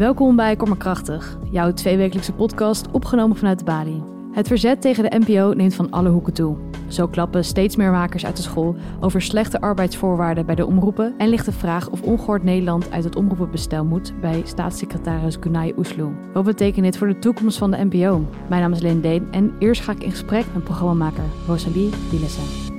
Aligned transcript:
Welkom 0.00 0.36
bij 0.36 0.56
Kom 0.56 0.76
Krachtig, 0.76 1.38
jouw 1.50 1.72
tweewekelijkse 1.72 2.32
podcast 2.32 2.90
opgenomen 2.90 3.36
vanuit 3.36 3.64
Bali. 3.64 4.02
Het 4.32 4.46
verzet 4.46 4.80
tegen 4.80 5.10
de 5.10 5.18
NPO 5.18 5.52
neemt 5.52 5.74
van 5.74 5.90
alle 5.90 6.08
hoeken 6.08 6.32
toe. 6.32 6.56
Zo 6.88 7.08
klappen 7.08 7.44
steeds 7.44 7.76
meer 7.76 7.90
makers 7.90 8.26
uit 8.26 8.36
de 8.36 8.42
school 8.42 8.76
over 9.00 9.22
slechte 9.22 9.60
arbeidsvoorwaarden 9.60 10.46
bij 10.46 10.54
de 10.54 10.66
omroepen 10.66 11.14
en 11.18 11.28
ligt 11.28 11.44
de 11.44 11.52
vraag 11.52 11.90
of 11.90 12.02
ongehoord 12.02 12.42
Nederland 12.42 12.90
uit 12.90 13.04
het 13.04 13.16
omroepenbestel 13.16 13.84
moet 13.84 14.20
bij 14.20 14.42
staatssecretaris 14.44 15.36
Gunay 15.40 15.72
Oesloe. 15.76 16.12
Wat 16.32 16.44
betekent 16.44 16.84
dit 16.84 16.96
voor 16.96 17.08
de 17.08 17.18
toekomst 17.18 17.58
van 17.58 17.70
de 17.70 17.84
NPO? 17.84 18.24
Mijn 18.48 18.62
naam 18.62 18.72
is 18.72 18.80
Leen 18.80 19.00
Deen 19.00 19.28
en 19.30 19.54
eerst 19.58 19.82
ga 19.82 19.92
ik 19.92 20.02
in 20.02 20.10
gesprek 20.10 20.44
met 20.54 20.64
programmamaker 20.64 21.24
Rosalie 21.46 21.90
Dielessen. 22.10 22.74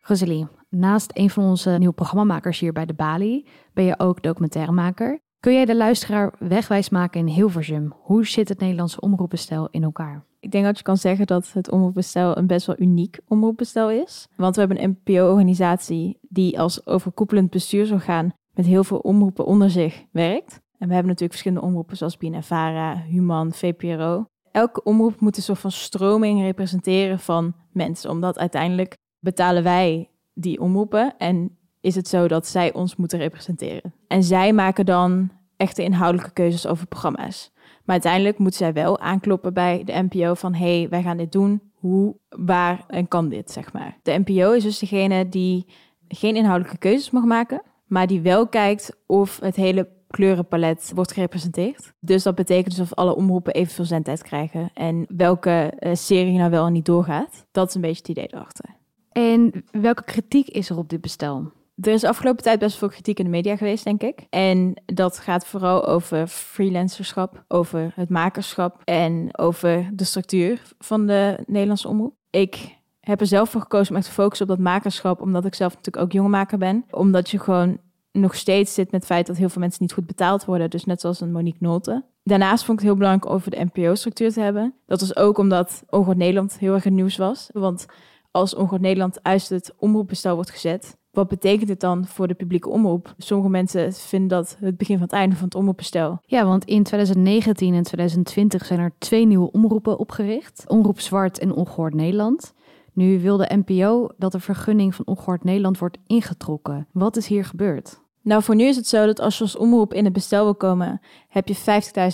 Rosalie, 0.00 0.46
naast 0.68 1.10
een 1.14 1.30
van 1.30 1.44
onze 1.44 1.70
nieuwe 1.70 1.94
programmamakers 1.94 2.58
hier 2.58 2.72
bij 2.72 2.86
de 2.86 2.94
Bali 2.94 3.46
ben 3.72 3.84
je 3.84 3.98
ook 3.98 4.22
documentairemaker. 4.22 5.20
Kun 5.40 5.52
jij 5.52 5.64
de 5.64 5.76
luisteraar 5.76 6.34
wegwijs 6.38 6.88
maken 6.88 7.20
in 7.20 7.26
Hilversum? 7.26 7.92
Hoe 7.96 8.26
zit 8.26 8.48
het 8.48 8.58
Nederlandse 8.58 9.00
omroepbestel 9.00 9.68
in 9.70 9.82
elkaar? 9.82 10.24
Ik 10.40 10.50
denk 10.50 10.64
dat 10.64 10.76
je 10.76 10.82
kan 10.82 10.96
zeggen 10.96 11.26
dat 11.26 11.52
het 11.52 11.70
omroepbestel 11.70 12.36
een 12.36 12.46
best 12.46 12.66
wel 12.66 12.80
uniek 12.80 13.18
omroepbestel 13.28 13.90
is. 13.90 14.28
Want 14.36 14.54
we 14.54 14.60
hebben 14.60 14.82
een 14.82 14.98
NPO-organisatie 15.04 16.18
die 16.20 16.60
als 16.60 16.86
overkoepelend 16.86 17.50
bestuursorgaan 17.50 18.32
met 18.54 18.66
heel 18.66 18.84
veel 18.84 18.98
omroepen 18.98 19.44
onder 19.44 19.70
zich 19.70 20.04
werkt. 20.12 20.52
En 20.52 20.88
we 20.88 20.94
hebben 20.94 21.12
natuurlijk 21.12 21.32
verschillende 21.32 21.66
omroepen 21.66 21.96
zoals 21.96 22.16
BNNVARA, 22.16 22.96
Human, 22.96 23.52
VPRO. 23.52 24.24
Elke 24.52 24.82
omroep 24.82 25.20
moet 25.20 25.36
een 25.36 25.42
soort 25.42 25.58
van 25.58 25.72
stroming 25.72 26.40
representeren 26.40 27.18
van 27.18 27.54
mensen. 27.72 28.10
Omdat 28.10 28.38
uiteindelijk 28.38 28.96
betalen 29.18 29.62
wij 29.62 30.10
die 30.34 30.60
omroepen 30.60 31.16
en 31.18 31.58
is 31.80 31.94
het 31.94 32.08
zo 32.08 32.28
dat 32.28 32.46
zij 32.46 32.72
ons 32.72 32.96
moeten 32.96 33.18
representeren. 33.18 33.94
En 34.06 34.22
zij 34.22 34.52
maken 34.52 34.86
dan 34.86 35.30
echte 35.56 35.82
inhoudelijke 35.82 36.32
keuzes 36.32 36.66
over 36.66 36.86
programma's. 36.86 37.52
Maar 37.84 37.94
uiteindelijk 37.94 38.38
moeten 38.38 38.58
zij 38.58 38.72
wel 38.72 38.98
aankloppen 38.98 39.54
bij 39.54 39.82
de 39.84 40.06
NPO 40.08 40.34
van 40.34 40.54
hé, 40.54 40.78
hey, 40.78 40.88
wij 40.88 41.02
gaan 41.02 41.16
dit 41.16 41.32
doen. 41.32 41.60
Hoe, 41.74 42.16
waar 42.28 42.84
en 42.88 43.08
kan 43.08 43.28
dit, 43.28 43.50
zeg 43.50 43.72
maar. 43.72 43.98
De 44.02 44.22
NPO 44.24 44.52
is 44.52 44.62
dus 44.62 44.78
degene 44.78 45.28
die 45.28 45.66
geen 46.08 46.36
inhoudelijke 46.36 46.78
keuzes 46.78 47.10
mag 47.10 47.24
maken, 47.24 47.62
maar 47.86 48.06
die 48.06 48.20
wel 48.20 48.48
kijkt 48.48 48.96
of 49.06 49.40
het 49.40 49.56
hele 49.56 49.88
kleurenpalet 50.06 50.92
wordt 50.94 51.12
gerepresenteerd. 51.12 51.92
Dus 52.00 52.22
dat 52.22 52.34
betekent 52.34 52.76
dus 52.76 52.84
of 52.84 52.94
alle 52.94 53.16
omroepen 53.16 53.54
evenveel 53.54 53.84
zendtijd 53.84 54.22
krijgen 54.22 54.70
en 54.74 55.04
welke 55.16 55.72
uh, 55.80 55.94
serie 55.94 56.38
nou 56.38 56.50
wel 56.50 56.66
en 56.66 56.72
niet 56.72 56.84
doorgaat. 56.84 57.46
Dat 57.50 57.68
is 57.68 57.74
een 57.74 57.80
beetje 57.80 57.98
het 57.98 58.08
idee 58.08 58.28
erachter. 58.32 58.76
En 59.12 59.64
welke 59.70 60.04
kritiek 60.04 60.48
is 60.48 60.70
er 60.70 60.78
op 60.78 60.88
dit 60.88 61.00
bestel? 61.00 61.52
Er 61.80 61.92
is 61.92 62.04
afgelopen 62.04 62.42
tijd 62.42 62.58
best 62.58 62.78
veel 62.78 62.88
kritiek 62.88 63.18
in 63.18 63.24
de 63.24 63.30
media 63.30 63.56
geweest, 63.56 63.84
denk 63.84 64.02
ik. 64.02 64.26
En 64.30 64.82
dat 64.86 65.18
gaat 65.18 65.46
vooral 65.46 65.86
over 65.86 66.26
freelancerschap, 66.26 67.44
over 67.48 67.92
het 67.94 68.08
makerschap 68.08 68.82
en 68.84 69.38
over 69.38 69.90
de 69.92 70.04
structuur 70.04 70.62
van 70.78 71.06
de 71.06 71.38
Nederlandse 71.46 71.88
omroep. 71.88 72.14
Ik 72.30 72.78
heb 73.00 73.20
er 73.20 73.26
zelf 73.26 73.50
voor 73.50 73.60
gekozen 73.60 73.90
om 73.90 73.96
echt 73.96 74.06
te 74.06 74.12
focussen 74.12 74.48
op 74.48 74.56
dat 74.56 74.64
makerschap, 74.64 75.20
omdat 75.20 75.44
ik 75.44 75.54
zelf 75.54 75.74
natuurlijk 75.74 76.04
ook 76.04 76.12
jonge 76.12 76.28
maker 76.28 76.58
ben. 76.58 76.84
Omdat 76.90 77.30
je 77.30 77.38
gewoon 77.38 77.78
nog 78.12 78.34
steeds 78.34 78.74
zit 78.74 78.90
met 78.90 79.00
het 79.00 79.10
feit 79.10 79.26
dat 79.26 79.36
heel 79.36 79.48
veel 79.48 79.60
mensen 79.60 79.82
niet 79.82 79.92
goed 79.92 80.06
betaald 80.06 80.44
worden. 80.44 80.70
Dus 80.70 80.84
net 80.84 81.00
zoals 81.00 81.20
een 81.20 81.32
Monique 81.32 81.58
Nolte. 81.60 82.04
Daarnaast 82.22 82.64
vond 82.64 82.80
ik 82.80 82.84
het 82.84 82.92
heel 82.94 83.02
belangrijk 83.02 83.32
over 83.32 83.50
de 83.50 83.68
NPO-structuur 83.72 84.32
te 84.32 84.40
hebben. 84.40 84.74
Dat 84.86 85.00
was 85.00 85.16
ook 85.16 85.38
omdat 85.38 85.82
Ongehoord 85.90 86.16
Nederland 86.16 86.58
heel 86.58 86.74
erg 86.74 86.84
nieuws 86.84 87.16
was. 87.16 87.50
Want 87.52 87.86
als 88.30 88.54
Ongehoord 88.54 88.80
Nederland 88.80 89.22
uit 89.22 89.48
het 89.48 89.74
omroepbestel 89.76 90.34
wordt 90.34 90.50
gezet, 90.50 90.98
wat 91.10 91.28
betekent 91.28 91.68
het 91.68 91.80
dan 91.80 92.06
voor 92.06 92.28
de 92.28 92.34
publieke 92.34 92.68
omroep? 92.68 93.14
Sommige 93.18 93.50
mensen 93.50 93.92
vinden 93.92 94.28
dat 94.28 94.56
het 94.60 94.76
begin 94.76 94.96
van 94.96 95.04
het 95.04 95.14
einde 95.14 95.36
van 95.36 95.44
het 95.44 95.54
omroepbestel. 95.54 96.18
Ja, 96.22 96.44
want 96.44 96.64
in 96.64 96.82
2019 96.82 97.74
en 97.74 97.82
2020 97.82 98.66
zijn 98.66 98.80
er 98.80 98.92
twee 98.98 99.26
nieuwe 99.26 99.50
omroepen 99.50 99.98
opgericht. 99.98 100.64
Omroep 100.66 101.00
Zwart 101.00 101.38
en 101.38 101.52
Ongehoord 101.52 101.94
Nederland. 101.94 102.54
Nu 102.92 103.20
wil 103.20 103.36
de 103.36 103.62
NPO 103.66 104.08
dat 104.16 104.32
de 104.32 104.40
vergunning 104.40 104.94
van 104.94 105.06
Ongehoord 105.06 105.44
Nederland 105.44 105.78
wordt 105.78 105.98
ingetrokken. 106.06 106.86
Wat 106.92 107.16
is 107.16 107.26
hier 107.26 107.44
gebeurd? 107.44 108.00
Nou, 108.22 108.42
voor 108.42 108.54
nu 108.54 108.64
is 108.64 108.76
het 108.76 108.86
zo 108.86 109.06
dat 109.06 109.20
als 109.20 109.38
je 109.38 109.44
als 109.44 109.56
omroep 109.56 109.94
in 109.94 110.04
het 110.04 110.12
bestel 110.12 110.44
wil 110.44 110.54
komen, 110.54 111.00
heb 111.28 111.48
je 111.48 111.56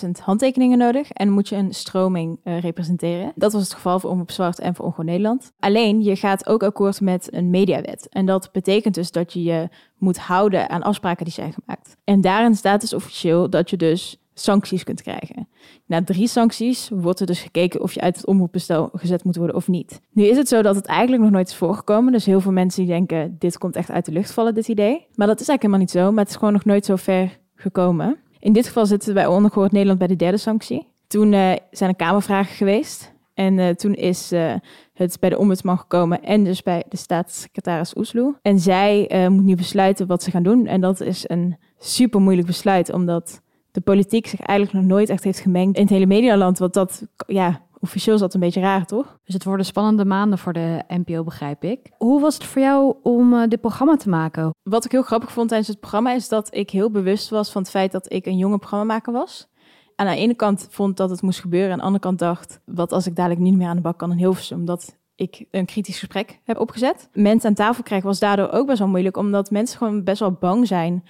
50.000 0.04 0.10
handtekeningen 0.22 0.78
nodig 0.78 1.10
en 1.10 1.30
moet 1.30 1.48
je 1.48 1.56
een 1.56 1.74
stroming 1.74 2.38
uh, 2.44 2.60
representeren. 2.60 3.32
Dat 3.34 3.52
was 3.52 3.62
het 3.62 3.74
geval 3.74 4.00
voor 4.00 4.10
Omroep 4.10 4.30
Zwart 4.30 4.58
en 4.58 4.74
voor 4.74 4.84
Ongehoord 4.84 5.08
Nederland. 5.08 5.52
Alleen, 5.58 6.02
je 6.02 6.16
gaat 6.16 6.46
ook 6.46 6.62
akkoord 6.62 7.00
met 7.00 7.34
een 7.34 7.50
mediawet. 7.50 8.08
En 8.08 8.26
dat 8.26 8.48
betekent 8.52 8.94
dus 8.94 9.10
dat 9.10 9.32
je 9.32 9.42
je 9.42 9.68
moet 9.98 10.18
houden 10.18 10.70
aan 10.70 10.82
afspraken 10.82 11.24
die 11.24 11.34
zijn 11.34 11.52
gemaakt. 11.52 11.96
En 12.04 12.20
daarin 12.20 12.54
staat 12.54 12.80
dus 12.80 12.92
officieel 12.92 13.50
dat 13.50 13.70
je 13.70 13.76
dus 13.76 14.25
sancties 14.38 14.84
kunt 14.84 15.02
krijgen. 15.02 15.48
Na 15.86 16.04
drie 16.04 16.28
sancties 16.28 16.91
wordt 16.92 17.20
er 17.20 17.26
dus 17.26 17.41
gekeken 17.41 17.82
of 17.82 17.92
je 17.92 18.00
uit 18.00 18.16
het 18.16 18.26
omroepbestel 18.26 18.91
gezet 18.92 19.24
moet 19.24 19.36
worden 19.36 19.56
of 19.56 19.69
niet. 19.69 20.00
Nu 20.12 20.24
is 20.24 20.36
het 20.36 20.48
zo 20.48 20.62
dat 20.62 20.74
het 20.74 20.86
eigenlijk 20.86 21.22
nog 21.22 21.32
nooit 21.32 21.48
is 21.48 21.56
voorgekomen. 21.56 22.12
Dus 22.12 22.26
heel 22.26 22.41
veel 22.41 22.52
mensen 22.52 22.84
die 22.84 22.92
denken, 22.92 23.36
dit 23.38 23.58
komt 23.58 23.76
echt 23.76 23.91
uit 23.91 24.04
de 24.04 24.12
lucht 24.12 24.32
vallen, 24.32 24.54
dit 24.54 24.69
idee. 24.69 25.06
Maar 25.14 25.26
dat 25.26 25.41
is 25.41 25.48
eigenlijk 25.48 25.62
helemaal 25.62 25.80
niet 25.80 25.91
zo, 25.91 26.10
maar 26.10 26.22
het 26.22 26.28
is 26.28 26.38
gewoon 26.38 26.52
nog 26.52 26.64
nooit 26.64 26.84
zo 26.84 26.97
ver 26.97 27.38
gekomen. 27.54 28.16
In 28.38 28.52
dit 28.52 28.66
geval 28.66 28.86
zitten 28.86 29.08
we 29.08 29.14
bij 29.14 29.26
Ondergehoord 29.26 29.72
Nederland 29.72 29.98
bij 29.98 30.08
de 30.08 30.16
derde 30.16 30.36
sanctie. 30.36 30.86
Toen 31.06 31.32
uh, 31.32 31.53
zijn 31.70 31.91
er 31.91 31.97
kamervragen 31.97 32.56
geweest. 32.56 33.14
En 33.34 33.58
uh, 33.58 33.68
toen 33.68 33.94
is 33.94 34.32
uh, 34.32 34.54
het 34.94 35.16
bij 35.20 35.30
de 35.30 35.38
ombudsman 35.38 35.78
gekomen 35.78 36.22
en 36.22 36.44
dus 36.44 36.62
bij 36.62 36.84
de 36.88 36.97
staatssecretaris 36.97 37.97
Oesloe. 37.97 38.38
En 38.42 38.58
zij 38.58 39.26
moet 39.30 39.44
nu 39.44 39.54
besluiten 39.54 40.06
wat 40.06 40.22
ze 40.22 40.30
gaan 40.30 40.42
doen. 40.42 40.66
En 40.66 40.80
dat 40.80 41.00
is 41.00 41.28
een 41.28 41.56
super 41.78 42.20
moeilijk 42.20 42.47
besluit, 42.47 42.92
omdat 42.92 43.41
de 43.76 43.82
politiek 43.82 44.26
zich 44.26 44.41
eigenlijk 44.41 44.78
nog 44.78 44.88
nooit 44.97 45.09
echt 45.09 45.25
heeft 45.25 45.38
gemengd 45.38 45.76
in 45.76 45.82
het 45.82 45.91
hele 45.91 46.06
medialand. 46.06 46.59
Want 46.59 46.75
dat, 46.75 47.06
ja, 47.26 47.60
officieel 47.81 48.14
is 48.14 48.20
dat 48.20 48.34
een 48.34 48.41
beetje 48.41 48.60
raar, 48.60 48.87
toch? 48.87 49.19
Dus 49.25 49.34
het 49.34 49.44
worden 49.44 49.66
spannende 49.66 50.04
maanden 50.04 50.38
voor 50.38 50.53
de 50.53 50.82
NPO, 50.88 51.25
begrijp 51.25 51.64
ik. 51.64 51.91
Hoe 51.98 52.20
was 52.20 52.34
het 52.34 52.44
voor 52.44 52.62
jou 52.62 52.97
om 53.03 53.32
uh, 53.32 53.48
dit 53.48 53.60
programma 53.60 53.97
te 53.97 54.09
maken? 54.09 54.50
Wat 54.62 54.84
ik 54.84 54.92
heel 54.92 55.03
grappig 55.03 55.32
vond 55.32 55.48
tijdens 55.48 55.69
het 55.69 55.81
programma 55.81 56.12
is 56.12 56.28
dat 56.28 56.54
ik 56.54 56.70
heel 56.70 56.91
bewust 56.91 57.28
was 57.28 57.53
van 57.53 57.62
het 57.62 57.70
feit 57.70 57.92
dat 57.92 58.12
ik 58.12 58.26
een 58.26 58.38
jonge 58.38 58.59
programmamaker 58.59 59.12
was. 59.12 59.48
En 59.97 60.06
aan 60.06 60.15
de 60.15 60.20
ene 60.20 60.34
kant 60.34 60.66
vond 60.70 60.97
dat 60.97 61.10
het 61.10 61.22
moest 61.22 61.41
gebeuren. 61.41 61.70
Aan 61.72 61.78
de 61.78 61.84
andere 61.84 62.03
kant 62.03 62.19
dacht, 62.19 62.60
wat 62.65 62.92
als 62.92 63.06
ik 63.06 63.16
dadelijk 63.16 63.41
niet 63.41 63.56
meer 63.56 63.69
aan 63.69 63.76
de 63.76 63.82
bak 63.82 63.98
kan 63.98 64.10
in 64.10 64.19
Hilversum? 64.19 64.59
Omdat 64.59 64.97
ik 65.15 65.44
een 65.50 65.65
kritisch 65.65 65.98
gesprek 65.98 66.41
heb 66.44 66.59
opgezet. 66.59 67.09
Mensen 67.12 67.48
aan 67.48 67.54
tafel 67.54 67.82
krijgen 67.82 68.06
was 68.09 68.19
daardoor 68.19 68.50
ook 68.50 68.66
best 68.66 68.78
wel 68.78 68.88
moeilijk. 68.88 69.16
Omdat 69.16 69.50
mensen 69.50 69.78
gewoon 69.78 70.04
best 70.04 70.20
wel 70.20 70.32
bang 70.32 70.66
zijn 70.66 71.04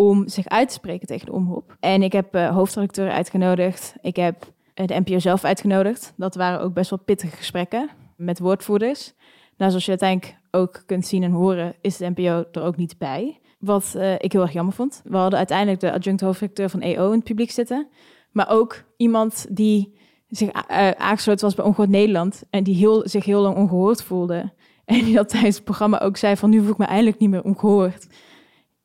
om 0.00 0.28
zich 0.28 0.48
uit 0.48 0.68
te 0.68 0.74
spreken 0.74 1.06
tegen 1.06 1.26
de 1.26 1.32
omroep. 1.32 1.76
En 1.80 2.02
ik 2.02 2.12
heb 2.12 2.34
uh, 2.36 2.62
uitgenodigd. 2.94 3.94
Ik 4.00 4.16
heb 4.16 4.52
uh, 4.74 4.86
de 4.86 5.00
NPO 5.04 5.18
zelf 5.18 5.44
uitgenodigd. 5.44 6.12
Dat 6.16 6.34
waren 6.34 6.60
ook 6.60 6.74
best 6.74 6.90
wel 6.90 6.98
pittige 6.98 7.36
gesprekken 7.36 7.90
met 8.16 8.38
woordvoerders. 8.38 9.12
Nou, 9.56 9.70
zoals 9.70 9.84
je 9.84 9.90
uiteindelijk 9.90 10.38
ook 10.50 10.82
kunt 10.86 11.06
zien 11.06 11.22
en 11.22 11.30
horen, 11.30 11.74
is 11.80 11.96
de 11.96 12.10
NPO 12.14 12.44
er 12.52 12.62
ook 12.62 12.76
niet 12.76 12.98
bij. 12.98 13.38
Wat 13.58 13.92
uh, 13.96 14.14
ik 14.18 14.32
heel 14.32 14.40
erg 14.40 14.52
jammer 14.52 14.74
vond. 14.74 15.00
We 15.04 15.16
hadden 15.16 15.38
uiteindelijk 15.38 15.80
de 15.80 15.92
adjunct 15.92 16.20
hoofdredacteur 16.20 16.70
van 16.70 16.80
EO 16.80 17.06
in 17.06 17.18
het 17.18 17.24
publiek 17.24 17.50
zitten. 17.50 17.88
Maar 18.30 18.50
ook 18.50 18.84
iemand 18.96 19.46
die 19.50 19.92
zich 20.28 20.52
aangesloten 20.96 21.44
was 21.44 21.54
bij 21.54 21.64
Ongehoord 21.64 21.90
Nederland. 21.90 22.42
En 22.50 22.64
die 22.64 22.74
heel, 22.74 23.08
zich 23.08 23.24
heel 23.24 23.40
lang 23.40 23.56
ongehoord 23.56 24.02
voelde. 24.02 24.50
En 24.84 25.04
die 25.04 25.14
dat 25.14 25.28
tijdens 25.28 25.54
het 25.54 25.64
programma 25.64 26.00
ook 26.00 26.16
zei 26.16 26.36
van 26.36 26.50
nu 26.50 26.60
voel 26.60 26.70
ik 26.70 26.78
me 26.78 26.84
eindelijk 26.84 27.18
niet 27.18 27.30
meer 27.30 27.44
ongehoord. 27.44 28.06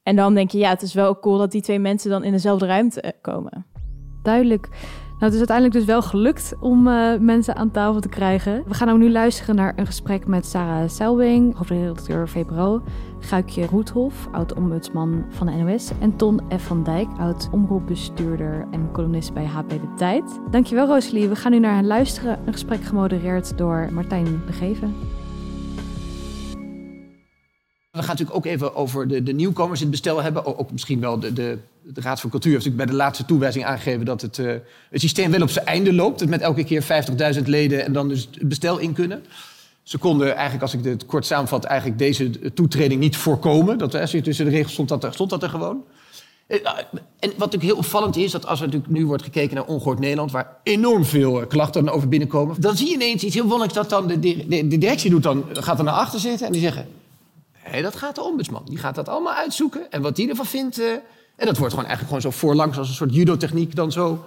En 0.05 0.15
dan 0.15 0.33
denk 0.33 0.51
je, 0.51 0.57
ja, 0.57 0.69
het 0.69 0.81
is 0.81 0.93
wel 0.93 1.19
cool 1.19 1.37
dat 1.37 1.51
die 1.51 1.61
twee 1.61 1.79
mensen 1.79 2.09
dan 2.09 2.23
in 2.23 2.31
dezelfde 2.31 2.65
ruimte 2.65 3.01
eh, 3.01 3.11
komen. 3.21 3.65
Duidelijk. 4.23 4.69
Nou, 5.19 5.23
het 5.23 5.33
is 5.33 5.37
uiteindelijk 5.37 5.77
dus 5.77 5.85
wel 5.85 6.01
gelukt 6.01 6.53
om 6.59 6.87
uh, 6.87 7.17
mensen 7.19 7.55
aan 7.55 7.71
tafel 7.71 8.01
te 8.01 8.09
krijgen. 8.09 8.63
We 8.67 8.73
gaan 8.73 8.89
ook 8.89 8.97
nu 8.97 9.11
luisteren 9.11 9.55
naar 9.55 9.73
een 9.75 9.85
gesprek 9.85 10.27
met 10.27 10.45
Sarah 10.45 10.89
Selwing, 10.89 11.55
hoofdredacteur 11.55 12.29
VPRO, 12.29 12.81
Guikje 13.19 13.65
Roethof, 13.65 14.27
oud-ombudsman 14.31 15.25
van 15.29 15.47
de 15.47 15.53
NOS, 15.53 15.91
en 15.99 16.15
Ton 16.15 16.41
F. 16.57 16.61
van 16.61 16.83
Dijk, 16.83 17.07
oud-omroepbestuurder 17.17 18.67
en 18.71 18.91
columnist 18.91 19.33
bij 19.33 19.45
HP 19.45 19.69
De 19.69 19.93
Tijd. 19.97 20.39
Dankjewel 20.51 20.87
Rosalie. 20.87 21.27
We 21.27 21.35
gaan 21.35 21.51
nu 21.51 21.59
naar 21.59 21.75
hen 21.75 21.87
luisteren. 21.87 22.39
Een 22.45 22.53
gesprek 22.53 22.83
gemodereerd 22.83 23.57
door 23.57 23.89
Martijn 23.91 24.41
de 24.45 24.53
Geven. 24.53 24.95
We 27.95 28.01
gaan 28.01 28.09
natuurlijk 28.09 28.37
ook 28.37 28.45
even 28.45 28.75
over 28.75 29.07
de, 29.07 29.23
de 29.23 29.33
nieuwkomers 29.33 29.79
in 29.79 29.85
het 29.85 29.95
bestel 29.95 30.21
hebben. 30.21 30.57
Ook 30.59 30.71
misschien 30.71 30.99
wel 30.99 31.19
de, 31.19 31.33
de, 31.33 31.57
Raad 31.93 32.21
van 32.21 32.29
Cultuur 32.29 32.51
heeft 32.51 32.65
natuurlijk 32.65 32.89
bij 32.89 32.97
de 32.97 33.03
laatste 33.03 33.25
toewijzing 33.25 33.65
aangegeven 33.65 34.05
dat 34.05 34.21
het, 34.21 34.37
uh, 34.37 34.53
het 34.89 35.01
systeem 35.01 35.31
wel 35.31 35.41
op 35.41 35.49
zijn 35.49 35.65
einde 35.65 35.93
loopt. 35.93 36.27
Met 36.27 36.41
elke 36.41 36.63
keer 36.63 36.83
50.000 37.37 37.43
leden 37.43 37.85
en 37.85 37.93
dan 37.93 38.07
dus 38.07 38.29
het 38.31 38.47
bestel 38.47 38.77
in 38.77 38.93
kunnen. 38.93 39.23
Ze 39.83 39.97
konden 39.97 40.33
eigenlijk, 40.33 40.61
als 40.61 40.73
ik 40.73 40.83
het 40.83 41.05
kort 41.05 41.25
samenvat, 41.25 41.63
eigenlijk 41.63 41.99
deze 41.99 42.53
toetreding 42.53 42.99
niet 42.99 43.17
voorkomen. 43.17 43.77
Dat, 43.77 43.95
als 43.95 44.11
je 44.11 44.21
tussen 44.21 44.45
de 44.45 44.51
regels 44.51 44.73
stond, 44.73 44.89
dat 44.89 45.03
er, 45.03 45.13
stond 45.13 45.29
dat 45.29 45.43
er 45.43 45.49
gewoon. 45.49 45.83
Eh, 46.47 46.57
en 47.19 47.29
wat 47.29 47.37
natuurlijk 47.37 47.63
heel 47.63 47.77
opvallend 47.77 48.15
is, 48.15 48.31
dat 48.31 48.45
als 48.45 48.59
er 48.59 48.65
natuurlijk 48.65 48.93
nu 48.93 49.05
wordt 49.05 49.23
gekeken 49.23 49.55
naar 49.55 49.65
Ongehoord 49.65 49.99
Nederland, 49.99 50.31
waar 50.31 50.57
enorm 50.63 51.05
veel 51.05 51.41
eh, 51.41 51.47
klachten 51.47 51.89
over 51.89 52.07
binnenkomen, 52.07 52.61
dan 52.61 52.77
zie 52.77 52.87
je 52.87 52.93
ineens 52.93 53.23
iets 53.23 53.35
heel 53.35 53.43
wonderlijks 53.43 53.73
dat 53.73 53.89
dan 53.89 54.07
de, 54.07 54.19
de, 54.19 54.45
de 54.47 54.77
directie 54.77 55.09
doet 55.09 55.23
dan, 55.23 55.45
gaat 55.51 55.77
er 55.77 55.83
naar 55.83 55.93
achter 55.93 56.19
zitten 56.19 56.45
en 56.45 56.51
die 56.51 56.61
zeggen, 56.61 56.87
Dat 57.81 57.95
gaat 57.95 58.15
de 58.15 58.23
ombudsman. 58.23 58.61
Die 58.65 58.77
gaat 58.77 58.95
dat 58.95 59.09
allemaal 59.09 59.33
uitzoeken. 59.33 59.91
En 59.91 60.01
wat 60.01 60.15
die 60.15 60.29
ervan 60.29 60.45
vindt, 60.45 60.79
uh, 60.79 60.91
En 61.35 61.45
dat 61.45 61.57
wordt 61.57 61.73
gewoon 61.73 61.89
eigenlijk 61.89 62.15
gewoon 62.15 62.33
zo 62.33 62.39
voorlangs 62.39 62.77
als 62.77 62.87
een 62.87 62.93
soort 62.93 63.15
judo-techniek 63.15 63.75
dan 63.75 63.91
zo 63.91 64.25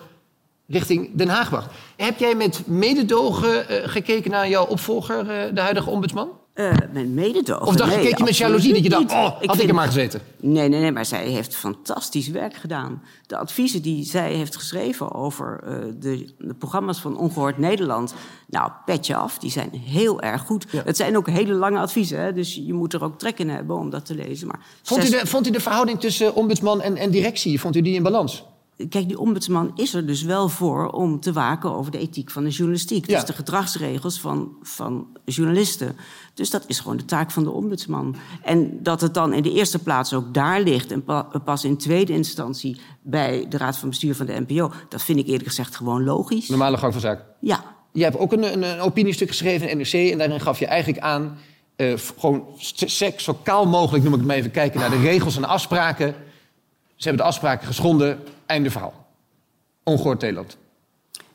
richting 0.66 1.10
Den 1.14 1.28
Haag. 1.28 1.70
Heb 1.96 2.18
jij 2.18 2.34
met 2.34 2.66
mededogen 2.66 3.68
eh, 3.68 3.88
gekeken 3.88 4.30
naar 4.30 4.48
jouw 4.48 4.66
opvolger, 4.66 5.18
eh, 5.18 5.54
de 5.54 5.60
huidige 5.60 5.90
ombudsman? 5.90 6.28
Uh, 6.58 6.72
met 6.92 7.08
mededogen. 7.08 7.66
Of 7.66 7.76
dacht 7.76 7.90
je, 7.90 7.96
nee, 7.96 8.06
keek 8.06 8.18
je 8.18 8.24
met 8.24 8.36
jaloezie 8.36 8.72
dat 8.72 8.82
je 8.82 8.88
dacht, 8.88 9.10
oh, 9.10 9.22
had 9.22 9.42
ik, 9.42 9.50
vind- 9.50 9.68
er 9.68 9.74
maar 9.74 9.86
gezeten? 9.86 10.20
Nee, 10.40 10.68
nee, 10.68 10.80
nee, 10.80 10.92
maar 10.92 11.04
zij 11.06 11.26
heeft 11.26 11.56
fantastisch 11.56 12.28
werk 12.28 12.54
gedaan. 12.54 13.02
De 13.26 13.36
adviezen 13.36 13.82
die 13.82 14.04
zij 14.04 14.32
heeft 14.32 14.56
geschreven 14.56 15.12
over 15.14 15.60
eh, 15.64 15.74
de, 15.98 16.34
de 16.38 16.54
programma's 16.54 17.00
van 17.00 17.18
Ongehoord 17.18 17.58
Nederland... 17.58 18.14
nou, 18.46 18.70
petje 18.84 19.16
af, 19.16 19.38
die 19.38 19.50
zijn 19.50 19.70
heel 19.72 20.20
erg 20.20 20.42
goed. 20.42 20.66
Het 20.84 20.96
zijn 20.96 21.16
ook 21.16 21.28
hele 21.28 21.52
lange 21.54 21.78
adviezen, 21.78 22.20
hè, 22.20 22.32
dus 22.32 22.54
je 22.54 22.72
moet 22.72 22.92
er 22.92 23.04
ook 23.04 23.18
trek 23.18 23.38
in 23.38 23.48
hebben 23.48 23.76
om 23.76 23.90
dat 23.90 24.06
te 24.06 24.14
lezen. 24.14 24.46
Maar 24.46 24.60
Vond 24.82 25.04
u, 25.06 25.10
de, 25.10 25.26
vond 25.26 25.46
u 25.46 25.50
de 25.50 25.60
verhouding 25.60 26.00
tussen 26.00 26.34
ombudsman 26.34 26.80
en, 26.80 26.96
en 26.96 27.10
directie, 27.10 27.60
vond 27.60 27.76
u 27.76 27.80
die 27.80 27.94
in 27.94 28.02
balans? 28.02 28.44
Kijk, 28.88 29.06
die 29.08 29.18
ombudsman 29.18 29.70
is 29.74 29.94
er 29.94 30.06
dus 30.06 30.22
wel 30.22 30.48
voor 30.48 30.88
om 30.90 31.20
te 31.20 31.32
waken 31.32 31.74
over 31.74 31.92
de 31.92 31.98
ethiek 31.98 32.30
van 32.30 32.44
de 32.44 32.50
journalistiek. 32.50 33.06
Ja. 33.06 33.14
Dus 33.16 33.24
de 33.26 33.32
gedragsregels 33.32 34.20
van, 34.20 34.48
van 34.62 35.06
journalisten. 35.24 35.96
Dus 36.34 36.50
dat 36.50 36.64
is 36.66 36.80
gewoon 36.80 36.96
de 36.96 37.04
taak 37.04 37.30
van 37.30 37.42
de 37.44 37.50
ombudsman. 37.50 38.16
En 38.42 38.82
dat 38.82 39.00
het 39.00 39.14
dan 39.14 39.32
in 39.32 39.42
de 39.42 39.52
eerste 39.52 39.78
plaats 39.78 40.14
ook 40.14 40.34
daar 40.34 40.60
ligt... 40.60 40.92
en 40.92 41.04
pa- 41.04 41.22
pas 41.44 41.64
in 41.64 41.76
tweede 41.76 42.12
instantie 42.12 42.80
bij 43.02 43.46
de 43.48 43.56
Raad 43.56 43.76
van 43.76 43.88
Bestuur 43.88 44.14
van 44.14 44.26
de 44.26 44.44
NPO... 44.46 44.72
dat 44.88 45.02
vind 45.02 45.18
ik 45.18 45.26
eerlijk 45.26 45.46
gezegd 45.48 45.76
gewoon 45.76 46.04
logisch. 46.04 46.48
Normale 46.48 46.76
gang 46.76 46.92
van 46.92 47.00
zaken. 47.02 47.24
Ja, 47.40 47.64
Je 47.92 48.02
hebt 48.02 48.16
ook 48.18 48.32
een, 48.32 48.52
een, 48.52 48.62
een 48.62 48.80
opiniestuk 48.80 49.28
geschreven 49.28 49.70
in 49.70 49.76
NRC 49.78 49.92
en 50.12 50.18
daarin 50.18 50.40
gaf 50.40 50.58
je 50.58 50.66
eigenlijk 50.66 51.02
aan... 51.04 51.38
eh, 51.76 51.92
gewoon 52.18 52.44
sec- 52.58 53.20
zo 53.20 53.38
kaal 53.42 53.66
mogelijk, 53.66 54.04
noem 54.04 54.12
ik 54.12 54.18
het 54.18 54.28
maar 54.28 54.36
even, 54.36 54.50
kijken 54.50 54.80
naar 54.80 54.90
de 54.90 55.00
regels 55.00 55.34
en 55.36 55.42
de 55.42 55.48
afspraken. 55.48 56.14
Ze 56.96 57.08
hebben 57.08 57.22
de 57.22 57.28
afspraken 57.28 57.66
geschonden, 57.66 58.18
einde 58.48 58.70
verhaal. 58.70 59.06
Ongehoord 59.84 60.20
Nederland. 60.20 60.56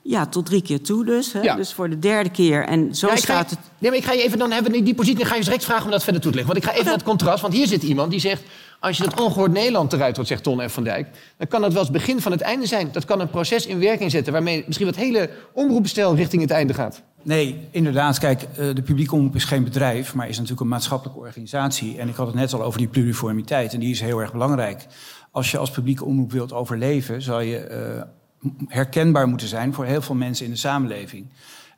ja, 0.01 0.25
tot 0.25 0.45
drie 0.45 0.62
keer 0.62 0.81
toe 0.81 1.06
dus. 1.06 1.33
Hè? 1.33 1.42
Ja. 1.42 1.56
Dus 1.56 1.74
voor 1.74 1.89
de 1.89 2.00
derde 2.00 2.30
keer. 2.30 2.65
En 2.65 2.95
zo 2.95 3.07
Ja, 3.07 3.13
ik 3.13 3.19
staat 3.19 3.50
het... 3.50 3.60
Nee, 3.77 3.89
maar 3.89 4.00
ik 4.00 4.06
ga 4.06 4.13
je 4.13 4.24
even, 4.24 4.38
dan 4.38 4.51
hebben 4.51 4.71
we 4.71 4.83
die 4.83 4.95
positie, 4.95 5.19
dan 5.19 5.27
ga 5.27 5.36
je 5.36 5.44
direct 5.44 5.63
vragen 5.65 5.86
om 5.86 5.92
dat 5.92 6.04
verder 6.04 6.21
toe 6.21 6.31
te 6.31 6.38
leggen. 6.38 6.54
Want 6.54 6.65
ik 6.65 6.71
ga 6.71 6.77
even 6.80 6.92
naar 6.92 7.00
het 7.00 7.10
contrast, 7.10 7.42
want 7.42 7.54
hier 7.54 7.68
zit 7.68 7.83
iemand 7.83 8.12
die 8.12 8.19
zegt... 8.19 8.44
als 8.80 8.98
je 8.98 9.04
dat 9.04 9.21
ongehoord 9.21 9.51
Nederland 9.51 9.94
eruit 9.94 10.15
hoort, 10.15 10.27
zegt 10.27 10.44
Ton 10.44 10.69
F. 10.69 10.74
van 10.74 10.83
Dijk... 10.83 11.07
dan 11.38 11.48
kan 11.48 11.62
dat 11.62 11.74
wel 11.74 11.81
eens 11.81 11.92
begin 11.92 12.21
van 12.21 12.31
het 12.31 12.42
einde 12.42 12.65
zijn. 12.65 12.89
Dat 12.92 13.06
kan 13.06 13.19
een 13.19 13.30
proces 13.30 13.66
in 13.66 13.80
werking 13.80 14.12
zetten... 14.12 14.33
waarmee 14.33 14.63
misschien 14.66 14.88
wat 14.88 14.95
hele 14.95 15.30
omroepbestel 15.54 16.16
richting 16.16 16.42
het 16.42 16.51
einde 16.51 16.74
gaat. 16.74 17.01
Nee, 17.24 17.68
inderdaad. 17.71 18.19
Kijk, 18.19 18.42
eh, 18.42 18.48
de 18.74 18.81
publieke 18.81 19.16
omroep 19.16 19.36
is 19.36 19.44
geen 19.44 19.63
bedrijf, 19.63 20.13
maar 20.13 20.27
is 20.27 20.36
natuurlijk 20.36 20.62
een 20.62 20.68
maatschappelijke 20.68 21.19
organisatie. 21.19 21.98
En 21.98 22.09
ik 22.09 22.16
had 22.16 22.27
het 22.27 22.36
net 22.36 22.54
al 22.54 22.63
over 22.63 22.80
die 22.80 22.88
pluriformiteit, 22.88 23.74
en 23.74 23.80
die 23.80 23.92
is 23.92 24.01
heel 24.01 24.19
erg 24.19 24.31
belangrijk. 24.31 24.86
Als 25.33 25.51
je 25.51 25.57
als 25.57 25.71
publieke 25.71 26.06
omroep 26.06 26.31
wilt 26.31 26.53
overleven, 26.53 27.21
zal 27.21 27.39
je 27.39 27.57
eh, 27.57 28.01
herkenbaar 28.68 29.27
moeten 29.27 29.47
zijn 29.47 29.74
voor 29.74 29.85
heel 29.85 30.01
veel 30.01 30.15
mensen 30.15 30.45
in 30.45 30.51
de 30.51 30.57
samenleving. 30.57 31.25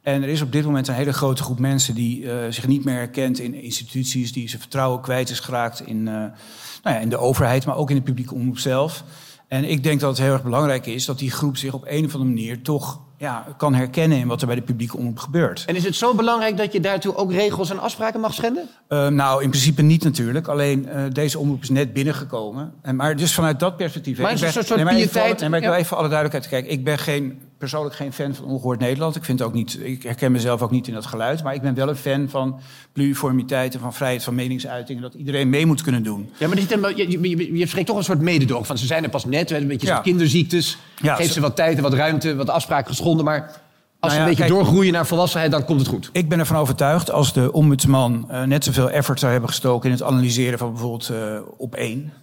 En 0.02 0.24
er 0.24 0.30
is 0.30 0.42
op 0.42 0.52
dit 0.52 0.66
moment 0.66 0.88
een 0.88 0.94
hele 0.94 1.14
grote 1.14 1.44
groep 1.44 1.60
mensen 1.60 1.96
die 1.96 2.32
eh, 2.32 2.52
zich 2.52 2.68
niet 2.68 2.84
meer 2.84 2.96
herkent 2.96 3.40
in 3.40 3.54
instituties, 3.54 4.32
die 4.32 4.50
zijn 4.50 4.62
vertrouwen 4.62 5.02
kwijt 5.02 5.30
is 5.30 5.40
geraakt 5.40 5.80
in, 5.80 6.08
eh, 6.08 6.14
nou 6.14 6.96
ja, 6.96 6.98
in 6.98 7.10
de 7.10 7.18
overheid, 7.18 7.66
maar 7.66 7.76
ook 7.76 7.90
in 7.90 7.96
de 7.96 8.02
publieke 8.02 8.34
omroep 8.34 8.58
zelf. 8.60 9.04
En 9.48 9.64
ik 9.64 9.84
denk 9.84 10.00
dat 10.00 10.10
het 10.10 10.26
heel 10.26 10.34
erg 10.34 10.44
belangrijk 10.44 10.86
is 10.86 11.06
dat 11.06 11.20
die 11.20 11.32
groep 11.32 11.58
zich 11.58 11.74
op 11.74 11.84
een 11.88 12.06
of 12.06 12.14
andere 12.14 12.34
manier 12.34 12.62
toch 12.62 13.00
ja, 13.18 13.46
kan 13.58 13.74
herkennen 13.74 14.18
in 14.18 14.28
wat 14.28 14.42
er 14.42 14.48
bij 14.48 14.56
de 14.56 14.62
publieke 14.62 14.98
omroep 14.98 15.20
gebeurt. 15.20 15.64
En 15.66 15.76
is 15.76 15.84
het 15.84 15.96
zo 15.96 16.14
belangrijk 16.16 16.58
dat 16.58 16.74
je 16.74 16.80
daartoe 16.80 17.16
ook 17.16 17.32
regels 17.32 17.70
en 17.70 17.80
afspraken 17.80 18.20
mag 18.20 18.34
schenden? 18.34 18.70
Eh, 18.88 19.08
nou, 19.08 19.44
in 19.44 19.50
principe 19.50 19.82
niet 19.82 20.04
natuurlijk. 20.04 20.48
Alleen 20.48 20.88
eh, 20.88 21.04
deze 21.12 21.40
omroep 21.40 21.62
is 21.62 21.70
net 21.70 21.94
binnengekomen. 21.94 22.74
En, 22.82 22.96
maar 22.96 23.16
dus 23.16 23.34
vanuit 23.34 23.60
dat 23.60 23.78
perspectief... 23.78 24.18
Maar 24.18 24.32
ik 24.32 24.38
ben- 24.40 24.48
een 24.48 24.54
soort 24.54 24.76
nee, 24.76 24.84
maar 24.84 24.94
even 24.94 25.36
nee, 25.40 25.50
maar 25.50 25.62
ja. 25.62 25.74
even 25.74 25.86
voor 25.86 25.98
alle 25.98 26.10
duidelijkheid 26.10 26.54
kijken. 26.54 26.72
Ik 26.72 26.84
ben 26.84 26.98
geen, 26.98 27.42
persoonlijk 27.58 27.96
geen 27.96 28.14
fan 28.14 28.36
van 28.36 28.46
Ongehoord 28.46 28.80
Nederland. 28.80 29.16
Ik, 29.16 29.24
vind 29.24 29.42
ook 29.42 29.54
niet, 29.54 29.80
ik 29.84 30.04
herken 30.04 30.32
mezelf 30.32 30.62
ook 30.62 30.72
niet 30.72 30.88
in 30.88 30.94
dat 30.94 31.06
geluid. 31.06 31.44
Maar 31.44 31.54
ik 31.54 31.62
ben 31.62 31.74
wel 31.74 31.90
een 31.90 31.96
fan 31.96 32.30
van 32.30 32.60
pluriformiteit 32.94 33.74
en 33.74 33.80
van 33.80 33.94
vrijheid 33.94 34.24
van 34.24 34.36
meningsuiting. 34.36 34.98
En 34.98 35.04
dat 35.04 35.14
iedereen 35.14 35.50
mee 35.50 35.66
moet 35.66 35.82
kunnen 35.82 36.04
doen. 36.04 36.30
Ja, 36.38 36.48
maar 36.48 36.58
een- 36.58 36.96
je, 36.98 37.10
je, 37.22 37.30
je, 37.38 37.58
je 37.58 37.68
spreekt 37.68 37.88
toch 37.88 37.98
een 37.98 38.04
soort 38.04 38.22
mededoog 38.22 38.66
van... 38.68 38.78
ze 38.78 38.86
zijn 38.86 39.04
er 39.04 39.10
pas 39.10 39.26
net, 39.26 39.52
een 39.52 39.68
beetje 39.68 39.88
Ja. 39.88 40.00
kinderziektes. 40.00 40.78
Ja, 41.02 41.16
Geef 41.16 41.26
ze- 41.28 41.34
ze 41.34 41.42
wat 41.42 41.56
tijd 41.56 41.78
en 41.78 41.84
wat 41.84 41.94
ruimte, 41.94 42.36
wat 42.36 42.50
afspraken 42.50 42.88
geschonden. 42.88 43.26
Maar 43.26 43.42
als 43.42 43.52
ze 43.52 43.60
Nou 44.00 44.12
een 44.14 44.20
ja, 44.20 44.26
beetje 44.26 44.44
kijk- 44.44 44.50
doorgroeien 44.66 44.94
naar 44.94 45.06
volwassenheid, 45.06 45.52
dan 45.52 45.66
komt 45.66 45.80
het 45.80 45.90
goed. 45.90 46.10
Ik 46.12 46.30
ben 46.30 46.40
ervan 46.40 46.58
overtuigd 46.58 47.12
als 47.12 47.34
de 47.34 47.52
ombudsman 47.52 48.26
eh, 48.32 48.44
net 48.44 48.64
zoveel 48.64 48.90
effort 48.90 49.20
zou 49.20 49.32
hebben 49.32 49.50
gestoken 49.50 49.90
in 49.90 49.96
het 49.96 50.04
analyseren 50.06 50.60
van 50.60 50.70
bijvoorbeeld 50.72 51.10
eh, 51.10 51.40
op 51.58 51.76
één. 51.76 52.14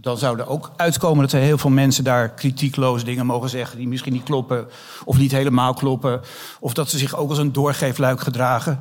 Dan 0.00 0.18
zou 0.18 0.38
er 0.38 0.48
ook 0.48 0.70
uitkomen 0.76 1.22
dat 1.22 1.32
er 1.32 1.40
heel 1.40 1.58
veel 1.58 1.70
mensen 1.70 2.04
daar 2.04 2.28
kritiekloos 2.28 3.04
dingen 3.04 3.26
mogen 3.26 3.48
zeggen 3.48 3.78
die 3.78 3.88
misschien 3.88 4.12
niet 4.12 4.22
kloppen 4.22 4.66
of 5.04 5.18
niet 5.18 5.32
helemaal 5.32 5.74
kloppen. 5.74 6.20
Of 6.60 6.72
dat 6.72 6.90
ze 6.90 6.98
zich 6.98 7.16
ook 7.16 7.28
als 7.28 7.38
een 7.38 7.52
doorgeefluik 7.52 8.20
gedragen. 8.20 8.78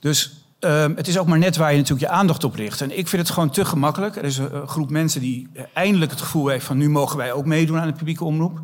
Dus 0.00 0.32
ehm, 0.58 0.92
het 0.96 1.08
is 1.08 1.18
ook 1.18 1.26
maar 1.26 1.38
net 1.38 1.56
waar 1.56 1.70
je 1.70 1.76
natuurlijk 1.76 2.10
je 2.10 2.16
aandacht 2.16 2.44
op 2.44 2.54
richt. 2.54 2.80
En 2.80 2.98
ik 2.98 3.08
vind 3.08 3.22
het 3.22 3.30
gewoon 3.30 3.50
te 3.50 3.64
gemakkelijk. 3.64 4.16
Er 4.16 4.24
is 4.24 4.38
een, 4.38 4.68
groep 4.68 4.90
mensen 4.90 5.20
die 5.20 5.48
eindelijk 5.74 6.10
het 6.10 6.20
gevoel 6.20 6.48
heeft 6.48 6.66
van 6.66 6.76
nu 6.76 6.90
mogen 6.90 7.16
wij 7.16 7.32
ook 7.32 7.46
meedoen 7.46 7.78
aan 7.78 7.86
de 7.86 7.92
publieke 7.92 8.24
omroep. 8.24 8.60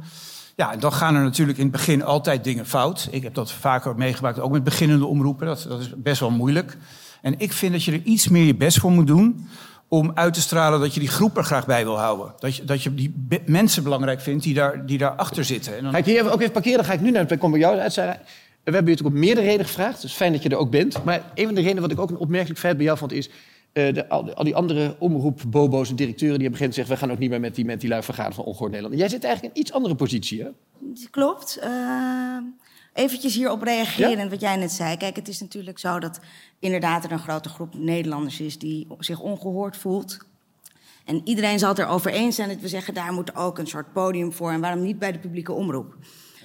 Ja, 0.57 0.73
en 0.73 0.81
dan 0.81 0.93
gaan 0.93 1.15
er 1.15 1.23
natuurlijk 1.23 1.59
in 1.59 1.65
het 1.65 1.73
begin 1.73 2.05
altijd 2.05 2.45
dingen 2.45 2.67
fout. 2.67 3.09
Ik 3.11 3.23
heb 3.23 3.35
dat 3.35 3.53
vaker 3.53 3.97
meegemaakt, 3.97 4.41
ook 4.41 4.53
met 4.53 4.65
beginnende 4.65 5.07
omroepen. 5.07 5.47
Dat, 5.47 5.67
dat 5.69 5.81
is 5.81 5.91
best 5.97 6.21
wel 6.21 6.31
moeilijk. 6.31 6.77
En 7.23 7.39
ik 7.39 7.53
vind 7.53 7.73
dat 7.73 7.85
je 7.85 7.93
er 7.93 8.03
iets 8.03 8.29
meer 8.29 8.45
je 8.45 8.55
best 8.55 8.79
voor 8.79 8.91
moet 8.91 9.07
doen... 9.07 9.49
om 9.89 10.11
uit 10.15 10.35
te 10.35 10.41
stralen 10.41 10.81
dat 10.81 10.95
je 10.95 11.01
die 11.01 11.09
groep 11.09 11.37
er 11.37 11.45
graag 11.45 11.67
bij 11.67 11.85
wil 11.85 11.99
houden. 11.99 12.33
Dat 12.39 12.57
je, 12.57 12.65
dat 12.65 12.83
je 12.83 12.95
die 12.95 13.15
mensen 13.47 13.83
belangrijk 13.83 14.21
vindt 14.21 14.45
die, 14.45 14.55
daar, 14.55 14.87
die 14.87 14.99
daarachter 14.99 15.45
zitten. 15.45 15.77
En 15.77 15.83
dan, 15.83 15.93
Ga 15.93 15.99
ik 15.99 16.05
hier 16.05 16.19
even, 16.19 16.33
ook 16.33 16.41
even 16.41 16.53
parkeren, 16.53 16.79
dan 16.79 16.87
ga 16.87 16.93
ik 16.93 17.01
nu 17.01 17.11
naar 17.11 17.39
kom 17.39 17.51
bij 17.51 17.61
jou 17.61 17.79
uit. 17.79 17.93
Sarah. 17.93 18.15
We 18.65 18.73
hebben 18.73 18.93
je 18.93 18.97
natuurlijk 18.97 19.17
op 19.17 19.27
meerdere 19.27 19.47
redenen 19.47 19.67
gevraagd. 19.67 19.95
Het 19.95 20.05
is 20.05 20.13
fijn 20.13 20.33
dat 20.33 20.43
je 20.43 20.49
er 20.49 20.57
ook 20.57 20.71
bent. 20.71 21.05
Maar 21.05 21.23
een 21.35 21.45
van 21.45 21.55
de 21.55 21.61
redenen 21.61 21.83
wat 21.83 21.91
ik 21.91 22.01
ook 22.01 22.11
een 22.11 22.17
opmerkelijk 22.17 22.59
feit 22.59 22.77
bij 22.77 22.85
jou 22.85 22.99
vond... 22.99 23.13
is 23.13 23.31
eh, 23.73 23.95
de, 23.95 24.09
al, 24.09 24.35
al 24.35 24.45
die 24.45 24.55
andere 24.55 24.97
omroep-bobo's 24.99 25.91
en 25.91 25.97
directeuren... 25.97 26.39
die 26.39 26.49
hebben 26.49 26.51
begint 26.59 26.75
gezegd... 26.75 26.89
we 26.89 26.97
gaan 26.97 27.15
ook 27.15 27.19
niet 27.19 27.31
meer 27.31 27.41
met 27.41 27.55
die, 27.55 27.65
met 27.65 27.81
die 27.81 27.89
lui 27.89 28.03
vergaderen 28.03 28.37
van 28.37 28.45
Ongehoord 28.45 28.71
Nederland. 28.71 28.95
En 28.95 29.01
jij 29.01 29.11
zit 29.11 29.25
eigenlijk 29.25 29.55
in 29.55 29.61
een 29.61 29.67
iets 29.67 29.77
andere 29.77 29.95
positie, 29.95 30.43
hè? 30.43 30.49
Klopt. 31.11 31.59
Uh, 31.65 32.39
eventjes 32.97 33.35
hierop 33.35 33.63
reageren, 33.63 34.19
Ja? 34.19 34.29
wat 34.29 34.41
jij 34.41 34.57
net 34.57 34.73
zei. 34.73 34.97
Kijk, 34.97 35.17
het 35.17 35.29
is 35.29 35.41
natuurlijk 35.41 35.79
zo 35.79 35.99
dat 35.99 36.21
inderdaad 36.59 37.05
er 37.05 37.13
een 37.13 37.19
grote 37.19 37.49
groep 37.49 37.75
Nederlanders 37.75 38.41
is... 38.41 38.59
die 38.59 38.87
zich 38.99 39.21
ongehoord 39.21 39.77
voelt. 39.77 40.19
En 41.05 41.21
iedereen 41.25 41.59
zal 41.59 41.69
het 41.69 41.79
erover 41.79 42.11
eens 42.11 42.37
zijn 42.37 42.49
dat 42.49 42.61
we 42.61 42.69
zeggen... 42.69 42.95
daar 42.95 43.13
moet 43.13 43.37
ook 43.37 43.59
een 43.59 43.67
soort 43.67 43.93
podium 43.93 44.33
voor. 44.33 44.51
En 44.51 44.61
waarom 44.61 44.83
niet 44.83 44.99
bij 44.99 45.13
de 45.13 45.19
publieke 45.19 45.53
omroep? 45.53 45.97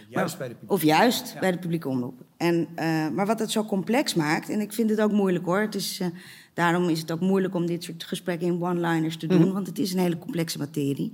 juist 0.10 0.38
bij 0.38 0.48
de 0.48 0.54
publieke 0.54 0.74
Of 0.74 0.84
juist 0.84 1.36
bij 1.40 1.52
de 1.52 1.58
publieke 1.58 1.90
omroep. 1.90 2.22
En, 2.38 2.68
uh, 2.76 3.08
maar 3.10 3.26
wat 3.26 3.40
het 3.40 3.52
zo 3.52 3.64
complex 3.66 4.14
maakt, 4.14 4.50
en 4.50 4.60
ik 4.62 4.74
vind 4.74 4.90
het 4.90 5.02
ook 5.02 5.12
moeilijk 5.12 5.46
hoor. 5.46 5.60
Het 5.60 5.76
is, 5.76 6.00
uh, 6.00 6.08
daarom 6.54 6.90
is 6.90 7.00
het 7.02 7.12
ook 7.12 7.20
moeilijk 7.20 7.56
om 7.56 7.66
dit 7.66 7.84
soort 7.84 8.04
gesprekken 8.04 8.48
in 8.48 8.64
one-liners 8.64 9.18
te 9.18 9.28
doen, 9.28 9.42
Mhm. 9.42 9.52
want 9.52 9.68
het 9.68 9.80
is 9.80 9.94
een 9.94 10.00
hele 10.00 10.18
complexe 10.18 10.58
materie. 10.58 11.12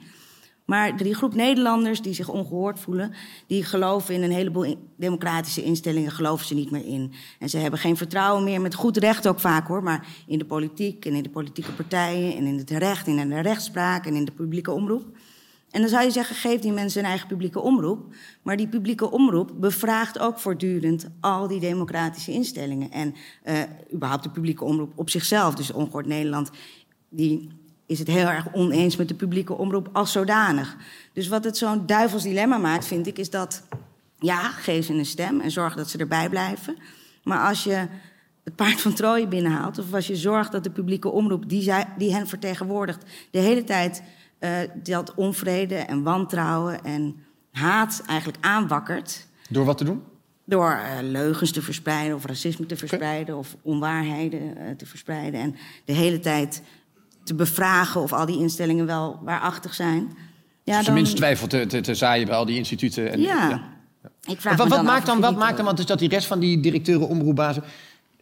Maar 0.67 0.97
die 0.97 1.15
groep 1.15 1.33
Nederlanders 1.33 2.01
die 2.01 2.13
zich 2.13 2.29
ongehoord 2.29 2.79
voelen, 2.79 3.13
die 3.47 3.63
geloven 3.63 4.13
in 4.13 4.23
een 4.23 4.31
heleboel 4.31 4.75
democratische 4.95 5.63
instellingen, 5.63 6.11
geloven 6.11 6.45
ze 6.45 6.53
niet 6.53 6.71
meer 6.71 6.85
in. 6.85 7.13
En 7.39 7.49
ze 7.49 7.57
hebben 7.57 7.79
geen 7.79 7.97
vertrouwen 7.97 8.43
meer, 8.43 8.61
met 8.61 8.75
goed 8.75 8.97
recht 8.97 9.27
ook 9.27 9.39
vaak 9.39 9.67
hoor, 9.67 9.83
maar 9.83 10.07
in 10.25 10.37
de 10.37 10.45
politiek 10.45 11.05
en 11.05 11.13
in 11.13 11.23
de 11.23 11.29
politieke 11.29 11.71
partijen 11.71 12.35
en 12.35 12.45
in 12.45 12.57
het 12.57 12.69
recht 12.69 13.07
en 13.07 13.17
in 13.17 13.29
de 13.29 13.39
rechtspraak 13.39 14.05
en 14.05 14.15
in 14.15 14.25
de 14.25 14.31
publieke 14.31 14.71
omroep. 14.71 15.05
En 15.71 15.81
dan 15.81 15.89
zou 15.89 16.03
je 16.03 16.11
zeggen, 16.11 16.35
geef 16.35 16.61
die 16.61 16.71
mensen 16.71 16.99
een 16.99 17.09
eigen 17.09 17.27
publieke 17.27 17.61
omroep. 17.61 18.15
Maar 18.41 18.57
die 18.57 18.67
publieke 18.67 19.11
omroep 19.11 19.51
bevraagt 19.55 20.19
ook 20.19 20.39
voortdurend 20.39 21.07
al 21.19 21.47
die 21.47 21.59
democratische 21.59 22.31
instellingen. 22.31 22.91
En 22.91 23.15
uh, 23.45 23.61
überhaupt 23.93 24.23
de 24.23 24.29
publieke 24.29 24.63
omroep 24.63 24.91
op 24.95 25.09
zichzelf. 25.09 25.55
Dus 25.55 25.71
Ongehoord 25.71 26.05
Nederland, 26.05 26.49
die 27.09 27.49
is 27.87 27.99
het 27.99 28.07
heel 28.07 28.27
erg 28.27 28.53
oneens 28.53 28.95
met 28.95 29.07
de 29.07 29.13
publieke 29.13 29.53
omroep 29.53 29.89
als 29.91 30.11
zodanig. 30.11 30.75
Dus 31.13 31.27
wat 31.27 31.43
het 31.43 31.57
zo'n 31.57 31.85
duivels 31.85 32.23
dilemma 32.23 32.57
maakt, 32.57 32.85
vind 32.85 33.07
ik, 33.07 33.17
is 33.17 33.29
dat... 33.29 33.63
ja, 34.19 34.49
geef 34.49 34.85
ze 34.85 34.93
een 34.93 35.05
stem 35.05 35.41
en 35.41 35.51
zorg 35.51 35.75
dat 35.75 35.89
ze 35.89 35.97
erbij 35.97 36.29
blijven. 36.29 36.77
Maar 37.23 37.47
als 37.47 37.63
je 37.63 37.87
het 38.43 38.55
paard 38.55 38.81
van 38.81 38.93
Troje 38.93 39.27
binnenhaalt... 39.27 39.77
of 39.77 39.93
als 39.93 40.07
je 40.07 40.15
zorgt 40.15 40.51
dat 40.51 40.63
de 40.63 40.69
publieke 40.69 41.09
omroep 41.09 41.49
die, 41.49 41.61
zij, 41.61 41.87
die 41.97 42.13
hen 42.13 42.27
vertegenwoordigt... 42.27 43.03
de 43.31 43.39
hele 43.39 43.63
tijd 43.63 44.03
uh, 44.39 44.57
dat 44.83 45.13
onvrede 45.15 45.75
en 45.75 46.03
wantrouwen 46.03 46.83
en 46.83 47.15
haat 47.51 48.03
eigenlijk 48.07 48.45
aanwakkert... 48.45 49.27
Door 49.49 49.65
wat 49.65 49.77
te 49.77 49.83
doen? 49.83 50.03
Door 50.43 50.71
uh, 50.71 50.97
leugens 51.01 51.51
te 51.51 51.61
verspreiden 51.61 52.15
of 52.15 52.25
racisme 52.25 52.65
te 52.65 52.77
verspreiden... 52.77 53.37
of 53.37 53.55
onwaarheden 53.61 54.41
uh, 54.41 54.69
te 54.77 54.85
verspreiden. 54.85 55.39
En 55.39 55.55
de 55.85 55.93
hele 55.93 56.19
tijd 56.19 56.61
te 57.27 57.35
bevragen 57.35 58.01
of 58.01 58.13
al 58.13 58.25
die 58.25 58.39
instellingen 58.39 58.85
wel 58.85 59.19
waarachtig 59.23 59.73
zijn. 59.73 60.17
Ja, 60.63 60.81
Tenminste 60.81 61.15
twijfel 61.15 61.47
te, 61.47 61.65
te, 61.65 61.81
te, 61.81 61.95
zaaien 61.95 62.25
bij 62.27 62.35
al 62.35 62.45
die 62.45 62.57
instituten. 62.57 63.11
En, 63.11 63.21
ja. 63.21 63.49
ja. 63.49 63.61
Ik 64.25 64.41
vraag 64.41 64.57
wat, 64.57 64.69
dan 64.69 64.85
maakt 64.85 65.05
dan, 65.05 65.19
wat 65.19 65.37
maakt 65.37 65.55
dan, 65.57 65.65
want 65.65 65.79
is 65.79 65.85
dat 65.85 65.99
die 65.99 66.09
rest 66.09 66.27
van 66.27 66.39
die 66.39 66.59
directeuren, 66.59 67.07
omroepbazen... 67.07 67.63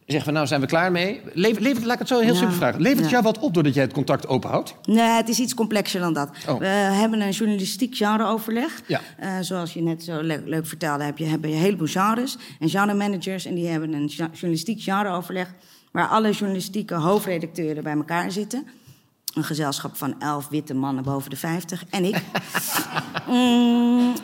zeggen 0.06 0.24
van 0.24 0.32
nou 0.32 0.46
zijn 0.46 0.60
we 0.60 0.66
klaar 0.66 0.92
mee. 0.92 1.20
Levert, 1.32 1.60
levert, 1.62 1.84
laat 1.84 1.92
ik 1.92 1.98
het 1.98 2.08
zo 2.08 2.18
heel 2.20 2.32
Ja. 2.32 2.38
simpel 2.38 2.56
vragen. 2.56 2.80
Levert 2.80 3.00
het 3.00 3.10
Ja. 3.10 3.12
jou 3.20 3.22
wat 3.22 3.38
op 3.38 3.54
doordat 3.54 3.74
jij 3.74 3.82
het 3.82 3.92
contact 3.92 4.28
openhoudt? 4.28 4.74
Nee, 4.84 4.98
het 5.08 5.28
is 5.28 5.38
iets 5.38 5.54
complexer 5.54 6.00
dan 6.00 6.12
dat. 6.12 6.30
Oh. 6.48 6.58
We 6.58 6.66
hebben 6.66 7.20
een 7.20 7.30
journalistiek 7.30 7.96
genreoverleg. 7.96 8.80
Ja. 8.86 9.00
Eh, 9.18 9.30
zoals 9.40 9.72
je 9.72 9.82
net 9.82 10.04
zo 10.04 10.22
le- 10.22 10.42
leuk 10.44 10.66
vertelde, 10.66 11.04
heb 11.04 11.18
je, 11.18 11.24
hebben 11.24 11.50
je 11.50 11.56
een 11.56 11.62
heleboel 11.62 11.86
genres 11.86 12.36
en 12.60 12.68
genremanagers. 12.68 13.44
En 13.44 13.54
die 13.54 13.66
hebben 13.66 13.92
een 13.92 14.06
journalistiek 14.32 14.82
genreoverleg 14.82 15.54
waar 15.92 16.08
alle 16.08 16.30
journalistieke 16.30 16.94
hoofdredacteuren 16.94 17.82
bij 17.82 17.92
elkaar 17.94 18.30
zitten. 18.30 18.66
Een 19.36 19.44
gezelschap 19.44 19.96
van 19.96 20.20
elf 20.20 20.48
witte 20.48 20.74
mannen 20.74 21.04
boven 21.04 21.30
de 21.30 21.36
50 21.36 21.84
en 21.90 22.04
ik. 22.04 22.22
Mm, 23.28 24.14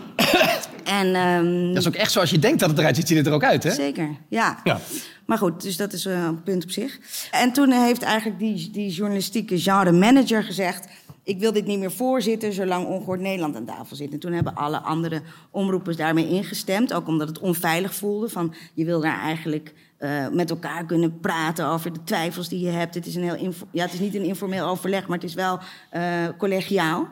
en, 0.84 1.14
ehm, 1.14 1.66
Dat 1.66 1.76
is 1.76 1.88
ook 1.88 1.94
echt 1.94 2.12
zoals 2.12 2.30
je 2.30 2.38
denkt 2.38 2.60
dat 2.60 2.70
het 2.70 2.78
eruit 2.78 2.96
ziet, 2.96 3.08
ziet 3.08 3.16
het 3.16 3.26
er 3.26 3.32
ook 3.32 3.44
uit, 3.44 3.62
hè? 3.62 3.70
Zeker, 3.70 4.08
ja. 4.28 4.60
Ja. 4.64 4.80
Maar 5.26 5.38
goed, 5.38 5.62
dus 5.62 5.76
dat 5.76 5.92
is 5.92 6.06
eh, 6.06 6.22
een 6.22 6.42
punt 6.42 6.62
op 6.62 6.70
zich. 6.70 6.98
En 7.30 7.52
toen 7.52 7.70
heeft 7.70 8.02
eigenlijk 8.02 8.38
die, 8.38 8.70
die 8.70 8.90
journalistieke 8.90 9.60
genre 9.60 9.92
manager 9.92 10.42
gezegd... 10.42 10.86
ik 11.22 11.38
wil 11.38 11.52
dit 11.52 11.66
niet 11.66 11.78
meer 11.78 11.92
voorzitten 11.92 12.52
zolang 12.52 12.86
Ongehoord 12.86 13.20
Nederland 13.20 13.56
aan 13.56 13.64
tafel 13.64 13.96
zit. 13.96 14.12
En 14.12 14.18
toen 14.18 14.32
hebben 14.32 14.54
alle 14.54 14.78
andere 14.78 15.22
omroepers 15.50 15.96
daarmee 15.96 16.28
ingestemd. 16.28 16.92
Ook 16.92 17.06
omdat 17.06 17.28
het 17.28 17.38
onveilig 17.38 17.94
voelde. 17.94 18.28
Van, 18.28 18.54
je 18.74 18.84
wil 18.84 19.00
daar 19.00 19.20
eigenlijk 19.20 19.74
eh, 20.02 20.28
met 20.32 20.50
elkaar 20.50 20.84
kunnen 20.86 21.20
praten 21.20 21.66
over 21.66 21.92
de 21.92 22.04
twijfels 22.04 22.48
die 22.48 22.60
je 22.60 22.70
hebt. 22.70 22.94
Het 22.94 23.06
is, 23.06 23.14
een 23.14 23.22
heel 23.22 23.52
ja, 23.70 23.82
het 23.84 23.92
is 23.92 23.98
niet 23.98 24.14
een 24.14 24.24
informeel 24.24 24.66
overleg, 24.66 25.06
maar 25.06 25.18
het 25.18 25.28
is 25.28 25.34
wel 25.34 25.58
eh, 25.90 26.02
collegiaal. 26.38 27.08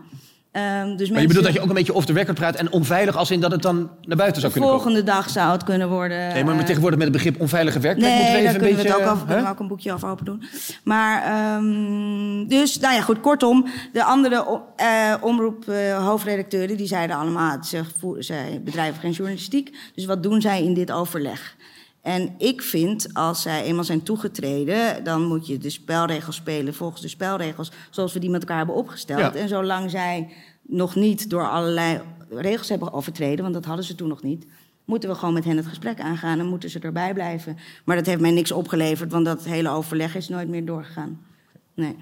Ehm, 0.52 0.64
dus 0.66 0.80
Maar 0.80 0.96
je 0.96 0.96
mensen- 1.12 1.26
bedoelt 1.26 1.44
dat 1.44 1.54
je 1.54 1.60
ook 1.60 1.68
een 1.68 1.74
beetje 1.74 1.94
off 1.94 2.06
the 2.06 2.12
record 2.12 2.36
praat 2.38 2.54
en 2.54 2.72
onveilig 2.72 3.16
als 3.16 3.30
in 3.30 3.40
dat 3.40 3.50
het 3.50 3.62
dan 3.62 3.90
naar 4.02 4.16
buiten 4.16 4.40
zou 4.40 4.52
kunnen 4.52 4.70
komen? 4.70 4.84
volgende 4.84 5.12
dag 5.12 5.30
zou 5.30 5.52
het 5.52 5.64
kunnen 5.64 5.88
worden. 5.88 6.18
Nee, 6.18 6.44
maar 6.44 6.52
met 6.52 6.60
eh, 6.60 6.66
tegenwoordig 6.66 6.98
met 6.98 7.08
het 7.08 7.16
begrip 7.16 7.40
onveilige 7.40 7.78
werkplek 7.80 8.08
Nee, 8.08 8.16
moeten 8.18 8.36
we 8.36 8.42
daar 8.42 8.54
even 8.54 8.60
een 8.60 8.66
kunnen 8.66 8.76
we 8.76 8.88
beetje... 8.88 9.00
het 9.00 9.08
ook, 9.08 9.14
over, 9.14 9.26
hè? 9.26 9.32
kunnen 9.34 9.44
we 9.44 9.50
ook 9.52 9.60
een 9.60 9.68
boekje 9.68 9.92
over 9.92 10.08
open 10.08 10.24
doen. 10.24 10.42
Maar, 10.84 11.22
ehm, 11.22 12.46
dus, 12.48 12.78
nou 12.78 12.94
ja, 12.94 13.00
goed, 13.00 13.20
kortom. 13.20 13.66
De 13.92 14.04
andere 14.04 14.60
eh, 14.76 15.14
omroep 15.20 15.64
hoofdredacteuren, 15.98 16.76
die 16.76 16.86
zeiden 16.86 17.16
allemaal... 17.16 17.64
Ze, 17.64 17.82
zij 18.18 18.60
bedrijven 18.64 19.00
geen 19.00 19.12
journalistiek, 19.12 19.76
dus 19.94 20.04
wat 20.04 20.22
doen 20.22 20.40
zij 20.40 20.62
in 20.62 20.74
dit 20.74 20.92
overleg? 20.92 21.56
En 22.02 22.34
ik 22.38 22.62
vind, 22.62 23.14
als 23.14 23.42
zij 23.42 23.62
eenmaal 23.62 23.84
zijn 23.84 24.02
toegetreden... 24.02 25.04
dan 25.04 25.22
moet 25.22 25.46
je 25.46 25.58
de 25.58 25.70
spelregels 25.70 26.36
spelen 26.36 26.74
volgens 26.74 27.02
de 27.02 27.08
spelregels... 27.08 27.70
zoals 27.90 28.12
we 28.12 28.18
die 28.18 28.30
met 28.30 28.40
elkaar 28.40 28.56
hebben 28.56 28.74
opgesteld. 28.74 29.20
Ja. 29.20 29.34
En 29.34 29.48
zolang 29.48 29.90
zij 29.90 30.32
nog 30.62 30.94
niet 30.94 31.30
door 31.30 31.48
allerlei 31.48 32.00
regels 32.30 32.68
hebben 32.68 32.92
overtreden... 32.92 33.42
want 33.42 33.54
dat 33.54 33.64
hadden 33.64 33.84
ze 33.84 33.94
toen 33.94 34.08
nog 34.08 34.22
niet 34.22 34.46
moeten 34.90 35.08
we 35.08 35.14
gewoon 35.14 35.34
met 35.34 35.44
hen 35.44 35.56
het 35.56 35.66
gesprek 35.66 36.00
aangaan 36.00 36.38
en 36.38 36.46
moeten 36.46 36.70
ze 36.70 36.78
erbij 36.78 37.14
blijven. 37.14 37.58
Maar 37.84 37.96
dat 37.96 38.06
heeft 38.06 38.20
mij 38.20 38.30
niks 38.30 38.52
opgeleverd, 38.52 39.12
want 39.12 39.24
dat 39.24 39.44
hele 39.44 39.68
overleg 39.68 40.16
is 40.16 40.28
nooit 40.28 40.48
meer 40.48 40.64
doorgegaan. 40.64 41.20
Nee. 41.74 41.96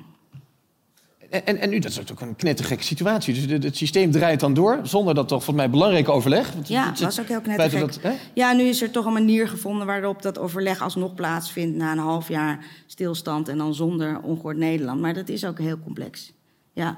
En, 1.31 1.59
en, 1.61 1.71
nu, 1.71 1.79
dat 1.79 1.91
is 1.91 2.01
ook 2.13 2.21
een 2.21 2.37
knettergekke 2.37 2.85
situatie. 2.85 3.35
Dus 3.49 3.65
het 3.65 3.77
systeem 3.77 4.11
draait 4.11 4.41
dan 4.41 4.55
door, 4.55 4.81
zonder 4.83 5.15
dat 5.15 5.29
toch 5.29 5.45
volgens 5.45 5.57
mij 5.67 5.71
belangrijke 5.71 6.11
overleg. 6.11 6.53
Want 6.53 6.69
Ja, 6.69 6.87
het 6.87 6.95
dat 6.99 7.05
was 7.05 7.21
ook 7.21 7.29
heel 7.29 7.41
knettergek. 7.41 8.03
dat? 8.03 8.13
Ja, 8.33 8.53
nu 8.53 8.63
is 8.63 8.83
er 8.83 8.91
toch 8.91 9.05
een 9.05 9.13
manier 9.13 9.49
gevonden 9.49 9.87
waarop 9.87 10.23
dat 10.23 10.39
overleg 10.39 10.83
alsnog 10.83 11.15
plaatsvindt... 11.15 11.77
na 11.77 11.93
een 11.93 11.99
half 11.99 12.29
jaar 12.29 12.65
stilstand 12.87 13.49
en 13.49 13.59
dan 13.59 13.75
zonder 13.75 14.21
ongehoord 14.23 14.57
Nederland. 14.57 15.01
Maar 15.01 15.15
dat 15.15 15.29
is 15.29 15.45
ook 15.45 15.59
heel 15.59 15.79
complex. 15.85 16.33
Ja. 16.73 16.97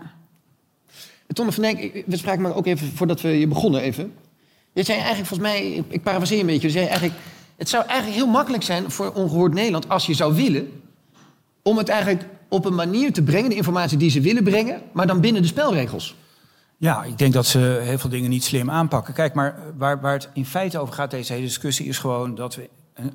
Tonne 1.33 1.53
van 1.53 1.63
Dijk, 1.63 2.03
we 2.07 2.17
spraken 2.17 2.43
maar 2.43 2.55
ook 2.55 2.67
even 2.67 2.87
voordat 2.87 3.21
we 3.21 3.29
hier 3.29 3.49
begonnen 3.49 3.81
even. 3.81 4.13
Je 4.73 4.83
zei 4.83 4.99
eigenlijk 4.99 5.29
volgens 5.29 5.49
mij, 5.51 5.85
ik- 5.89 6.03
parafraseer 6.03 6.41
een 6.41 6.47
beetje, 6.47 6.67
je 6.67 6.73
zei 6.73 6.85
eigenlijk... 6.87 7.19
het 7.57 7.69
zou 7.69 7.85
eigenlijk 7.87 8.17
heel 8.19 8.27
makkelijk 8.33 8.63
zijn 8.63 8.91
voor 8.91 9.13
Ongehoord 9.13 9.55
Nederland, 9.55 9.89
als 9.89 10.07
je 10.07 10.15
zou 10.15 10.35
willen... 10.35 10.83
om 11.63 11.77
het 11.79 11.89
eigenlijk 11.89 12.25
op 12.51 12.65
een 12.65 12.75
manier 12.75 13.13
te 13.13 13.23
brengen, 13.23 13.51
de 13.51 13.57
informatie 13.57 13.99
die 13.99 14.11
ze 14.11 14.21
willen 14.21 14.45
brengen... 14.45 14.83
maar 14.93 15.07
dan 15.07 15.21
binnen 15.21 15.43
de 15.43 15.49
spelregels. 15.49 16.17
Ja, 16.77 17.05
ik 17.05 17.19
denk 17.19 17.33
dat 17.33 17.47
ze 17.47 17.81
heel 17.83 17.99
veel 17.99 18.11
dingen 18.11 18.31
niet 18.31 18.45
slim 18.45 18.71
aanpakken. 18.71 19.15
Kijk, 19.15 19.35
maar 19.35 19.59
waar, 19.77 20.01
waar 20.01 20.13
het 20.13 20.29
in 20.33 20.47
feite 20.47 20.79
over 20.79 20.95
gaat, 20.95 21.11
deze 21.11 21.33
hele 21.33 21.45
discussie, 21.45 21.87
is 21.87 21.99
gewoon 21.99 22.35
dat 22.35 22.55
we 22.55 22.69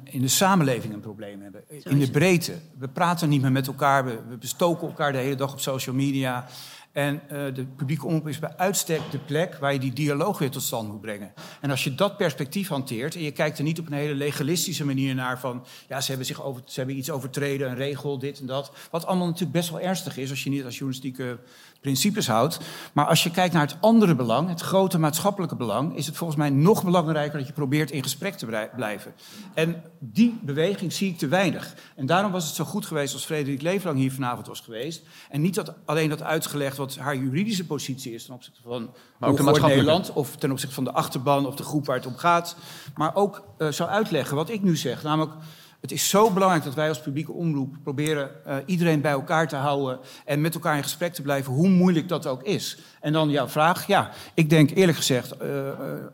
in 0.04 0.22
de 0.22 0.28
samenleving 0.28 0.94
een 0.94 1.00
probleem 1.00 1.42
hebben. 1.42 1.64
In 1.84 2.00
de 2.00 2.12
breedte. 2.12 2.54
We 2.80 2.88
praten 2.88 3.30
niet 3.30 3.42
meer 3.42 3.52
met 3.52 3.68
elkaar, 3.68 4.06
we, 4.06 4.20
we 4.30 4.38
bestoken 4.38 4.88
elkaar 4.88 5.12
de 5.12 5.18
hele 5.18 5.36
dag 5.36 5.52
op 5.52 5.60
social 5.60 5.96
media. 5.96 6.48
En 6.96 7.22
eh, 7.28 7.54
de 7.54 7.66
publieke 7.66 8.06
omroep 8.06 8.28
is 8.28 8.40
bij 8.40 8.58
uitstek 8.58 9.02
de 9.12 9.18
plek 9.18 9.56
waar 9.56 9.74
je 9.74 9.80
die 9.80 9.94
dialoog 9.94 10.38
weer 10.38 10.50
tot 10.50 10.62
stand 10.62 10.88
moet 10.88 11.02
brengen. 11.02 11.34
En 11.62 11.70
als 11.70 11.84
je 11.84 11.96
dat 11.96 12.18
perspectief 12.18 12.68
hanteert 12.68 13.16
en 13.16 13.22
je 13.22 13.32
kijkt 13.32 13.58
er 13.58 13.64
niet 13.64 13.80
op 13.80 13.88
een 13.88 13.94
hele 13.94 14.16
legalistische 14.16 14.86
manier 14.86 15.16
naar 15.16 15.40
van... 15.40 15.66
ja, 15.88 16.02
ze 16.02 16.08
hebben, 16.08 16.26
zich 16.26 16.44
over, 16.44 16.62
ze 16.66 16.80
hebben 16.80 16.98
iets 16.98 17.10
overtreden, 17.10 17.70
een 17.70 17.76
regel, 17.76 18.20
dit 18.20 18.40
en 18.40 18.46
dat. 18.46 18.72
Wat 18.92 19.06
allemaal 19.06 19.26
natuurlijk 19.26 19.54
best 19.54 19.70
wel 19.70 19.80
ernstig 19.80 20.18
is 20.18 20.30
als 20.30 20.44
je 20.44 20.50
niet 20.50 20.66
als 20.66 20.78
journalistieke 20.78 21.40
principes 21.82 22.28
houdt. 22.28 22.60
Maar 22.94 23.06
als 23.06 23.24
je 23.24 23.32
kijkt 23.32 23.54
naar 23.54 23.68
het 23.68 23.78
andere 23.80 24.16
belang, 24.16 24.50
het 24.50 24.62
grote 24.62 25.00
maatschappelijke 25.00 25.56
belang... 25.56 25.96
is 25.96 26.06
het 26.06 26.18
volgens 26.18 26.40
mij 26.40 26.50
nog 26.50 26.84
belangrijker 26.84 27.38
dat 27.38 27.48
je 27.48 27.54
probeert 27.54 27.92
in 27.92 28.04
gesprek 28.04 28.36
te 28.36 28.68
blijven. 28.76 29.14
En 29.54 29.84
die 30.00 30.40
beweging 30.42 30.94
zie 30.94 31.10
ik 31.10 31.18
te 31.18 31.28
weinig. 31.28 31.76
En 31.96 32.06
daarom 32.06 32.32
was 32.32 32.46
het 32.46 32.56
zo 32.56 32.64
goed 32.64 32.86
geweest 32.86 33.14
als 33.14 33.26
Frederik 33.26 33.62
Leeflang 33.62 33.98
hier 33.98 34.12
vanavond 34.12 34.48
was 34.48 34.60
geweest. 34.60 35.04
En 35.30 35.42
niet 35.42 35.56
dat 35.56 35.74
alleen 35.86 36.10
dat 36.10 36.22
uitgelegd 36.22 36.78
wat 36.86 36.96
haar 36.96 37.16
juridische 37.16 37.66
positie 37.66 38.14
is... 38.14 38.26
ten 38.26 38.34
opzichte 38.34 38.62
van 38.62 38.90
Maar 39.20 39.30
ook 39.30 39.38
de. 39.38 39.62
Nederland... 39.62 40.14
of 40.14 40.36
ten 40.36 40.52
opzichte 40.52 40.76
van 40.76 40.84
de 40.84 40.92
achterban 40.92 41.48
of 41.48 41.56
de 41.56 41.64
groep 41.64 41.86
waar 41.86 41.96
het 41.96 42.06
om 42.06 42.18
gaat. 42.18 42.56
Maar 42.96 43.16
ook 43.16 43.44
eh, 43.58 43.68
zou 43.72 43.90
uitleggen 43.90 44.36
wat 44.36 44.50
ik 44.50 44.62
nu 44.62 44.76
zeg. 44.76 45.04
Namelijk, 45.04 45.34
het 45.82 45.92
is 45.92 46.10
zo 46.10 46.32
belangrijk 46.32 46.64
dat 46.64 46.74
wij 46.74 46.90
als 46.90 47.02
publieke 47.02 47.32
omroep 47.32 47.76
proberen 47.84 48.46
eh, 48.46 48.56
iedereen 48.66 49.02
bij 49.02 49.12
elkaar 49.12 49.48
te 49.48 49.56
houden 49.56 50.00
en 50.26 50.42
met 50.42 50.54
elkaar 50.54 50.78
in 50.78 50.84
gesprek 50.84 51.14
te 51.14 51.22
blijven, 51.22 51.54
hoe 51.54 51.70
moeilijk 51.70 52.10
dat 52.10 52.28
ook 52.28 52.44
is. 52.44 52.78
En 53.02 53.14
dan 53.14 53.30
jouw 53.30 53.48
vraag, 53.48 53.88
ja, 53.88 54.12
ik 54.34 54.50
denk 54.50 54.70
eerlijk 54.70 54.98
gezegd, 54.98 55.38
eh, 55.38 55.50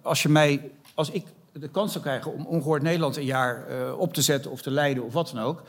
als 0.02 0.22
je 0.24 0.30
mij, 0.30 0.72
als 0.94 1.10
ik 1.10 1.26
de 1.54 1.70
kans 1.70 1.92
zou 1.92 2.04
krijgen 2.04 2.34
om 2.34 2.46
Ongehoord 2.46 2.82
Nederland 2.82 3.18
een 3.18 3.26
jaar 3.26 3.66
op 3.98 4.14
te 4.14 4.22
zetten 4.22 4.52
of 4.52 4.62
te 4.62 4.72
leiden 4.72 5.04
of 5.04 5.14
wat 5.14 5.32
dan 5.34 5.44
ook, 5.44 5.64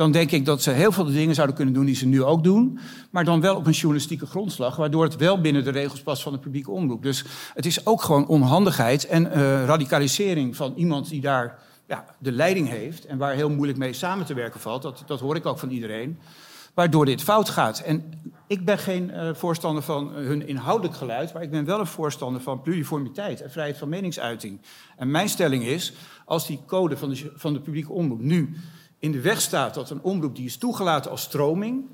dan 0.00 0.12
denk 0.12 0.30
ik 0.30 0.44
dat 0.44 0.62
ze 0.62 0.70
heel 0.70 0.92
veel 0.92 1.04
dingen 1.04 1.34
zouden 1.34 1.56
kunnen 1.56 1.74
doen 1.74 1.84
die 1.84 1.94
ze 1.94 2.06
nu 2.06 2.22
ook 2.22 2.44
doen. 2.44 2.78
Maar 3.10 3.24
dan 3.24 3.40
wel 3.40 3.56
op 3.56 3.66
een 3.66 3.72
journalistieke 3.72 4.26
grondslag, 4.26 4.76
waardoor 4.76 5.04
het 5.04 5.16
wel 5.16 5.40
binnen 5.40 5.64
de 5.64 5.70
regels 5.70 6.02
past 6.02 6.22
van 6.22 6.32
de 6.32 6.38
publieke 6.38 6.70
omroep. 6.70 7.02
Dus 7.02 7.24
het 7.54 7.66
is 7.66 7.86
ook 7.86 8.02
gewoon 8.02 8.26
onhandigheid 8.26 9.06
en 9.06 9.32
eh, 9.32 9.64
radicalisering 9.64 10.56
van 10.56 10.72
iemand 10.76 11.08
die 11.08 11.20
daar 11.20 11.58
ja, 11.86 12.04
de 12.18 12.32
leiding 12.32 12.68
heeft 12.68 13.06
en 13.06 13.18
waar 13.18 13.34
heel 13.34 13.50
moeilijk 13.50 13.78
mee 13.78 13.92
samen 13.92 14.26
te 14.26 14.34
werken 14.34 14.60
valt. 14.60 14.82
Dat, 14.82 15.02
dat 15.06 15.20
hoor 15.20 15.36
ik 15.36 15.46
ook 15.46 15.58
van 15.58 15.70
iedereen. 15.70 16.18
Waardoor 16.74 17.04
dit 17.04 17.22
fout 17.22 17.48
gaat. 17.48 17.80
En 17.80 18.20
ik 18.46 18.64
ben 18.64 18.78
geen 18.78 19.10
eh, 19.10 19.34
voorstander 19.34 19.82
van 19.82 20.16
eh, 20.16 20.26
hun 20.26 20.46
inhoudelijk 20.46 20.96
geluid, 20.96 21.32
maar 21.32 21.42
ik 21.42 21.50
ben 21.50 21.64
wel 21.64 21.80
een 21.80 21.86
voorstander 21.86 22.40
van 22.40 22.62
pluriformiteit 22.62 23.40
en 23.40 23.50
vrijheid 23.50 23.78
van 23.78 23.88
meningsuiting. 23.88 24.60
En 24.96 25.10
mijn 25.10 25.28
stelling 25.28 25.64
is, 25.64 25.92
als 26.24 26.46
die 26.46 26.60
code 26.66 26.96
van 26.96 27.08
de, 27.08 27.32
van 27.34 27.52
de 27.52 27.60
publieke 27.60 27.92
omroep 27.92 28.20
nu 28.20 28.56
in 29.00 29.12
de 29.12 29.20
weg 29.20 29.40
staat 29.40 29.74
dat 29.74 29.90
een 29.90 30.02
omroep 30.02 30.36
die 30.36 30.44
is 30.44 30.56
toegelaten 30.56 31.10
als 31.10 31.22
stroming 31.22 31.84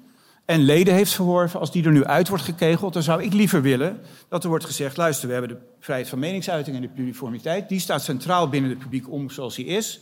en 0.44 0.60
leden 0.60 0.94
heeft 0.94 1.12
verworven, 1.12 1.60
als 1.60 1.72
die 1.72 1.84
er 1.84 1.92
nu 1.92 2.04
uit 2.04 2.28
wordt 2.28 2.44
gekegeld, 2.44 2.92
dan 2.92 3.02
zou 3.02 3.22
ik 3.22 3.32
liever 3.32 3.62
willen 3.62 4.00
dat 4.28 4.42
er 4.42 4.48
wordt 4.48 4.64
gezegd: 4.64 4.96
luister, 4.96 5.26
we 5.26 5.32
hebben 5.32 5.50
de 5.50 5.62
vrijheid 5.80 6.08
van 6.08 6.18
meningsuiting 6.18 6.76
en 6.76 6.82
de 6.82 6.88
pluriformiteit, 6.88 7.68
die 7.68 7.80
staat 7.80 8.02
centraal 8.02 8.48
binnen 8.48 8.70
de 8.70 8.76
publieke 8.76 9.10
omroep 9.10 9.32
zoals 9.32 9.54
die 9.54 9.66
is. 9.66 10.00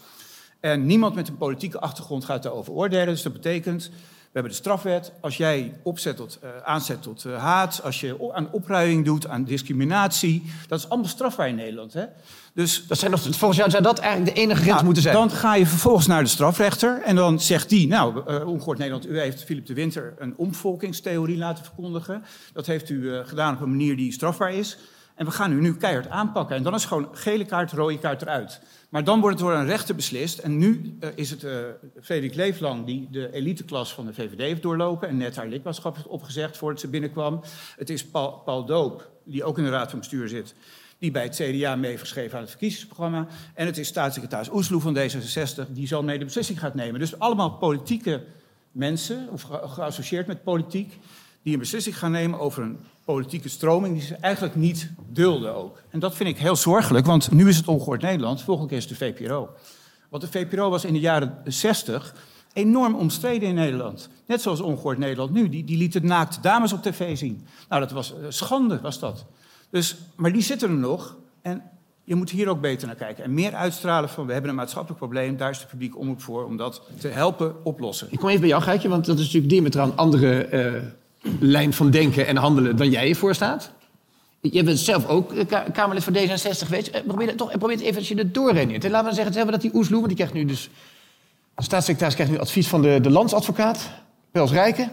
En 0.61 0.87
niemand 0.87 1.15
met 1.15 1.29
een 1.29 1.37
politieke 1.37 1.81
achtergrond 1.81 2.25
gaat 2.25 2.43
daarover 2.43 2.73
oordelen. 2.73 3.07
Dus 3.07 3.23
dat 3.23 3.33
betekent, 3.33 3.91
hebben 4.35 4.53
de 4.53 4.59
strafwet. 4.59 5.13
Als 5.21 5.37
jij 5.37 5.75
opzet 5.83 6.17
tot, 6.17 6.39
eh, 6.43 6.49
aanzet 6.65 7.03
tot 7.03 7.25
eh, 7.25 7.37
haat, 7.37 7.81
als 7.85 8.01
je 8.01 8.33
aan 8.35 8.49
opruiing 8.51 9.05
doet, 9.05 9.29
aan 9.29 9.45
discriminatie, 9.45 10.53
dat 10.69 10.79
is 10.79 10.89
allemaal 10.89 11.09
strafbaar 11.09 11.49
in 11.49 11.55
Nederland. 11.55 11.93
Hè? 11.93 12.05
Dus 12.55 12.87
Dat 12.87 12.99
zijn 12.99 13.11
nog, 13.11 13.21
volgens 13.21 13.59
jou 13.59 13.71
zou 13.71 13.83
dat 13.83 13.99
eigenlijk 13.99 14.35
de 14.35 14.41
enige 14.41 14.61
grens 14.61 14.73
nou, 14.73 14.85
moeten 14.85 15.03
zijn. 15.03 15.15
Dan 15.15 15.31
ga 15.31 15.55
je 15.55 15.67
vervolgens 15.67 16.07
naar 16.07 16.23
de 16.23 16.29
strafrechter 16.29 17.03
en 17.03 17.17
dan 17.17 17.41
zegt 17.41 17.69
die... 17.69 17.87
nou, 17.87 18.23
uh, 18.29 18.49
Ongehoord 18.49 18.79
Nederland, 18.79 19.09
u 19.09 19.19
heeft 19.21 19.45
Philip 19.45 19.67
de 19.67 19.75
Winter 19.75 20.15
een 20.19 20.35
omvolkingstheorie 20.37 21.37
laten 21.37 21.65
verkondigen. 21.65 22.25
Dat 22.53 22.67
heeft 22.67 22.91
u 22.91 23.25
gedaan 23.25 23.55
op 23.55 23.61
een 23.61 23.71
manier 23.71 23.97
die 23.97 24.13
strafbaar 24.13 24.53
is. 24.53 24.79
En 25.15 25.25
we 25.25 25.31
gaan 25.31 25.53
u 25.53 25.61
nu 25.61 25.77
keihard 25.77 26.09
aanpakken. 26.09 26.57
En 26.57 26.63
dan 26.63 26.75
is 26.75 26.85
gewoon 26.85 27.09
gele 27.13 27.45
kaart, 27.45 27.73
rode 27.73 27.99
kaart 27.99 28.23
eruit. 28.23 28.61
Maar 28.89 29.05
dan 29.05 29.21
wordt 29.21 29.39
het 29.39 29.49
door 29.49 29.57
een 29.57 29.67
rechter 29.67 29.95
beslist. 29.95 30.39
En 30.39 30.59
nu 30.59 30.97
uh, 31.01 31.09
is 31.15 31.31
het 31.31 31.43
uh, 31.43 31.59
Frederik 32.03 32.35
Leeflang 32.35 32.87
die 32.87 33.09
de 33.11 33.33
eliteklas 33.33 33.95
van 33.95 34.07
de 34.07 34.15
VVD 34.15 34.39
heeft 34.39 34.63
doorlopen... 34.63 35.09
en 35.09 35.17
net 35.17 35.37
haar 35.37 35.49
lidmaatschap 35.49 35.95
heeft 35.95 36.07
opgezegd 36.07 36.57
voordat 36.57 36.81
ze 36.81 36.89
binnenkwam. 36.89 37.41
Het 37.77 37.91
is 37.91 38.07
Paul, 38.07 38.31
Paul 38.31 38.65
Doop, 38.65 39.11
die 39.25 39.45
ook 39.45 39.59
in 39.59 39.65
de 39.65 39.71
raad 39.71 39.91
van 39.91 39.99
bestuur 39.99 40.29
zit 40.29 40.55
die 40.99 41.11
bij 41.11 41.23
het 41.23 41.35
CDA 41.35 41.77
mee 41.77 41.99
aan 41.99 42.41
het 42.41 42.51
verkiezingsprogramma. 42.51 43.27
En 43.55 43.67
het 43.67 43.79
is 43.79 43.89
staatssecretaris 43.89 44.51
Oesloe 44.51 44.81
van 44.81 44.97
D66 44.99 45.73
die 45.73 45.87
zo 45.87 46.03
mee 46.03 46.19
de 46.19 46.25
beslissing 46.25 46.59
gaat 46.59 46.75
nemen. 46.75 47.01
Dus 47.01 47.19
allemaal 47.19 47.51
politieke 47.51 48.25
mensen, 48.73 49.29
of 49.31 49.43
ge 49.43 49.61
geassocieerd 49.65 50.27
met 50.27 50.43
politiek, 50.43 50.99
die 51.43 51.53
een 51.53 51.59
beslissing 51.59 51.99
gaan 51.99 52.11
nemen 52.11 52.39
over 52.39 52.63
een 52.63 52.79
politieke 53.05 53.49
stroming 53.49 53.95
die 53.95 54.07
ze 54.07 54.15
eigenlijk 54.15 54.55
niet 54.55 54.91
dulden 55.09 55.55
ook. 55.55 55.83
En 55.91 55.99
dat 55.99 56.15
vind 56.15 56.29
ik 56.29 56.39
heel 56.39 56.57
zorgelijk, 56.57 57.07
want 57.07 57.31
nu 57.31 57.49
is 57.49 57.57
het 57.57 57.69
ongehoord 57.69 58.03
Nederland, 58.03 58.43
volgende 58.43 58.69
keer 58.69 58.79
is 58.79 58.89
het 58.89 58.99
de 58.99 59.05
VPRO. 59.05 59.49
Want 60.09 60.23
de 60.23 60.29
VPRO 60.29 60.71
was 60.71 60.85
in 60.85 60.93
de 60.93 61.01
jaren 61.01 61.39
60 61.45 62.15
enorm 62.55 62.95
omstreden 62.95 63.49
in 63.49 63.55
Nederland. 63.55 64.09
Net 64.27 64.43
zoals 64.43 64.61
Ongehoord 64.61 64.99
Nederland 64.99 65.33
nu. 65.33 65.49
Die, 65.49 65.65
die 65.65 65.79
lieten 65.79 66.07
naakte 66.07 66.41
dames 66.41 66.73
op 66.73 66.83
tv 66.83 67.17
zien. 67.17 67.47
Nou, 67.69 67.81
dat 67.81 67.91
was 67.91 68.15
uh, 68.21 68.27
schande, 68.29 68.81
was 68.81 68.99
dat. 68.99 69.25
Dus, 69.71 69.97
maar 70.15 70.33
die 70.33 70.43
zitten 70.43 70.69
er 70.69 70.77
nog. 70.77 71.17
En 71.43 71.63
je 72.05 72.15
moet 72.15 72.31
hier 72.31 72.49
ook 72.49 72.61
beter 72.61 72.87
naar 72.87 72.97
kijken. 72.97 73.25
En 73.25 73.35
meer 73.35 73.55
uitstralen 73.55 74.09
van, 74.09 74.27
we 74.27 74.33
hebben 74.33 74.51
een 74.51 74.57
maatschappelijk 74.57 74.99
probleem. 74.99 75.37
Daar 75.37 75.51
is 75.51 75.61
de 75.61 75.67
publiek 75.67 75.99
omroep 75.99 76.23
voor, 76.23 76.45
om 76.45 76.57
dat 76.57 76.83
te 76.99 77.09
helpen 77.09 77.65
oplossen. 77.65 78.07
Ik 78.11 78.19
kom 78.19 78.29
even 78.29 78.41
bij 78.41 78.49
jou, 78.49 78.63
Geitje, 78.63 78.89
want 78.89 79.05
dat 79.07 79.19
is 79.19 79.25
natuurlijk 79.25 79.53
diametraal 79.53 79.87
een 79.87 79.97
andere 79.97 80.51
uh, 80.75 80.83
lijn 81.41 81.73
van 81.73 81.91
denken 81.91 82.27
en 82.27 82.37
handelen 82.37 82.77
dan 82.77 82.91
jij 82.91 83.09
je 83.09 83.15
voorstaat. 83.15 83.71
Je 84.41 84.63
bent 84.63 84.79
zelf 84.79 85.07
ook 85.07 85.33
Kamerlid 85.73 86.05
voor 86.05 86.13
D66 86.13 86.67
geweest. 86.67 87.05
Probeer, 87.07 87.37
toch, 87.37 87.59
probeer 87.59 87.81
even 87.81 87.99
als 87.99 88.09
je 88.09 88.15
het 88.15 88.35
doorredeneert. 88.35 88.91
Laten 88.91 89.09
we 89.09 89.15
zeggen, 89.15 89.51
dat 89.51 89.61
die 89.61 89.75
Oesloe, 89.75 89.97
want 89.97 90.07
die 90.07 90.17
krijgt 90.17 90.35
nu 90.35 90.45
dus 90.45 90.71
staatssecretaris 91.57 92.15
krijgt 92.15 92.33
nu 92.33 92.39
advies 92.39 92.69
van 92.69 92.83
de, 92.83 92.99
de 93.01 93.11
landsadvocaat, 93.11 93.91
Pels 94.31 94.51
Rijken. 94.51 94.91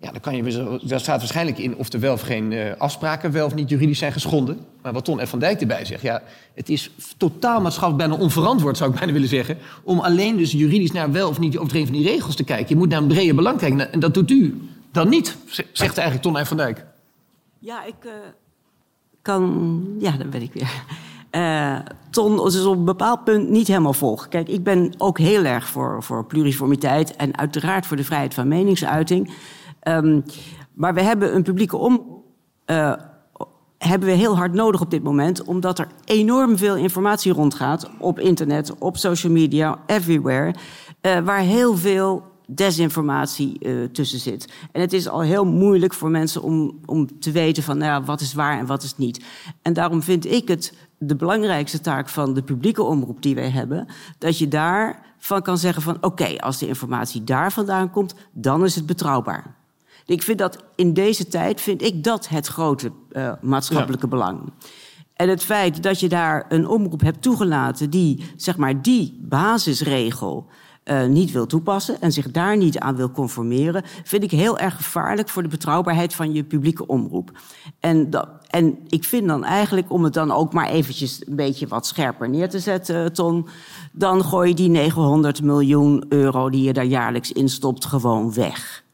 Ja, 0.00 0.10
dan 0.10 0.20
kan 0.20 0.36
je, 0.36 0.78
daar 0.82 1.00
staat 1.00 1.18
waarschijnlijk 1.18 1.58
in 1.58 1.76
of 1.76 1.92
er 1.92 2.00
wel 2.00 2.12
of 2.12 2.20
geen 2.20 2.54
afspraken 2.78 3.32
wel 3.32 3.46
of 3.46 3.54
niet 3.54 3.68
juridisch 3.68 3.98
zijn 3.98 4.12
geschonden. 4.12 4.58
Maar 4.82 4.92
wat 4.92 5.04
Ton 5.04 5.26
F. 5.26 5.28
van 5.28 5.38
Dijk 5.38 5.60
erbij 5.60 5.84
zegt, 5.84 6.02
ja, 6.02 6.22
het 6.54 6.68
is 6.68 6.90
totaal 7.16 7.60
maatschappelijk 7.60 8.08
bijna 8.08 8.22
onverantwoord, 8.22 8.76
zou 8.76 8.90
ik 8.90 8.96
bijna 8.98 9.12
willen 9.12 9.28
zeggen, 9.28 9.58
om 9.82 10.00
alleen 10.00 10.36
dus 10.36 10.52
juridisch 10.52 10.92
naar 10.92 11.12
wel 11.12 11.28
of 11.28 11.38
niet 11.38 11.52
de 11.52 11.58
overtreding 11.58 11.90
van 11.90 12.02
die 12.02 12.12
regels 12.12 12.34
te 12.34 12.44
kijken. 12.44 12.68
Je 12.68 12.76
moet 12.76 12.88
naar 12.88 13.00
een 13.00 13.08
brede 13.08 13.34
belang 13.34 13.58
kijken. 13.58 13.92
En 13.92 14.00
dat 14.00 14.14
doet 14.14 14.30
u 14.30 14.68
dan 14.98 15.08
niet, 15.08 15.36
zegt 15.72 15.98
eigenlijk 15.98 16.22
Ton 16.22 16.46
van 16.46 16.56
Dijk. 16.56 16.84
Ja, 17.58 17.84
ik 17.84 18.04
uh, 18.06 18.12
kan. 19.22 19.84
Ja, 19.98 20.10
dan 20.10 20.30
ben 20.30 20.42
ik 20.42 20.52
weer. 20.52 20.82
Uh, 21.30 21.78
Ton 22.10 22.46
is 22.46 22.64
op 22.64 22.76
een 22.76 22.84
bepaald 22.84 23.24
punt 23.24 23.48
niet 23.48 23.66
helemaal 23.66 23.92
volg. 23.92 24.28
Kijk, 24.28 24.48
ik 24.48 24.62
ben 24.62 24.94
ook 24.98 25.18
heel 25.18 25.44
erg 25.44 25.68
voor, 25.68 26.02
voor 26.02 26.24
pluriformiteit 26.24 27.16
en 27.16 27.38
uiteraard 27.38 27.86
voor 27.86 27.96
de 27.96 28.04
vrijheid 28.04 28.34
van 28.34 28.48
meningsuiting. 28.48 29.34
Um, 29.82 30.24
maar 30.72 30.94
we 30.94 31.02
hebben 31.02 31.34
een 31.34 31.42
publieke 31.42 31.76
om. 31.76 32.22
Uh, 32.66 32.92
hebben 33.78 34.08
we 34.08 34.14
heel 34.14 34.36
hard 34.36 34.52
nodig 34.52 34.80
op 34.80 34.90
dit 34.90 35.02
moment, 35.02 35.44
omdat 35.44 35.78
er 35.78 35.88
enorm 36.04 36.56
veel 36.56 36.76
informatie 36.76 37.32
rondgaat 37.32 37.90
op 37.98 38.18
internet, 38.18 38.78
op 38.78 38.96
social 38.96 39.32
media, 39.32 39.78
everywhere, 39.86 40.54
waar 41.00 41.40
heel 41.40 41.76
veel 41.76 42.27
desinformatie 42.50 43.56
uh, 43.60 43.84
tussen 43.84 44.18
zit. 44.18 44.52
En 44.72 44.80
het 44.80 44.92
is 44.92 45.08
al 45.08 45.20
heel 45.20 45.44
moeilijk 45.44 45.94
voor 45.94 46.10
mensen 46.10 46.42
om, 46.42 46.78
om 46.84 47.20
te 47.20 47.30
weten 47.30 47.62
van 47.62 47.78
nou 47.78 47.90
ja, 47.90 48.02
wat 48.02 48.20
is 48.20 48.34
waar 48.34 48.58
en 48.58 48.66
wat 48.66 48.82
is 48.82 48.96
niet. 48.96 49.24
En 49.62 49.72
daarom 49.72 50.02
vind 50.02 50.26
ik 50.26 50.48
het 50.48 50.74
de 50.98 51.16
belangrijkste 51.16 51.80
taak 51.80 52.08
van 52.08 52.34
de 52.34 52.42
publieke 52.42 52.82
omroep 52.82 53.22
die 53.22 53.34
wij 53.34 53.50
hebben, 53.50 53.86
dat 54.18 54.38
je 54.38 54.48
daarvan 54.48 55.42
kan 55.42 55.58
zeggen 55.58 55.82
van 55.82 55.96
oké, 55.96 56.06
okay, 56.06 56.36
als 56.36 56.58
de 56.58 56.68
informatie 56.68 57.24
daar 57.24 57.52
vandaan 57.52 57.90
komt, 57.90 58.14
dan 58.32 58.64
is 58.64 58.74
het 58.74 58.86
betrouwbaar. 58.86 59.56
Ik 60.06 60.22
vind 60.22 60.38
dat 60.38 60.64
in 60.74 60.92
deze 60.92 61.28
tijd 61.28 61.60
vind 61.60 61.82
ik 61.82 62.04
dat 62.04 62.28
het 62.28 62.46
grote 62.46 62.92
uh, 63.12 63.32
maatschappelijke 63.40 64.06
ja. 64.06 64.10
belang. 64.10 64.52
En 65.16 65.28
het 65.28 65.44
feit 65.44 65.82
dat 65.82 66.00
je 66.00 66.08
daar 66.08 66.44
een 66.48 66.68
omroep 66.68 67.00
hebt 67.00 67.22
toegelaten 67.22 67.90
die, 67.90 68.24
zeg 68.36 68.56
maar, 68.56 68.82
die 68.82 69.18
basisregel 69.20 70.46
uh, 70.90 71.06
niet 71.06 71.32
wil 71.32 71.46
toepassen 71.46 72.00
en 72.00 72.12
zich 72.12 72.30
daar 72.30 72.56
niet 72.56 72.78
aan 72.78 72.96
wil 72.96 73.10
conformeren, 73.10 73.82
vind 74.04 74.22
ik 74.22 74.30
heel 74.30 74.58
erg 74.58 74.76
gevaarlijk 74.76 75.28
voor 75.28 75.42
de 75.42 75.48
betrouwbaarheid 75.48 76.14
van 76.14 76.32
je 76.32 76.44
publieke 76.44 76.86
omroep. 76.86 77.30
En, 77.80 78.08
en 78.48 78.78
ik 78.88 79.04
vind 79.04 79.26
dan 79.26 79.44
eigenlijk, 79.44 79.92
om 79.92 80.04
het 80.04 80.14
dan 80.14 80.30
ook 80.30 80.52
maar 80.52 80.68
eventjes 80.68 81.26
een 81.26 81.36
beetje 81.36 81.66
wat 81.66 81.86
scherper 81.86 82.28
neer 82.28 82.48
te 82.48 82.58
zetten, 82.58 83.12
Ton, 83.12 83.46
dan 83.92 84.24
gooi 84.24 84.48
je 84.48 84.54
die 84.54 84.68
900 84.68 85.42
miljoen 85.42 86.04
euro 86.08 86.50
die 86.50 86.62
je 86.62 86.72
daar 86.72 86.84
jaarlijks 86.84 87.32
instopt 87.32 87.84
gewoon 87.84 88.34
weg. 88.34 88.86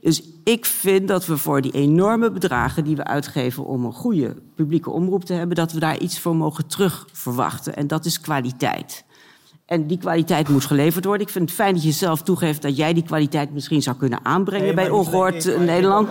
Dus 0.00 0.22
ik 0.44 0.66
vind 0.66 1.08
dat 1.08 1.26
we 1.26 1.36
voor 1.36 1.60
die 1.60 1.72
enorme 1.72 2.30
bedragen 2.30 2.84
die 2.84 2.96
we 2.96 3.04
uitgeven 3.04 3.64
om 3.64 3.84
een 3.84 3.92
goede 3.92 4.36
publieke 4.54 4.90
omroep 4.90 5.24
te 5.24 5.32
hebben, 5.32 5.56
dat 5.56 5.72
we 5.72 5.80
daar 5.80 5.98
iets 5.98 6.20
voor 6.20 6.36
mogen 6.36 6.66
terugverwachten. 6.66 7.76
En 7.76 7.86
dat 7.86 8.04
is 8.04 8.20
kwaliteit. 8.20 9.04
En 9.70 9.86
die 9.86 9.98
kwaliteit 9.98 10.48
moet 10.48 10.64
geleverd 10.64 11.04
worden. 11.04 11.26
Ik 11.26 11.32
vind 11.32 11.48
het 11.48 11.58
fijn 11.58 11.74
dat 11.74 11.82
je 11.82 11.90
zelf 11.90 12.22
toegeeft 12.22 12.62
dat 12.62 12.76
jij 12.76 12.92
die 12.92 13.02
kwaliteit 13.02 13.52
misschien 13.52 13.82
zou 13.82 13.96
kunnen 13.96 14.18
aanbrengen 14.22 14.66
nee, 14.66 14.74
bij 14.74 14.90
Ongehoord 14.90 15.58
Nederland. 15.58 16.08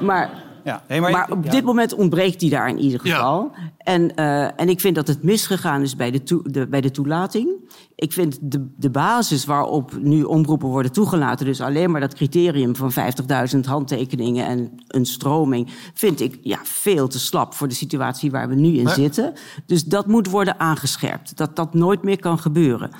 Maar 0.00 0.30
ja. 0.66 0.82
Nee, 0.88 1.00
maar, 1.00 1.10
maar, 1.10 1.30
op 1.30 1.44
ja. 1.44 1.50
dit 1.50 1.64
moment 1.64 1.94
ontbreekt 1.94 2.40
die 2.40 2.50
daar 2.50 2.68
in 2.68 2.78
ieder 2.78 3.00
geval. 3.00 3.50
Ja. 3.54 3.72
En, 3.78 4.12
uh, 4.16 4.60
en 4.60 4.68
ik 4.68 4.80
vind 4.80 4.94
dat 4.94 5.08
het 5.08 5.22
misgegaan 5.22 5.82
is 5.82 5.96
bij 5.96 6.10
de, 6.10 6.66
bij 6.70 6.80
de 6.80 6.90
toelating. 6.90 7.48
Ik 7.94 8.12
vind 8.12 8.38
de, 8.42 8.66
de 8.76 8.90
basis 8.90 9.44
waarop 9.44 9.96
nu 10.00 10.22
omroepen 10.22 10.68
worden 10.68 10.92
toegelaten, 10.92 11.46
dus 11.46 11.60
alleen 11.60 11.90
maar 11.90 12.00
dat 12.00 12.14
criterium 12.14 12.76
van 12.76 12.92
50.000 13.54 13.60
handtekeningen 13.60 14.46
en 14.46 14.72
een 14.88 15.06
stroming, 15.06 15.68
vind 15.94 16.20
ik 16.20 16.38
ja, 16.42 16.58
veel 16.62 17.08
te 17.08 17.18
slap 17.18 17.54
voor 17.54 17.68
de 17.68 17.74
situatie 17.74 18.30
waar 18.30 18.48
we 18.48 18.54
nu 18.54 18.76
in 18.76 18.84
maar... 18.84 18.94
zitten. 18.94 19.32
Dus 19.66 19.84
dat 19.84 20.06
moet 20.06 20.30
worden 20.30 20.60
aangescherpt. 20.60 21.36
Dat 21.36 21.56
dat 21.56 21.74
nooit 21.74 22.02
meer 22.02 22.20
kan 22.20 22.38
gebeuren. 22.38 22.90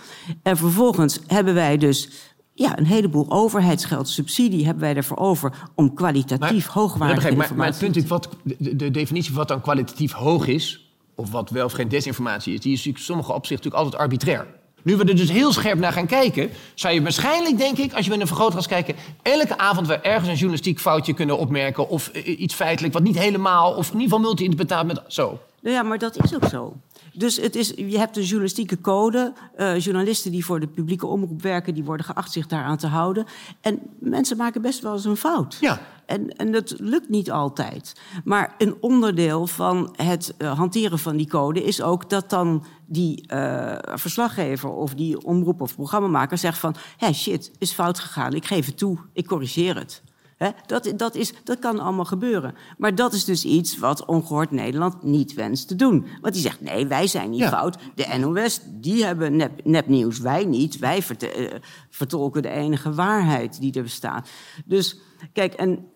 En 0.42 0.56
vervolgens 0.56 1.20
hebben 1.26 1.54
wij 1.54 1.76
dus 1.76 2.10
ja, 2.58 2.78
een 2.78 2.86
heleboel 2.86 3.26
overheidsgeld, 3.28 4.08
subsidie 4.08 4.64
hebben 4.64 4.82
wij 4.82 4.94
ervoor 4.94 5.16
over 5.16 5.52
om 5.74 5.94
kwalitatief 5.94 6.66
hoogwaardige 6.66 7.28
informatie 7.28 7.56
maar, 7.56 7.64
maar 7.64 7.66
het 7.66 7.78
punt 7.78 7.96
is, 7.96 8.06
wat, 8.06 8.28
de, 8.42 8.76
de, 8.76 8.90
definitie 8.90 9.28
van 9.28 9.38
wat 9.38 9.48
dan 9.48 9.60
kwalitatief 9.60 10.12
hoog 10.12 10.46
is, 10.46 10.90
of 11.14 11.30
wat 11.30 11.50
wel 11.50 11.64
of 11.64 11.72
geen 11.72 11.88
desinformatie 11.88 12.54
is, 12.54 12.60
die 12.60 12.72
is 12.72 12.86
in 12.86 12.94
sommige 12.96 13.32
opzichten 13.32 13.56
natuurlijk 13.56 13.84
altijd 13.84 14.02
arbitrair. 14.02 14.46
Nu 14.86 14.96
we 14.96 15.04
er 15.04 15.16
dus 15.16 15.30
heel 15.30 15.52
scherp 15.52 15.78
naar 15.78 15.92
gaan 15.92 16.06
kijken, 16.06 16.50
zou 16.74 16.94
je 16.94 17.02
waarschijnlijk, 17.02 17.58
denk 17.58 17.78
ik, 17.78 17.92
als 17.92 18.04
je 18.04 18.10
met 18.10 18.20
een 18.20 18.26
vergrootglas 18.26 18.66
kijken, 18.66 18.94
elke 19.22 19.58
avond 19.58 19.86
weer 19.86 20.02
ergens 20.02 20.28
een 20.28 20.34
journalistiek 20.34 20.80
foutje 20.80 21.14
kunnen 21.14 21.38
opmerken 21.38 21.88
of 21.88 22.08
iets 22.12 22.54
feitelijk 22.54 22.94
wat 22.94 23.02
niet 23.02 23.18
helemaal, 23.18 23.72
of 23.72 23.86
in 23.86 23.92
ieder 23.92 24.02
geval 24.02 24.18
multi-interpretaat 24.18 24.86
met 24.86 25.00
zo. 25.06 25.38
Nou 25.60 25.74
ja, 25.74 25.82
maar 25.82 25.98
dat 25.98 26.24
is 26.24 26.34
ook 26.34 26.44
zo. 26.44 26.76
Dus 27.12 27.36
het 27.36 27.56
is, 27.56 27.72
je 27.76 27.98
hebt 27.98 28.16
een 28.16 28.22
journalistieke 28.22 28.80
code. 28.80 29.32
Uh, 29.58 29.78
journalisten 29.78 30.30
die 30.30 30.44
voor 30.44 30.60
de 30.60 30.66
publieke 30.66 31.06
omroep 31.06 31.42
werken, 31.42 31.74
die 31.74 31.84
worden 31.84 32.06
geacht 32.06 32.32
zich 32.32 32.46
daaraan 32.46 32.76
te 32.76 32.86
houden. 32.86 33.26
En 33.60 33.80
mensen 33.98 34.36
maken 34.36 34.62
best 34.62 34.82
wel 34.82 34.92
eens 34.92 35.04
een 35.04 35.16
fout. 35.16 35.56
Ja. 35.60 35.80
En, 36.06 36.36
en 36.36 36.52
dat 36.52 36.74
lukt 36.78 37.08
niet 37.08 37.30
altijd. 37.30 38.00
Maar 38.24 38.54
een 38.58 38.76
onderdeel 38.80 39.46
van 39.46 39.94
het 39.96 40.34
uh, 40.38 40.56
hanteren 40.58 40.98
van 40.98 41.16
die 41.16 41.28
code 41.28 41.64
is 41.64 41.82
ook 41.82 42.10
dat 42.10 42.30
dan 42.30 42.64
die 42.86 43.24
uh, 43.32 43.76
verslaggever 43.82 44.70
of 44.70 44.94
die 44.94 45.24
omroep 45.24 45.60
of 45.60 45.74
programmamaker 45.74 46.38
zegt 46.38 46.58
van... 46.58 46.74
hé, 46.74 47.06
hey, 47.06 47.14
shit, 47.14 47.50
is 47.58 47.72
fout 47.72 47.98
gegaan, 47.98 48.32
ik 48.32 48.44
geef 48.44 48.66
het 48.66 48.78
toe, 48.78 48.98
ik 49.12 49.26
corrigeer 49.26 49.76
het. 49.76 50.02
He, 50.36 50.50
dat, 50.66 50.92
dat, 50.96 51.14
is, 51.14 51.32
dat 51.44 51.58
kan 51.58 51.80
allemaal 51.80 52.04
gebeuren. 52.04 52.54
Maar 52.78 52.94
dat 52.94 53.12
is 53.12 53.24
dus 53.24 53.44
iets 53.44 53.78
wat 53.78 54.04
Ongehoord 54.04 54.50
Nederland 54.50 55.02
niet 55.02 55.34
wenst 55.34 55.68
te 55.68 55.76
doen. 55.76 56.06
Want 56.20 56.34
die 56.34 56.42
zegt, 56.42 56.60
nee, 56.60 56.86
wij 56.86 57.06
zijn 57.06 57.30
niet 57.30 57.40
ja. 57.40 57.48
fout. 57.48 57.78
De 57.94 58.18
NOS, 58.18 58.60
die 58.64 59.04
hebben 59.04 59.36
nep, 59.36 59.64
nepnieuws. 59.64 60.18
Wij 60.18 60.44
niet. 60.44 60.78
Wij 60.78 61.02
verte, 61.02 61.50
uh, 61.52 61.58
vertolken 61.90 62.42
de 62.42 62.48
enige 62.48 62.92
waarheid 62.92 63.60
die 63.60 63.72
er 63.72 63.82
bestaat. 63.82 64.28
Dus, 64.64 64.98
kijk, 65.32 65.54
en 65.54 65.86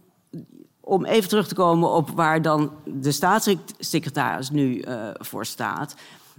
om 0.81 1.05
even 1.05 1.29
terug 1.29 1.49
te 1.49 1.55
komen 1.55 1.91
op 1.91 2.11
waar 2.11 2.43
dan 2.43 2.73
de 2.85 3.13
staatssecretaris 3.13 4.51
nu 4.51 4.75
uh, 4.75 5.09
voor 5.13 5.47
staat... 5.47 5.95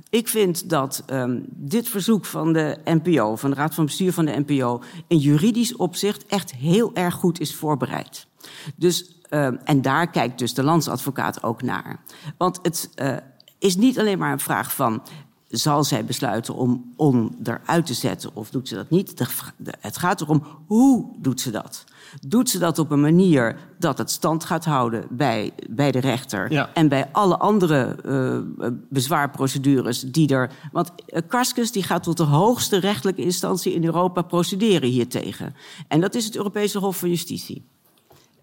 Ik 0.09 0.27
vind 0.27 0.69
dat 0.69 1.03
um, 1.07 1.45
dit 1.47 1.89
verzoek 1.89 2.25
van 2.25 2.53
de 2.53 2.77
NPO, 2.83 3.35
van 3.35 3.49
de 3.49 3.55
Raad 3.55 3.73
van 3.73 3.85
Bestuur 3.85 4.13
van 4.13 4.25
de 4.25 4.43
NPO, 4.47 4.81
in 5.07 5.17
juridisch 5.17 5.75
opzicht 5.75 6.25
echt 6.25 6.53
heel 6.53 6.93
erg 6.93 7.13
goed 7.13 7.39
is 7.39 7.55
voorbereid. 7.55 8.27
Dus, 8.75 9.21
um, 9.29 9.59
en 9.63 9.81
daar 9.81 10.09
kijkt 10.09 10.39
dus 10.39 10.53
de 10.53 10.63
landsadvocaat 10.63 11.43
ook 11.43 11.61
naar. 11.61 11.99
Want 12.37 12.59
het 12.61 12.89
uh, 12.95 13.17
is 13.59 13.75
niet 13.75 13.99
alleen 13.99 14.17
maar 14.17 14.31
een 14.31 14.39
vraag 14.39 14.75
van 14.75 15.01
zal 15.51 15.83
zij 15.83 16.05
besluiten 16.05 16.55
om, 16.55 16.93
om 16.95 17.35
eruit 17.43 17.85
te 17.85 17.93
zetten 17.93 18.29
of 18.33 18.49
doet 18.49 18.67
ze 18.67 18.75
dat 18.75 18.89
niet? 18.89 19.17
De, 19.17 19.25
de, 19.57 19.73
het 19.79 19.97
gaat 19.97 20.21
erom 20.21 20.43
hoe 20.65 21.05
doet 21.17 21.41
ze 21.41 21.51
dat? 21.51 21.83
Doet 22.27 22.49
ze 22.49 22.59
dat 22.59 22.79
op 22.79 22.91
een 22.91 23.01
manier 23.01 23.57
dat 23.79 23.97
het 23.97 24.11
stand 24.11 24.43
gaat 24.43 24.65
houden 24.65 25.05
bij, 25.09 25.51
bij 25.69 25.91
de 25.91 25.99
rechter 25.99 26.51
ja. 26.51 26.69
en 26.73 26.87
bij 26.87 27.09
alle 27.11 27.37
andere 27.37 27.95
uh, 28.05 28.67
bezwaarprocedures 28.89 29.99
die 29.99 30.27
er. 30.29 30.51
Want 30.71 30.91
uh, 31.07 31.19
Karskens 31.27 31.71
die 31.71 31.83
gaat 31.83 32.03
tot 32.03 32.17
de 32.17 32.23
hoogste 32.23 32.77
rechtelijke 32.77 33.21
instantie 33.21 33.73
in 33.73 33.85
Europa 33.85 34.21
procederen 34.21 34.89
hiertegen. 34.89 35.55
En 35.87 36.01
dat 36.01 36.15
is 36.15 36.25
het 36.25 36.35
Europese 36.35 36.79
Hof 36.79 36.97
van 36.97 37.09
Justitie. 37.09 37.65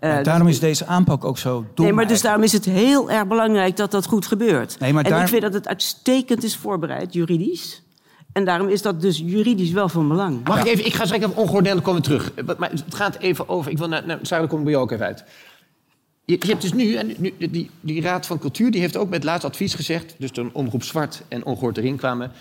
Uh, 0.00 0.22
daarom 0.22 0.48
is 0.48 0.60
deze 0.60 0.86
aanpak 0.86 1.24
ook 1.24 1.38
zo 1.38 1.64
dom. 1.74 1.84
Nee, 1.84 1.94
maar 1.94 2.08
dus 2.08 2.20
daarom 2.20 2.42
is 2.42 2.52
het 2.52 2.64
heel 2.64 3.10
erg 3.10 3.26
belangrijk 3.26 3.76
dat 3.76 3.90
dat 3.90 4.06
goed 4.06 4.26
gebeurt. 4.26 4.78
Nee, 4.80 4.92
maar 4.92 5.04
en 5.04 5.10
daar... 5.10 5.22
ik 5.22 5.28
vind 5.28 5.42
dat 5.42 5.54
het 5.54 5.68
uitstekend 5.68 6.44
is 6.44 6.56
voorbereid, 6.56 7.12
juridisch. 7.12 7.82
En 8.32 8.44
daarom 8.44 8.68
is 8.68 8.82
dat 8.82 9.00
dus 9.00 9.18
juridisch 9.18 9.70
wel 9.70 9.88
van 9.88 10.08
belang. 10.08 10.44
Mag 10.44 10.56
ja. 10.56 10.62
ik 10.62 10.68
even, 10.68 10.86
ik 10.86 10.94
ga 10.94 11.04
straks 11.04 11.24
even 11.24 11.36
ongeoordeeld 11.36 11.82
komen 11.82 12.02
terug. 12.02 12.32
Maar 12.58 12.70
het 12.70 12.94
gaat 12.94 13.18
even 13.18 13.48
over, 13.48 13.70
ik 13.70 13.78
wil 13.78 13.88
naar, 13.88 14.06
naar 14.06 14.18
Sarah, 14.22 14.48
kom 14.48 14.58
ik 14.58 14.64
bij 14.64 14.72
jou 14.72 14.84
ook 14.84 14.92
even 14.92 15.06
uit. 15.06 15.24
Je, 16.24 16.36
je 16.40 16.48
hebt 16.48 16.62
dus 16.62 16.72
nu, 16.72 16.94
en 16.94 17.14
nu 17.18 17.34
die, 17.50 17.70
die 17.80 18.00
Raad 18.00 18.26
van 18.26 18.38
Cultuur, 18.38 18.70
die 18.70 18.80
heeft 18.80 18.96
ook 18.96 19.08
met 19.08 19.24
laatst 19.24 19.44
advies 19.46 19.74
gezegd, 19.74 20.14
dus 20.18 20.30
toen 20.30 20.50
Omroep 20.52 20.82
Zwart 20.82 21.22
en 21.28 21.44
Ongehoord 21.44 21.76
erin 21.76 21.96
kwamen, 21.96 22.32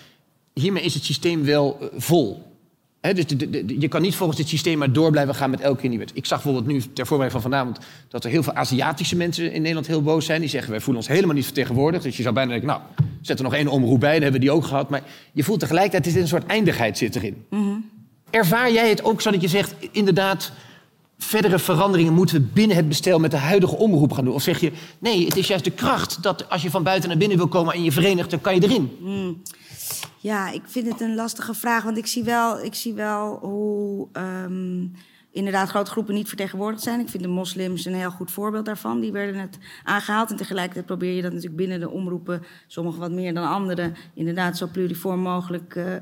hiermee 0.54 0.84
is 0.84 0.94
het 0.94 1.04
systeem 1.04 1.44
wel 1.44 1.78
eh, 1.82 1.88
vol. 1.98 2.57
Dus 3.02 3.26
de- 3.28 3.36
de- 3.36 3.66
de- 3.66 3.80
je 3.80 3.88
kan 3.88 4.02
niet 4.02 4.16
volgens 4.16 4.38
dit 4.38 4.48
systeem 4.48 4.78
maar 4.78 4.92
door 4.94 5.12
blijven 5.12 5.36
gaan 5.36 5.50
met 5.50 5.62
elke 5.62 5.82
keer 5.82 5.90
nieuw. 5.90 6.00
Ik 6.14 6.26
zag 6.26 6.44
bijvoorbeeld 6.44 6.74
nu 6.76 6.82
ter 6.94 7.06
voorbereiding 7.08 7.42
van 7.44 7.52
vanavond... 7.52 7.80
dat 8.08 8.24
er 8.24 8.30
heel 8.30 8.44
veel 8.44 8.54
Aziatische 8.54 9.16
mensen 9.16 9.52
in 9.52 9.60
Nederland 9.62 9.88
heel 9.88 10.02
boos 10.02 10.26
zijn. 10.26 10.40
Die 10.40 10.50
zeggen, 10.50 10.72
wij 10.72 10.80
voelen 10.80 11.02
ons 11.04 11.12
helemaal 11.12 11.36
niet 11.36 11.46
vertegenwoordigd. 11.46 12.04
Dus 12.04 12.18
je 12.18 12.22
zou 12.24 12.34
bijna 12.34 12.50
denken, 12.50 12.68
nou, 12.68 12.82
zet 13.22 13.38
er 13.38 13.44
nog 13.44 13.54
één 13.54 13.68
omroep 13.68 14.00
bij. 14.00 14.14
Dan 14.14 14.22
hebben 14.22 14.40
we 14.40 14.46
die 14.48 14.56
ook 14.56 14.66
gehad. 14.66 14.90
Maar 14.90 15.02
je 15.34 15.44
voelt 15.44 15.60
tegelijkertijd, 15.60 16.06
er 16.06 16.12
is 16.16 16.22
een 16.22 16.28
soort 16.28 16.46
eindigheid 16.46 16.98
zit 16.98 17.16
erin. 17.16 17.46
Ervaar 18.30 18.72
jij 18.72 18.90
het 18.90 19.04
ook 19.04 19.22
zo 19.22 19.32
dat 19.32 19.42
je 19.42 19.48
zegt, 19.48 19.74
inderdaad... 19.92 20.52
verdere 21.18 21.60
veranderingen 21.60 22.14
moeten 22.14 22.36
we 22.36 22.48
binnen 22.54 22.78
het 22.78 22.88
bestel 22.88 23.20
met 23.20 23.32
de 23.32 23.38
huidige 23.38 23.76
omroep 23.76 24.12
gaan 24.12 24.26
doen? 24.26 24.34
Of 24.34 24.42
zeg 24.42 24.60
je, 24.60 24.72
nee, 25.00 25.26
het 25.26 25.38
is 25.38 25.48
juist 25.48 25.64
de 25.64 25.72
kracht 25.72 26.24
dat 26.24 26.50
als 26.50 26.62
je 26.62 26.70
van 26.70 26.84
buiten 26.84 27.10
naar 27.10 27.18
binnen 27.18 27.38
wil 27.38 27.48
komen... 27.48 27.74
en 27.74 27.84
je 27.84 27.92
verenigt, 27.92 28.30
dan 28.30 28.42
kan 28.42 28.56
je 28.56 28.64
erin. 28.64 28.92
Ja, 30.20 30.52
ik 30.52 30.62
vind 30.66 30.88
het 30.88 31.02
een 31.02 31.16
lastige 31.16 31.54
vraag. 31.54 31.84
Want 31.84 31.98
ik 31.98 32.08
zie 32.08 32.24
wel, 32.24 32.64
ik 32.64 32.76
zie 32.76 32.94
wel 32.94 33.38
hoe 33.42 34.08
ehm, 34.12 34.86
inderdaad 35.32 35.70
grote 35.70 35.92
groepen 35.92 36.14
niet 36.14 36.28
vertegenwoordigd 36.28 36.84
zijn. 36.84 37.00
Ik 37.00 37.10
vind 37.10 37.24
de 37.24 37.30
moslims 37.30 37.86
een 37.86 37.94
heel 37.94 38.12
goed 38.12 38.32
voorbeeld 38.32 38.66
daarvan. 38.66 39.00
Die 39.00 39.12
werden 39.12 39.36
net 39.36 39.58
aangehaald. 39.84 40.32
En 40.32 40.38
tegelijkertijd 40.38 40.86
probeer 40.86 41.14
je 41.14 41.22
dat 41.22 41.32
natuurlijk 41.32 41.58
binnen 41.58 41.80
de 41.80 41.90
omroepen, 41.90 42.44
sommigen 42.68 43.00
wat 43.00 43.12
meer 43.12 43.34
dan 43.34 43.48
anderen, 43.48 43.96
inderdaad 44.14 44.58
zo 44.58 44.68
pluriform 44.72 45.20
mogelijk 45.20 45.76
eh, 45.76 45.96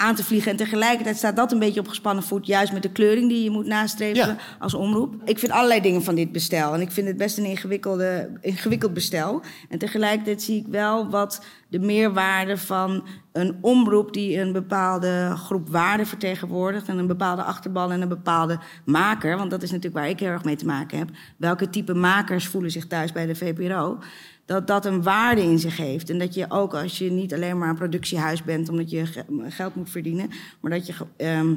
aan 0.00 0.14
te 0.14 0.24
vliegen. 0.24 0.50
En 0.50 0.56
tegelijkertijd 0.56 1.16
staat 1.16 1.36
dat 1.36 1.52
een 1.52 1.58
beetje 1.58 1.80
op 1.80 1.88
gespannen 1.88 2.24
voet, 2.24 2.46
juist 2.46 2.72
met 2.72 2.82
de 2.82 2.92
kleuring 2.92 3.28
die 3.28 3.42
je 3.42 3.50
moet 3.50 3.66
nastreven 3.66 4.26
Ja. 4.26 4.36
als 4.58 4.74
omroep. 4.74 5.14
Ik 5.24 5.38
vind 5.38 5.52
allerlei 5.52 5.80
dingen 5.80 6.02
van 6.02 6.14
dit 6.14 6.32
bestel. 6.32 6.74
En 6.74 6.80
ik 6.80 6.90
vind 6.92 7.06
het 7.06 7.16
best 7.16 7.38
een 7.38 7.44
ingewikkelde, 7.44 8.30
ingewikkeld 8.40 8.94
bestel. 8.94 9.42
En 9.68 9.78
tegelijkertijd 9.78 10.42
zie 10.42 10.56
ik 10.56 10.66
wel 10.68 11.08
wat 11.10 11.40
de 11.68 11.78
meerwaarde 11.78 12.56
van 12.58 13.06
een 13.32 13.56
omroep 13.60 14.12
die 14.12 14.40
een 14.40 14.52
bepaalde 14.52 15.32
groep 15.36 15.68
waarden 15.68 16.06
vertegenwoordigt. 16.06 16.88
En 16.88 16.98
een 16.98 17.06
bepaalde 17.06 17.42
achterban 17.42 17.92
en 17.92 18.00
een 18.02 18.08
bepaalde 18.08 18.58
maker. 18.84 19.36
Want 19.36 19.50
dat 19.50 19.62
is 19.62 19.70
natuurlijk 19.70 19.96
waar 19.96 20.08
ik 20.08 20.20
heel 20.20 20.28
erg 20.28 20.44
mee 20.44 20.56
te 20.56 20.66
maken 20.66 20.98
heb. 20.98 21.08
Welke 21.36 21.70
type 21.70 21.94
makers 21.94 22.46
voelen 22.46 22.70
zich 22.70 22.86
thuis 22.86 23.12
bij 23.12 23.26
de 23.26 23.34
VPRO? 23.34 23.98
Dat 24.44 24.66
dat 24.66 24.86
een 24.86 25.02
waarde 25.02 25.42
in 25.42 25.58
zich 25.58 25.76
heeft. 25.76 26.10
En 26.10 26.18
dat 26.18 26.34
je 26.34 26.46
ook 26.48 26.74
als 26.74 26.98
je 26.98 27.10
niet 27.10 27.34
alleen 27.34 27.58
maar 27.58 27.68
een 27.68 27.74
productiehuis 27.74 28.42
bent 28.42 28.68
omdat 28.68 28.90
je 28.90 29.06
ge- 29.06 29.24
geld 29.48 29.74
moet 29.74 29.90
verdienen, 29.90 30.30
maar 30.60 30.70
dat 30.70 30.86
je 30.86 30.94
ehm, 31.16 31.54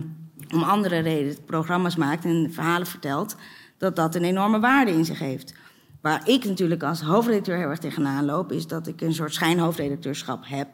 om 0.54 0.64
andere 0.64 1.00
redenen 1.00 1.36
programma's 1.46 1.96
maakt 1.96 2.26
en 2.26 2.50
verhalen 2.54 2.88
vertelt, 2.88 3.36
dat 3.78 3.96
dat 3.96 4.16
een 4.16 4.24
enorme 4.24 4.60
waarde 4.60 4.92
in 4.92 5.06
zich 5.06 5.20
heeft. 5.20 5.54
Waar 6.02 6.30
ik 6.30 6.46
natuurlijk 6.46 6.84
als 6.84 7.02
hoofdredacteur 7.02 7.58
heel 7.58 7.70
erg 7.70 7.80
tegenaan 7.80 8.26
loop, 8.26 8.52
is 8.52 8.68
dat 8.68 8.88
ik 8.88 9.02
een 9.02 9.14
soort 9.14 9.34
schijnhoofdredacteurschap 9.34 10.44
heb. 10.48 10.68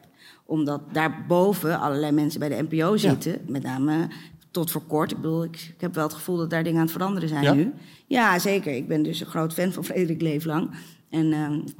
Omdat 0.46 0.82
daarboven 0.92 1.80
allerlei 1.80 2.12
mensen 2.12 2.40
bij 2.40 2.50
de 2.50 2.66
NPO 2.70 2.98
zitten. 2.98 3.40
Met 3.48 3.64
name 3.64 4.08
tot 4.52 4.72
voor 4.72 4.82
kort. 4.88 5.12
Ik 5.12 5.18
bedoel, 5.18 5.44
ik, 5.44 5.56
ik 5.76 5.82
heb 5.82 5.96
wel 5.96 6.04
het 6.04 6.14
gevoel 6.14 6.38
dat 6.38 6.50
daar 6.50 6.64
dingen 6.64 6.80
aan 6.80 6.86
het 6.86 6.96
veranderen 6.96 7.30
zijn 7.30 7.44
Ja? 7.44 7.54
nu. 7.54 7.74
Ja, 8.08 8.40
zeker. 8.40 8.76
Ik 8.76 8.88
ben 8.88 9.04
dus 9.04 9.20
een 9.20 9.26
groot 9.28 9.54
fan 9.54 9.72
van 9.72 9.84
Frederik 9.84 10.22
Leeflang. 10.22 10.70
En 11.10 11.34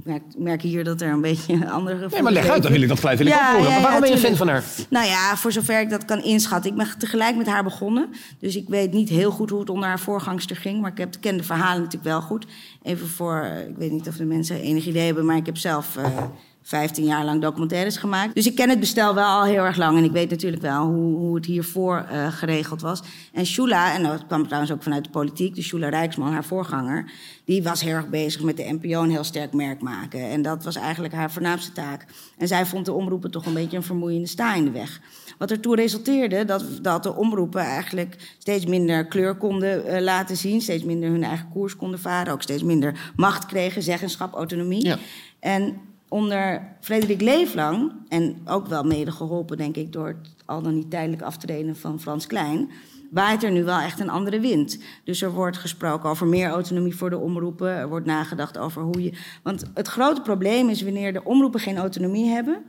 eh, 0.06 0.16
ik 0.16 0.22
merk, 0.38 0.62
hier 0.62 0.84
dat 0.84 1.02
er 1.02 1.12
een 1.12 1.22
beetje 1.22 1.54
andere 1.70 1.96
gevoelens 1.96 2.14
Nee, 2.14 2.22
maar 2.22 2.32
leg 2.32 2.48
uit, 2.48 2.64
dan 2.64 2.72
wil 2.72 2.82
ik 2.82 2.88
dat 2.88 3.00
gelijk 3.00 3.18
wil 3.18 3.28
ik 3.28 3.34
ook 3.34 3.40
horen. 3.40 3.72
Maar 3.72 3.82
waarom 3.82 4.00
ben 4.00 4.10
je 4.10 4.16
een 4.16 4.22
fan 4.22 4.36
van 4.36 4.48
haar? 4.48 4.64
Nou 4.90 5.06
ja, 5.06 5.38
voor 5.38 5.52
zover 5.52 5.80
ik 5.82 5.90
dat 5.90 6.06
kan 6.06 6.24
inschatten. 6.24 6.72
Ik 6.72 6.78
ben 6.78 6.88
tegelijk 6.98 7.36
met 7.36 7.48
haar 7.48 7.64
begonnen. 7.64 8.10
Dus 8.40 8.56
ik 8.56 8.68
weet 8.68 8.94
niet 8.94 9.10
heel 9.10 9.32
goed 9.32 9.50
hoe 9.50 9.60
het 9.60 9.70
onder 9.70 9.88
haar 9.88 10.00
voorgangster 10.00 10.56
ging. 10.56 10.82
Maar 10.82 10.92
ik 10.92 10.98
heb, 10.98 11.16
ken 11.20 11.38
de 11.38 11.44
verhalen 11.44 11.78
natuurlijk 11.78 12.04
wel 12.04 12.22
goed. 12.22 12.46
Even 12.84 13.08
voor, 13.08 13.42
eh, 13.42 13.68
ik 13.68 13.78
weet 13.78 13.92
niet 13.92 14.08
of 14.08 14.16
de 14.16 14.26
mensen 14.26 14.62
enig 14.62 14.86
idee 14.86 15.06
hebben... 15.06 15.26
maar 15.26 15.38
ik 15.38 15.46
heb 15.46 15.58
zelf 15.58 15.98
eh 15.98 16.24
15 16.68 17.06
jaar 17.06 17.26
lang 17.26 17.42
documentaires 17.42 17.98
gemaakt. 17.98 18.36
Dus 18.36 18.46
ik 18.46 18.56
ken 18.56 18.70
het 18.70 18.80
bestel 18.80 19.16
wel 19.16 19.26
al 19.26 19.44
heel 19.44 19.64
erg 19.64 19.78
lang. 19.78 19.98
En 19.98 20.04
ik 20.04 20.12
weet 20.12 20.30
natuurlijk 20.30 20.62
wel 20.62 20.86
hoe, 20.86 21.16
hoe 21.16 21.36
het 21.36 21.46
hiervoor 21.46 21.98
eh, 21.98 22.28
geregeld 22.28 22.82
was. 22.82 23.02
En 23.34 23.46
Shula, 23.46 23.94
en 23.94 24.04
dat 24.04 24.26
kwam 24.28 24.44
trouwens 24.44 24.72
ook 24.72 24.84
vanuit 24.84 25.04
de 25.04 25.10
politiek... 25.10 25.56
dus 25.56 25.66
Shula 25.66 25.90
Rijksman, 25.90 26.32
haar 26.32 26.44
voorganger... 26.44 27.12
die 27.46 27.64
was 27.64 27.82
heel 27.82 27.94
erg 27.94 28.10
bezig 28.10 28.42
met 28.42 28.58
de 28.58 28.78
NPO 28.82 29.04
een 29.04 29.10
heel 29.10 29.24
sterk 29.24 29.54
merk 29.54 29.82
maken. 29.82 30.30
En 30.30 30.42
dat 30.42 30.64
was 30.64 30.76
eigenlijk 30.76 31.14
haar 31.14 31.32
voornaamste 31.32 31.72
taak. 31.72 32.06
En 32.38 32.48
zij 32.48 32.66
vond 32.66 32.86
de 32.86 32.94
omroepen 32.94 33.32
toch 33.32 33.46
een 33.46 33.54
beetje 33.54 33.78
een 33.78 33.84
vermoeiende 33.84 34.28
sta 34.28 34.56
in 34.56 34.64
de 34.64 34.72
weg. 34.72 35.02
Wat 35.38 35.52
ertoe 35.52 35.76
resulteerde 35.76 36.46
dat, 36.46 36.64
dat 36.82 37.04
de 37.04 37.16
omroepen 37.16 37.62
eigenlijk 37.62 38.36
steeds 38.38 38.66
minder 38.66 39.06
kleur 39.06 39.36
konden 39.36 39.86
eh, 39.86 40.02
laten 40.02 40.38
zien, 40.38 40.62
steeds 40.62 40.84
minder 40.84 41.10
hun 41.10 41.24
eigen 41.24 41.50
koers 41.50 41.76
konden 41.76 42.00
varen, 42.00 42.34
ook 42.34 42.42
steeds 42.42 42.64
minder 42.64 43.12
macht 43.16 43.46
kregen, 43.46 43.82
zeggenschap, 43.82 44.34
autonomie. 44.34 44.86
Ja. 44.86 44.98
En 45.40 45.87
onder 46.10 46.76
Frederik 46.80 47.22
Leeflang, 47.22 47.92
en 48.08 48.38
ook 48.46 48.68
wel 48.68 48.84
mede 48.84 49.12
geholpen, 49.12 49.58
denk 49.58 49.76
ik, 49.76 49.94
door 49.94 50.08
het 50.08 50.36
al 50.46 50.62
dan 50.62 50.76
niet 50.76 50.90
tijdelijk 50.90 51.22
aftreden 51.22 51.76
van 51.76 52.00
Frans 52.00 52.28
Klein, 52.28 52.70
waait 53.12 53.44
er 53.44 53.52
nu 53.52 53.64
wel 53.64 53.80
echt 53.80 54.00
een 54.00 54.10
andere 54.10 54.40
wind. 54.40 54.80
Dus 55.04 55.22
er 55.22 55.32
wordt 55.32 55.58
gesproken 55.58 56.10
over 56.10 56.28
meer 56.28 56.50
autonomie 56.50 56.96
voor 56.96 57.10
de 57.10 57.18
omroepen. 57.18 57.70
Er 57.70 57.90
wordt 57.90 58.06
nagedacht 58.06 58.58
over 58.58 58.82
hoe 58.82 59.04
je. 59.04 59.12
Want 59.44 59.64
het 59.74 59.88
grote 59.88 60.22
probleem 60.22 60.70
is 60.70 60.82
wanneer 60.82 61.14
de 61.14 61.24
omroepen 61.24 61.60
geen 61.60 61.78
autonomie 61.78 62.30
hebben. 62.30 62.64